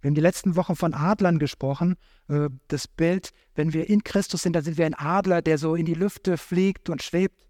Wir 0.00 0.08
haben 0.08 0.14
die 0.14 0.20
letzten 0.20 0.56
Wochen 0.56 0.76
von 0.76 0.94
Adlern 0.94 1.38
gesprochen. 1.38 1.96
Äh, 2.28 2.48
das 2.68 2.86
Bild, 2.86 3.30
wenn 3.54 3.72
wir 3.72 3.88
in 3.88 4.04
Christus 4.04 4.42
sind, 4.42 4.54
dann 4.54 4.62
sind 4.62 4.78
wir 4.78 4.86
ein 4.86 4.94
Adler, 4.94 5.42
der 5.42 5.58
so 5.58 5.74
in 5.74 5.86
die 5.86 5.94
Lüfte 5.94 6.36
fliegt 6.36 6.88
und 6.88 7.02
schwebt. 7.02 7.46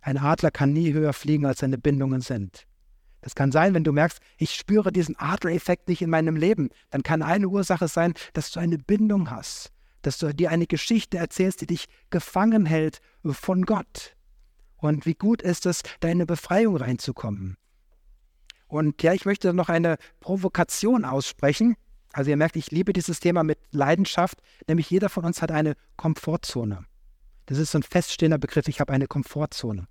Ein 0.00 0.18
Adler 0.18 0.50
kann 0.50 0.72
nie 0.72 0.92
höher 0.92 1.12
fliegen, 1.12 1.46
als 1.46 1.60
seine 1.60 1.78
Bindungen 1.78 2.20
sind. 2.20 2.66
Das 3.24 3.34
kann 3.34 3.52
sein, 3.52 3.72
wenn 3.72 3.84
du 3.84 3.92
merkst, 3.92 4.18
ich 4.36 4.54
spüre 4.54 4.92
diesen 4.92 5.18
Adlereffekt 5.18 5.88
nicht 5.88 6.02
in 6.02 6.10
meinem 6.10 6.36
Leben. 6.36 6.68
Dann 6.90 7.02
kann 7.02 7.22
eine 7.22 7.48
Ursache 7.48 7.88
sein, 7.88 8.12
dass 8.34 8.50
du 8.50 8.60
eine 8.60 8.76
Bindung 8.76 9.30
hast, 9.30 9.72
dass 10.02 10.18
du 10.18 10.34
dir 10.34 10.50
eine 10.50 10.66
Geschichte 10.66 11.16
erzählst, 11.16 11.62
die 11.62 11.66
dich 11.66 11.86
gefangen 12.10 12.66
hält 12.66 13.00
von 13.24 13.64
Gott. 13.64 14.14
Und 14.76 15.06
wie 15.06 15.14
gut 15.14 15.40
ist 15.40 15.64
es, 15.64 15.80
da 16.00 16.08
in 16.08 16.18
eine 16.18 16.26
Befreiung 16.26 16.76
reinzukommen. 16.76 17.56
Und 18.66 19.02
ja, 19.02 19.14
ich 19.14 19.24
möchte 19.24 19.54
noch 19.54 19.70
eine 19.70 19.96
Provokation 20.20 21.06
aussprechen. 21.06 21.76
Also 22.12 22.28
ihr 22.28 22.36
merkt, 22.36 22.56
ich 22.56 22.72
liebe 22.72 22.92
dieses 22.92 23.20
Thema 23.20 23.42
mit 23.42 23.58
Leidenschaft, 23.70 24.42
nämlich 24.68 24.90
jeder 24.90 25.08
von 25.08 25.24
uns 25.24 25.40
hat 25.40 25.50
eine 25.50 25.76
Komfortzone. 25.96 26.84
Das 27.46 27.56
ist 27.56 27.70
so 27.70 27.78
ein 27.78 27.84
feststehender 27.84 28.36
Begriff, 28.36 28.68
ich 28.68 28.80
habe 28.80 28.92
eine 28.92 29.06
Komfortzone. 29.06 29.88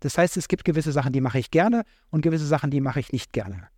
Das 0.00 0.16
heißt, 0.16 0.36
es 0.36 0.48
gibt 0.48 0.64
gewisse 0.64 0.92
Sachen, 0.92 1.12
die 1.12 1.20
mache 1.20 1.38
ich 1.38 1.50
gerne 1.50 1.84
und 2.10 2.22
gewisse 2.22 2.46
Sachen, 2.46 2.70
die 2.70 2.80
mache 2.80 3.00
ich 3.00 3.12
nicht 3.12 3.32
gerne. 3.32 3.68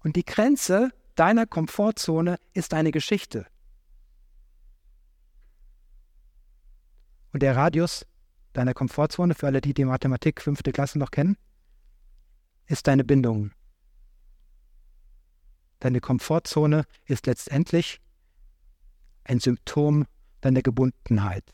Und 0.00 0.16
die 0.16 0.24
Grenze 0.24 0.90
deiner 1.14 1.46
Komfortzone 1.46 2.38
ist 2.52 2.72
deine 2.72 2.90
Geschichte. 2.90 3.46
Und 7.32 7.42
der 7.42 7.56
Radius 7.56 8.06
deiner 8.52 8.74
Komfortzone, 8.74 9.34
für 9.34 9.46
alle, 9.46 9.60
die 9.60 9.74
die 9.74 9.84
Mathematik 9.84 10.40
fünfte 10.40 10.72
Klasse 10.72 10.98
noch 10.98 11.10
kennen, 11.10 11.36
ist 12.66 12.86
deine 12.86 13.04
Bindung. 13.04 13.50
Deine 15.80 16.00
Komfortzone 16.00 16.84
ist 17.04 17.26
letztendlich 17.26 18.00
ein 19.24 19.40
Symptom 19.40 20.06
deiner 20.40 20.62
Gebundenheit. 20.62 21.44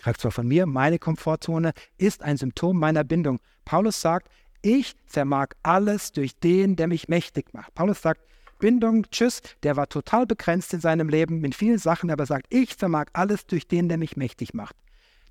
Ich 0.00 0.06
sage 0.06 0.16
zwar 0.16 0.30
von 0.30 0.48
mir, 0.48 0.64
meine 0.64 0.98
Komfortzone 0.98 1.72
ist 1.98 2.22
ein 2.22 2.38
Symptom 2.38 2.78
meiner 2.78 3.04
Bindung. 3.04 3.38
Paulus 3.66 4.00
sagt, 4.00 4.30
ich 4.62 4.94
vermag 5.04 5.48
alles 5.62 6.12
durch 6.12 6.34
den, 6.38 6.74
der 6.74 6.88
mich 6.88 7.08
mächtig 7.08 7.52
macht. 7.52 7.74
Paulus 7.74 8.00
sagt, 8.00 8.22
Bindung, 8.58 9.04
tschüss, 9.10 9.42
der 9.62 9.76
war 9.76 9.90
total 9.90 10.24
begrenzt 10.24 10.72
in 10.72 10.80
seinem 10.80 11.10
Leben 11.10 11.42
mit 11.42 11.54
vielen 11.54 11.76
Sachen, 11.76 12.10
aber 12.10 12.24
sagt, 12.24 12.46
ich 12.48 12.76
vermag 12.76 13.08
alles 13.12 13.44
durch 13.46 13.68
den, 13.68 13.90
der 13.90 13.98
mich 13.98 14.16
mächtig 14.16 14.54
macht. 14.54 14.74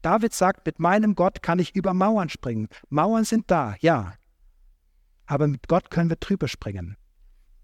David 0.04 0.34
sagt, 0.34 0.68
mit 0.68 0.78
meinem 0.78 1.16
Gott 1.16 1.42
kann 1.42 1.58
ich 1.58 1.76
über 1.76 1.96
Mauern 1.96 2.30
springen. 2.30 2.68
Mauern 2.90 3.24
sind 3.24 3.50
da, 3.50 3.76
ja. 3.80 4.14
Aber 5.26 5.48
mit 5.48 5.68
Gott 5.68 5.90
können 5.90 6.12
wir 6.12 6.18
drüber 6.18 6.48
springen. 6.48 6.96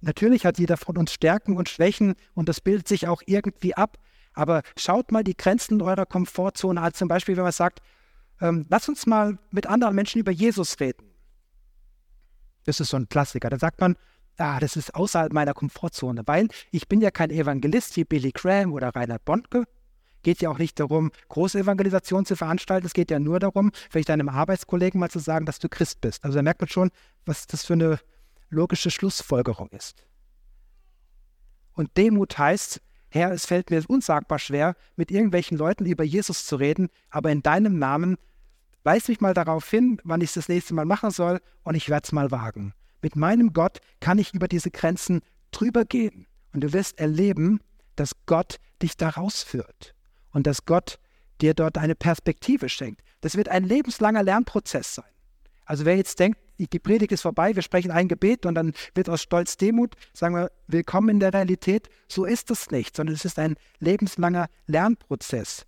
Natürlich 0.01 0.43
hat 0.43 0.57
jeder 0.57 0.77
von 0.77 0.97
uns 0.97 1.13
Stärken 1.13 1.55
und 1.55 1.69
Schwächen 1.69 2.15
und 2.33 2.49
das 2.49 2.61
bildet 2.61 2.87
sich 2.87 3.07
auch 3.07 3.21
irgendwie 3.27 3.75
ab. 3.75 3.99
Aber 4.35 4.61
schaut 4.77 5.11
mal 5.11 5.23
die 5.23 5.35
Grenzen 5.35 5.81
eurer 5.81 6.05
Komfortzone 6.05 6.79
an. 6.79 6.93
Zum 6.93 7.07
Beispiel, 7.07 7.35
wenn 7.37 7.43
man 7.43 7.51
sagt, 7.51 7.81
ähm, 8.41 8.65
lass 8.69 8.89
uns 8.89 9.05
mal 9.05 9.37
mit 9.51 9.65
anderen 9.65 9.95
Menschen 9.95 10.19
über 10.19 10.31
Jesus 10.31 10.79
reden. 10.79 11.09
Das 12.65 12.79
ist 12.79 12.89
so 12.89 12.97
ein 12.97 13.07
Klassiker. 13.07 13.49
Da 13.49 13.57
sagt 13.57 13.79
man, 13.79 13.95
ah, 14.37 14.59
das 14.59 14.75
ist 14.75 14.93
außerhalb 14.93 15.31
meiner 15.31 15.53
Komfortzone, 15.53 16.23
weil 16.25 16.49
ich 16.71 16.87
bin 16.87 17.01
ja 17.01 17.11
kein 17.11 17.29
Evangelist 17.29 17.95
wie 17.95 18.03
Billy 18.03 18.31
Graham 18.31 18.73
oder 18.73 18.89
Reinhard 18.89 19.23
Bonnke. 19.23 19.63
Geht 20.23 20.41
ja 20.41 20.49
auch 20.49 20.57
nicht 20.57 20.79
darum, 20.79 21.11
große 21.29 21.59
Evangelisation 21.59 22.25
zu 22.25 22.35
veranstalten. 22.35 22.87
Es 22.87 22.93
geht 22.93 23.11
ja 23.11 23.19
nur 23.19 23.39
darum, 23.39 23.71
vielleicht 23.89 24.09
deinem 24.09 24.27
Arbeitskollegen 24.27 24.99
mal 24.99 25.11
zu 25.11 25.19
sagen, 25.19 25.45
dass 25.45 25.59
du 25.59 25.69
Christ 25.69 26.01
bist. 26.01 26.23
Also 26.25 26.37
da 26.37 26.41
merkt 26.41 26.61
man 26.61 26.67
schon, 26.67 26.89
was 27.25 27.45
das 27.47 27.63
für 27.63 27.73
eine 27.73 27.99
logische 28.49 28.89
Schlussfolgerung 28.89 29.69
ist. 29.69 30.03
Und 31.73 31.95
Demut 31.95 32.37
heißt, 32.37 32.81
Herr, 33.15 33.31
es 33.31 33.45
fällt 33.45 33.71
mir 33.71 33.81
unsagbar 33.87 34.39
schwer, 34.39 34.75
mit 34.97 35.09
irgendwelchen 35.09 35.57
Leuten 35.57 35.85
über 35.85 36.03
Jesus 36.03 36.45
zu 36.45 36.57
reden, 36.57 36.89
aber 37.09 37.31
in 37.31 37.41
deinem 37.41 37.79
Namen 37.79 38.17
weis 38.83 39.07
mich 39.07 39.21
mal 39.21 39.33
darauf 39.33 39.69
hin, 39.69 40.01
wann 40.03 40.19
ich 40.19 40.31
es 40.31 40.33
das 40.33 40.49
nächste 40.49 40.73
Mal 40.73 40.83
machen 40.83 41.11
soll 41.11 41.39
und 41.63 41.75
ich 41.75 41.87
werde 41.89 42.03
es 42.03 42.11
mal 42.11 42.29
wagen. 42.31 42.73
Mit 43.01 43.15
meinem 43.15 43.53
Gott 43.53 43.79
kann 44.01 44.19
ich 44.19 44.33
über 44.33 44.49
diese 44.49 44.69
Grenzen 44.69 45.21
drüber 45.51 45.85
gehen 45.85 46.27
und 46.51 46.61
du 46.61 46.73
wirst 46.73 46.99
erleben, 46.99 47.61
dass 47.95 48.11
Gott 48.25 48.57
dich 48.81 48.97
da 48.97 49.09
rausführt 49.09 49.95
und 50.31 50.45
dass 50.45 50.65
Gott 50.65 50.99
dir 51.39 51.53
dort 51.53 51.77
eine 51.77 51.95
Perspektive 51.95 52.67
schenkt. 52.67 53.01
Das 53.21 53.37
wird 53.37 53.47
ein 53.47 53.63
lebenslanger 53.63 54.23
Lernprozess 54.23 54.93
sein. 54.93 55.11
Also 55.65 55.85
wer 55.85 55.95
jetzt 55.95 56.19
denkt, 56.19 56.37
die 56.57 56.79
Predigt 56.79 57.11
ist 57.11 57.21
vorbei, 57.21 57.55
wir 57.55 57.61
sprechen 57.61 57.91
ein 57.91 58.07
Gebet 58.07 58.45
und 58.45 58.55
dann 58.55 58.73
wird 58.93 59.09
aus 59.09 59.21
Stolz 59.21 59.57
Demut, 59.57 59.95
sagen 60.13 60.35
wir, 60.35 60.51
willkommen 60.67 61.09
in 61.09 61.19
der 61.19 61.33
Realität. 61.33 61.89
So 62.07 62.25
ist 62.25 62.49
es 62.51 62.71
nicht, 62.71 62.95
sondern 62.95 63.15
es 63.15 63.25
ist 63.25 63.39
ein 63.39 63.55
lebenslanger 63.79 64.47
Lernprozess. 64.67 65.65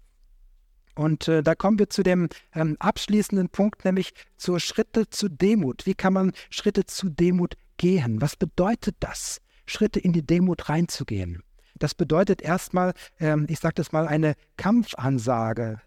Und 0.95 1.27
äh, 1.27 1.43
da 1.43 1.53
kommen 1.53 1.77
wir 1.77 1.89
zu 1.89 2.01
dem 2.01 2.27
ähm, 2.55 2.75
abschließenden 2.79 3.49
Punkt, 3.49 3.85
nämlich 3.85 4.13
zur 4.35 4.59
Schritte 4.59 5.09
zu 5.09 5.29
Demut. 5.29 5.85
Wie 5.85 5.93
kann 5.93 6.13
man 6.13 6.31
Schritte 6.49 6.85
zu 6.85 7.09
Demut 7.09 7.55
gehen? 7.77 8.19
Was 8.19 8.35
bedeutet 8.35 8.95
das, 8.99 9.39
Schritte 9.67 9.99
in 9.99 10.11
die 10.11 10.25
Demut 10.25 10.69
reinzugehen? 10.69 11.43
Das 11.75 11.93
bedeutet 11.93 12.41
erstmal, 12.41 12.93
ähm, 13.19 13.45
ich 13.47 13.59
sage 13.59 13.75
das 13.75 13.91
mal, 13.91 14.07
eine 14.07 14.33
Kampfansage 14.57 15.81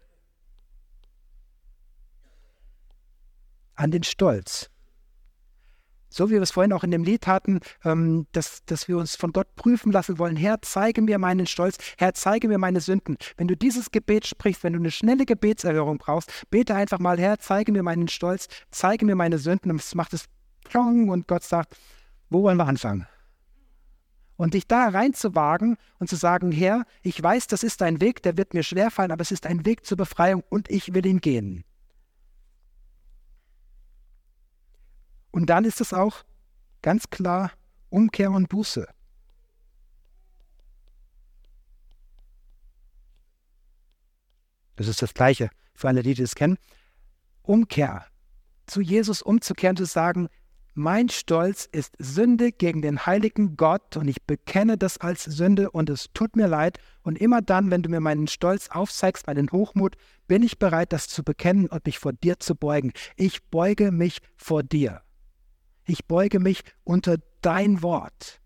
an 3.75 3.91
den 3.91 4.03
Stolz 4.03 4.70
so 6.21 6.29
wie 6.29 6.33
wir 6.33 6.41
es 6.43 6.51
vorhin 6.51 6.71
auch 6.71 6.83
in 6.83 6.91
dem 6.91 7.03
Lied 7.03 7.25
hatten, 7.25 7.61
ähm, 7.83 8.27
dass, 8.31 8.63
dass 8.65 8.87
wir 8.87 8.99
uns 8.99 9.15
von 9.15 9.33
Gott 9.33 9.55
prüfen 9.55 9.91
lassen 9.91 10.19
wollen. 10.19 10.35
Herr, 10.35 10.61
zeige 10.61 11.01
mir 11.01 11.17
meinen 11.17 11.47
Stolz. 11.47 11.77
Herr, 11.97 12.13
zeige 12.13 12.47
mir 12.47 12.59
meine 12.59 12.79
Sünden. 12.79 13.17
Wenn 13.37 13.47
du 13.47 13.57
dieses 13.57 13.89
Gebet 13.89 14.27
sprichst, 14.27 14.63
wenn 14.63 14.73
du 14.73 14.79
eine 14.79 14.91
schnelle 14.91 15.25
Gebetserhörung 15.25 15.97
brauchst, 15.97 16.29
bete 16.51 16.75
einfach 16.75 16.99
mal, 16.99 17.19
Herr, 17.19 17.39
zeige 17.39 17.71
mir 17.71 17.81
meinen 17.81 18.07
Stolz, 18.07 18.49
zeige 18.69 19.03
mir 19.03 19.15
meine 19.15 19.39
Sünden. 19.39 19.71
Und 19.71 19.81
es 19.81 19.95
macht 19.95 20.13
es 20.13 20.25
plong 20.63 21.09
und 21.09 21.27
Gott 21.27 21.41
sagt, 21.41 21.75
wo 22.29 22.43
wollen 22.43 22.57
wir 22.57 22.67
anfangen? 22.67 23.07
Und 24.35 24.53
dich 24.53 24.67
da 24.67 24.89
reinzuwagen 24.89 25.75
und 25.97 26.07
zu 26.07 26.17
sagen, 26.17 26.51
Herr, 26.51 26.85
ich 27.01 27.21
weiß, 27.21 27.47
das 27.47 27.63
ist 27.63 27.81
ein 27.81 27.99
Weg, 27.99 28.21
der 28.21 28.37
wird 28.37 28.53
mir 28.53 28.61
schwerfallen, 28.61 29.11
aber 29.11 29.23
es 29.23 29.31
ist 29.31 29.47
ein 29.47 29.65
Weg 29.65 29.87
zur 29.87 29.97
Befreiung 29.97 30.43
und 30.49 30.69
ich 30.69 30.93
will 30.93 31.07
ihn 31.07 31.19
gehen. 31.19 31.63
Und 35.31 35.49
dann 35.49 35.65
ist 35.65 35.81
es 35.81 35.93
auch 35.93 36.23
ganz 36.81 37.09
klar 37.09 37.51
Umkehr 37.89 38.31
und 38.31 38.49
Buße. 38.49 38.87
Das 44.75 44.87
ist 44.87 45.01
das 45.01 45.13
Gleiche 45.13 45.49
für 45.73 45.89
alle, 45.89 46.03
die 46.03 46.13
das 46.13 46.35
kennen. 46.35 46.57
Umkehr, 47.43 48.05
zu 48.65 48.81
Jesus 48.81 49.21
umzukehren, 49.21 49.77
zu 49.77 49.85
sagen, 49.85 50.27
mein 50.73 51.09
Stolz 51.09 51.67
ist 51.69 51.95
Sünde 51.99 52.53
gegen 52.53 52.81
den 52.81 53.05
heiligen 53.05 53.57
Gott 53.57 53.97
und 53.97 54.07
ich 54.07 54.23
bekenne 54.23 54.77
das 54.77 54.97
als 54.97 55.25
Sünde 55.25 55.69
und 55.69 55.89
es 55.89 56.07
tut 56.13 56.37
mir 56.37 56.47
leid. 56.47 56.79
Und 57.03 57.19
immer 57.19 57.41
dann, 57.41 57.71
wenn 57.71 57.83
du 57.83 57.89
mir 57.89 57.99
meinen 57.99 58.27
Stolz 58.27 58.69
aufzeigst, 58.69 59.27
meinen 59.27 59.51
Hochmut, 59.51 59.97
bin 60.27 60.43
ich 60.43 60.59
bereit, 60.59 60.93
das 60.93 61.09
zu 61.09 61.23
bekennen 61.23 61.67
und 61.67 61.85
mich 61.85 61.99
vor 61.99 62.13
dir 62.13 62.39
zu 62.39 62.55
beugen. 62.55 62.93
Ich 63.17 63.43
beuge 63.43 63.91
mich 63.91 64.19
vor 64.37 64.63
dir. 64.63 65.01
Ich 65.85 66.05
beuge 66.05 66.39
mich 66.39 66.63
unter 66.83 67.17
dein 67.41 67.81
Wort. 67.81 68.41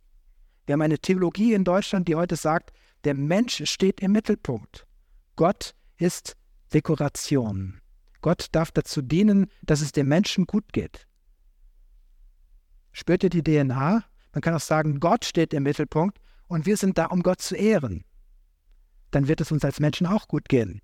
Wir 0.66 0.74
haben 0.74 0.82
eine 0.82 1.00
Theologie 1.00 1.54
in 1.54 1.64
Deutschland, 1.64 2.08
die 2.08 2.16
heute 2.16 2.36
sagt, 2.36 2.72
der 3.04 3.14
Mensch 3.14 3.64
steht 3.70 4.00
im 4.00 4.14
Mittelpunkt. 4.14 4.88
Gott 5.36 5.76
ist 5.98 6.36
Dekoration. 6.74 7.80
Gott 8.22 8.48
darf 8.52 8.72
dazu 8.72 9.02
dienen, 9.02 9.48
dass 9.62 9.82
es 9.82 9.92
dem 9.92 10.08
Menschen 10.08 10.48
gut 10.48 10.74
geht. 10.74 11.08
Spürt 12.92 13.24
ihr 13.24 13.30
die 13.30 13.44
DNA? 13.44 14.04
Man 14.34 14.42
kann 14.42 14.56
auch 14.56 14.62
sagen, 14.62 15.00
Gott 15.00 15.26
steht 15.26 15.54
im 15.54 15.64
Mittelpunkt 15.64 16.20
und 16.48 16.66
wir 16.66 16.78
sind 16.78 16.98
da, 16.98 17.06
um 17.06 17.22
Gott 17.22 17.42
zu 17.42 17.56
ehren. 17.56 18.04
Dann 19.12 19.28
wird 19.28 19.42
es 19.42 19.52
uns 19.52 19.64
als 19.64 19.80
Menschen 19.80 20.08
auch 20.08 20.28
gut 20.28 20.50
gehen. 20.50 20.82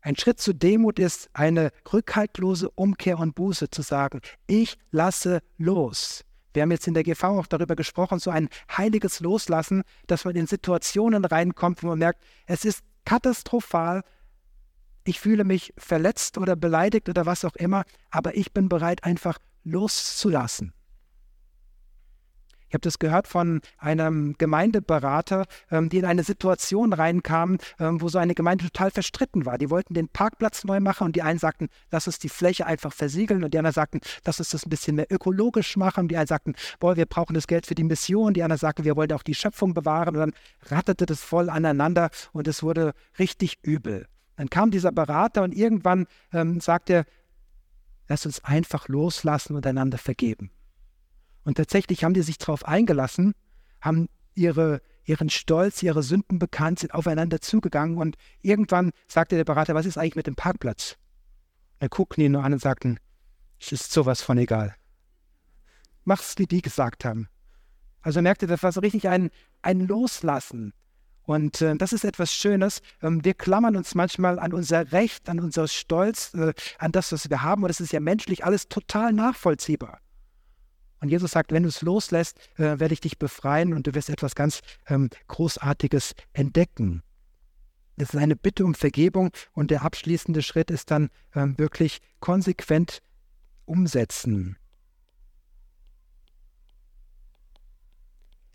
Ein 0.00 0.16
Schritt 0.16 0.40
zur 0.40 0.54
Demut 0.54 0.98
ist 0.98 1.28
eine 1.32 1.70
rückhaltlose 1.92 2.70
Umkehr 2.70 3.18
und 3.18 3.34
Buße 3.34 3.70
zu 3.70 3.82
sagen, 3.82 4.20
ich 4.46 4.78
lasse 4.90 5.40
los. 5.56 6.24
Wir 6.54 6.62
haben 6.62 6.70
jetzt 6.70 6.86
in 6.86 6.94
der 6.94 7.02
GV 7.02 7.24
auch 7.24 7.46
darüber 7.46 7.76
gesprochen, 7.76 8.18
so 8.18 8.30
ein 8.30 8.48
heiliges 8.76 9.20
Loslassen, 9.20 9.82
dass 10.06 10.24
man 10.24 10.34
in 10.36 10.46
Situationen 10.46 11.24
reinkommt, 11.24 11.82
wo 11.82 11.88
man 11.88 11.98
merkt, 11.98 12.22
es 12.46 12.64
ist 12.64 12.80
katastrophal, 13.04 14.02
ich 15.04 15.20
fühle 15.20 15.44
mich 15.44 15.72
verletzt 15.78 16.38
oder 16.38 16.56
beleidigt 16.56 17.08
oder 17.08 17.26
was 17.26 17.44
auch 17.44 17.56
immer, 17.56 17.84
aber 18.10 18.36
ich 18.36 18.52
bin 18.52 18.68
bereit, 18.68 19.04
einfach 19.04 19.38
loszulassen. 19.64 20.72
Ich 22.68 22.74
habe 22.74 22.82
das 22.82 22.98
gehört 22.98 23.26
von 23.26 23.60
einem 23.78 24.34
Gemeindeberater, 24.36 25.46
ähm, 25.70 25.88
die 25.88 25.98
in 25.98 26.04
eine 26.04 26.22
Situation 26.22 26.92
reinkamen, 26.92 27.58
ähm, 27.78 28.00
wo 28.00 28.08
so 28.08 28.18
eine 28.18 28.34
Gemeinde 28.34 28.64
total 28.64 28.90
verstritten 28.90 29.46
war. 29.46 29.58
Die 29.58 29.70
wollten 29.70 29.94
den 29.94 30.08
Parkplatz 30.08 30.64
neu 30.64 30.80
machen 30.80 31.06
und 31.06 31.16
die 31.16 31.22
einen 31.22 31.38
sagten, 31.38 31.68
lass 31.90 32.06
uns 32.06 32.18
die 32.18 32.28
Fläche 32.28 32.66
einfach 32.66 32.92
versiegeln 32.92 33.42
und 33.42 33.54
die 33.54 33.58
anderen 33.58 33.74
sagten, 33.74 34.00
lass 34.24 34.38
uns 34.38 34.50
das 34.50 34.66
ein 34.66 34.70
bisschen 34.70 34.96
mehr 34.96 35.10
ökologisch 35.10 35.76
machen. 35.76 36.00
Und 36.00 36.08
die 36.08 36.16
einen 36.16 36.26
sagten, 36.26 36.54
boah, 36.78 36.96
wir 36.96 37.06
brauchen 37.06 37.34
das 37.34 37.46
Geld 37.46 37.66
für 37.66 37.74
die 37.74 37.84
Mission. 37.84 38.34
Die 38.34 38.42
anderen 38.42 38.58
sagten, 38.58 38.84
wir 38.84 38.96
wollen 38.96 39.12
auch 39.12 39.22
die 39.22 39.34
Schöpfung 39.34 39.72
bewahren. 39.72 40.14
Und 40.14 40.20
dann 40.20 40.32
ratterte 40.66 41.06
das 41.06 41.22
voll 41.22 41.48
aneinander 41.48 42.10
und 42.32 42.48
es 42.48 42.62
wurde 42.62 42.92
richtig 43.18 43.58
übel. 43.62 44.06
Dann 44.36 44.50
kam 44.50 44.70
dieser 44.70 44.92
Berater 44.92 45.42
und 45.42 45.52
irgendwann 45.52 46.06
ähm, 46.32 46.60
sagte 46.60 46.92
er, 46.92 47.04
lass 48.08 48.26
uns 48.26 48.44
einfach 48.44 48.88
loslassen 48.88 49.56
und 49.56 49.66
einander 49.66 49.98
vergeben. 49.98 50.50
Und 51.48 51.54
tatsächlich 51.54 52.04
haben 52.04 52.12
die 52.12 52.20
sich 52.20 52.36
darauf 52.36 52.68
eingelassen, 52.68 53.32
haben 53.80 54.10
ihre, 54.34 54.82
ihren 55.04 55.30
Stolz, 55.30 55.82
ihre 55.82 56.02
Sünden 56.02 56.38
bekannt, 56.38 56.80
sind 56.80 56.92
aufeinander 56.92 57.40
zugegangen 57.40 57.96
und 57.96 58.16
irgendwann 58.42 58.90
sagte 59.06 59.34
der 59.34 59.46
Berater, 59.46 59.74
was 59.74 59.86
ist 59.86 59.96
eigentlich 59.96 60.14
mit 60.14 60.26
dem 60.26 60.36
Parkplatz? 60.36 60.98
Er 61.78 61.88
guckten 61.88 62.22
ihn 62.22 62.32
nur 62.32 62.44
an 62.44 62.52
und 62.52 62.60
sagten, 62.60 63.00
es 63.58 63.72
ist 63.72 63.90
sowas 63.90 64.20
von 64.20 64.36
egal. 64.36 64.74
machst, 66.04 66.38
wie 66.38 66.44
die 66.44 66.60
gesagt 66.60 67.06
haben. 67.06 67.28
Also 68.02 68.20
merkt 68.20 68.42
ihr, 68.42 68.48
das 68.48 68.62
war 68.62 68.72
so 68.72 68.80
richtig 68.80 69.08
ein, 69.08 69.30
ein 69.62 69.86
Loslassen. 69.86 70.74
Und 71.22 71.62
äh, 71.62 71.76
das 71.76 71.94
ist 71.94 72.04
etwas 72.04 72.30
Schönes. 72.30 72.82
Ähm, 73.00 73.24
wir 73.24 73.32
klammern 73.32 73.74
uns 73.74 73.94
manchmal 73.94 74.38
an 74.38 74.52
unser 74.52 74.92
Recht, 74.92 75.30
an 75.30 75.40
unser 75.40 75.66
Stolz, 75.66 76.34
äh, 76.34 76.52
an 76.78 76.92
das, 76.92 77.10
was 77.10 77.30
wir 77.30 77.40
haben. 77.40 77.62
Und 77.62 77.68
das 77.68 77.80
ist 77.80 77.94
ja 77.94 78.00
menschlich 78.00 78.44
alles 78.44 78.68
total 78.68 79.14
nachvollziehbar. 79.14 80.00
Und 81.00 81.08
Jesus 81.08 81.30
sagt, 81.30 81.52
wenn 81.52 81.62
du 81.62 81.68
es 81.68 81.82
loslässt, 81.82 82.38
äh, 82.56 82.78
werde 82.78 82.94
ich 82.94 83.00
dich 83.00 83.18
befreien 83.18 83.74
und 83.74 83.86
du 83.86 83.94
wirst 83.94 84.10
etwas 84.10 84.34
ganz 84.34 84.60
ähm, 84.88 85.10
Großartiges 85.28 86.14
entdecken. 86.32 87.02
Das 87.96 88.14
ist 88.14 88.20
eine 88.20 88.36
Bitte 88.36 88.64
um 88.64 88.74
Vergebung 88.74 89.30
und 89.52 89.70
der 89.70 89.82
abschließende 89.82 90.42
Schritt 90.42 90.70
ist 90.70 90.90
dann 90.90 91.10
ähm, 91.34 91.58
wirklich 91.58 91.98
konsequent 92.20 93.00
umsetzen. 93.64 94.56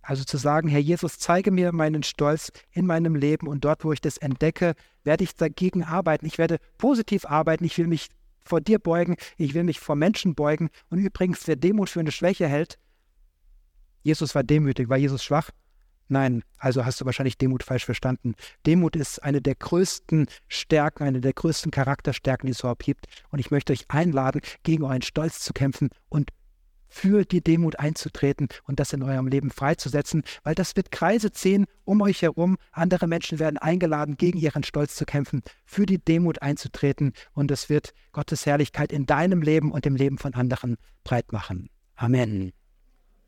Also 0.01 0.25
zu 0.25 0.37
sagen, 0.37 0.67
Herr 0.67 0.81
Jesus, 0.81 1.17
zeige 1.17 1.49
mir 1.49 1.71
meinen 1.71 2.03
Stolz 2.03 2.51
in 2.71 2.85
meinem 2.85 3.15
Leben 3.15 3.47
und 3.47 3.63
dort, 3.63 3.85
wo 3.85 3.93
ich 3.93 4.01
das 4.01 4.17
entdecke, 4.17 4.75
werde 5.05 5.23
ich 5.23 5.33
dagegen 5.35 5.83
arbeiten. 5.83 6.25
Ich 6.25 6.37
werde 6.37 6.59
positiv 6.77 7.25
arbeiten. 7.25 7.63
Ich 7.63 7.77
will 7.77 7.87
mich 7.87 8.09
vor 8.43 8.61
dir 8.61 8.79
beugen. 8.79 9.15
Ich 9.37 9.53
will 9.53 9.63
mich 9.63 9.79
vor 9.79 9.95
Menschen 9.95 10.35
beugen. 10.35 10.69
Und 10.89 10.99
übrigens, 10.99 11.47
wer 11.47 11.55
Demut 11.55 11.89
für 11.89 11.99
eine 11.99 12.11
Schwäche 12.11 12.47
hält, 12.47 12.77
Jesus 14.03 14.35
war 14.35 14.43
demütig. 14.43 14.89
War 14.89 14.97
Jesus 14.97 15.23
schwach? 15.23 15.49
Nein, 16.09 16.43
also 16.57 16.85
hast 16.85 16.99
du 17.01 17.05
wahrscheinlich 17.05 17.37
Demut 17.37 17.63
falsch 17.63 17.85
verstanden. 17.85 18.35
Demut 18.65 18.95
ist 18.95 19.23
eine 19.23 19.41
der 19.41 19.55
größten 19.55 20.27
Stärken, 20.47 21.03
eine 21.03 21.21
der 21.21 21.33
größten 21.33 21.71
Charakterstärken, 21.71 22.47
die 22.47 22.51
es 22.51 22.59
überhaupt 22.59 22.83
gibt. 22.83 23.07
Und 23.29 23.39
ich 23.39 23.51
möchte 23.51 23.73
euch 23.73 23.85
einladen, 23.87 24.41
gegen 24.63 24.83
euren 24.83 25.01
Stolz 25.01 25.39
zu 25.39 25.53
kämpfen 25.53 25.89
und 26.09 26.29
für 26.93 27.25
die 27.25 27.41
Demut 27.41 27.79
einzutreten 27.79 28.47
und 28.65 28.79
das 28.79 28.93
in 28.93 29.01
eurem 29.01 29.27
Leben 29.27 29.49
freizusetzen, 29.49 30.21
weil 30.43 30.53
das 30.53 30.75
wird 30.75 30.91
Kreise 30.91 31.31
ziehen 31.31 31.65
um 31.85 32.01
euch 32.01 32.21
herum. 32.21 32.57
Andere 32.71 33.07
Menschen 33.07 33.39
werden 33.39 33.57
eingeladen, 33.57 34.15
gegen 34.15 34.37
ihren 34.37 34.63
Stolz 34.63 34.95
zu 34.95 35.05
kämpfen, 35.05 35.41
für 35.65 35.87
die 35.87 35.97
Demut 35.97 36.43
einzutreten 36.43 37.13
und 37.33 37.49
es 37.49 37.67
wird 37.67 37.93
Gottes 38.11 38.45
Herrlichkeit 38.45 38.91
in 38.91 39.07
deinem 39.07 39.41
Leben 39.41 39.71
und 39.71 39.87
im 39.87 39.95
Leben 39.95 40.19
von 40.19 40.35
anderen 40.35 40.77
breit 41.03 41.31
machen. 41.31 41.69
Amen. 41.95 42.53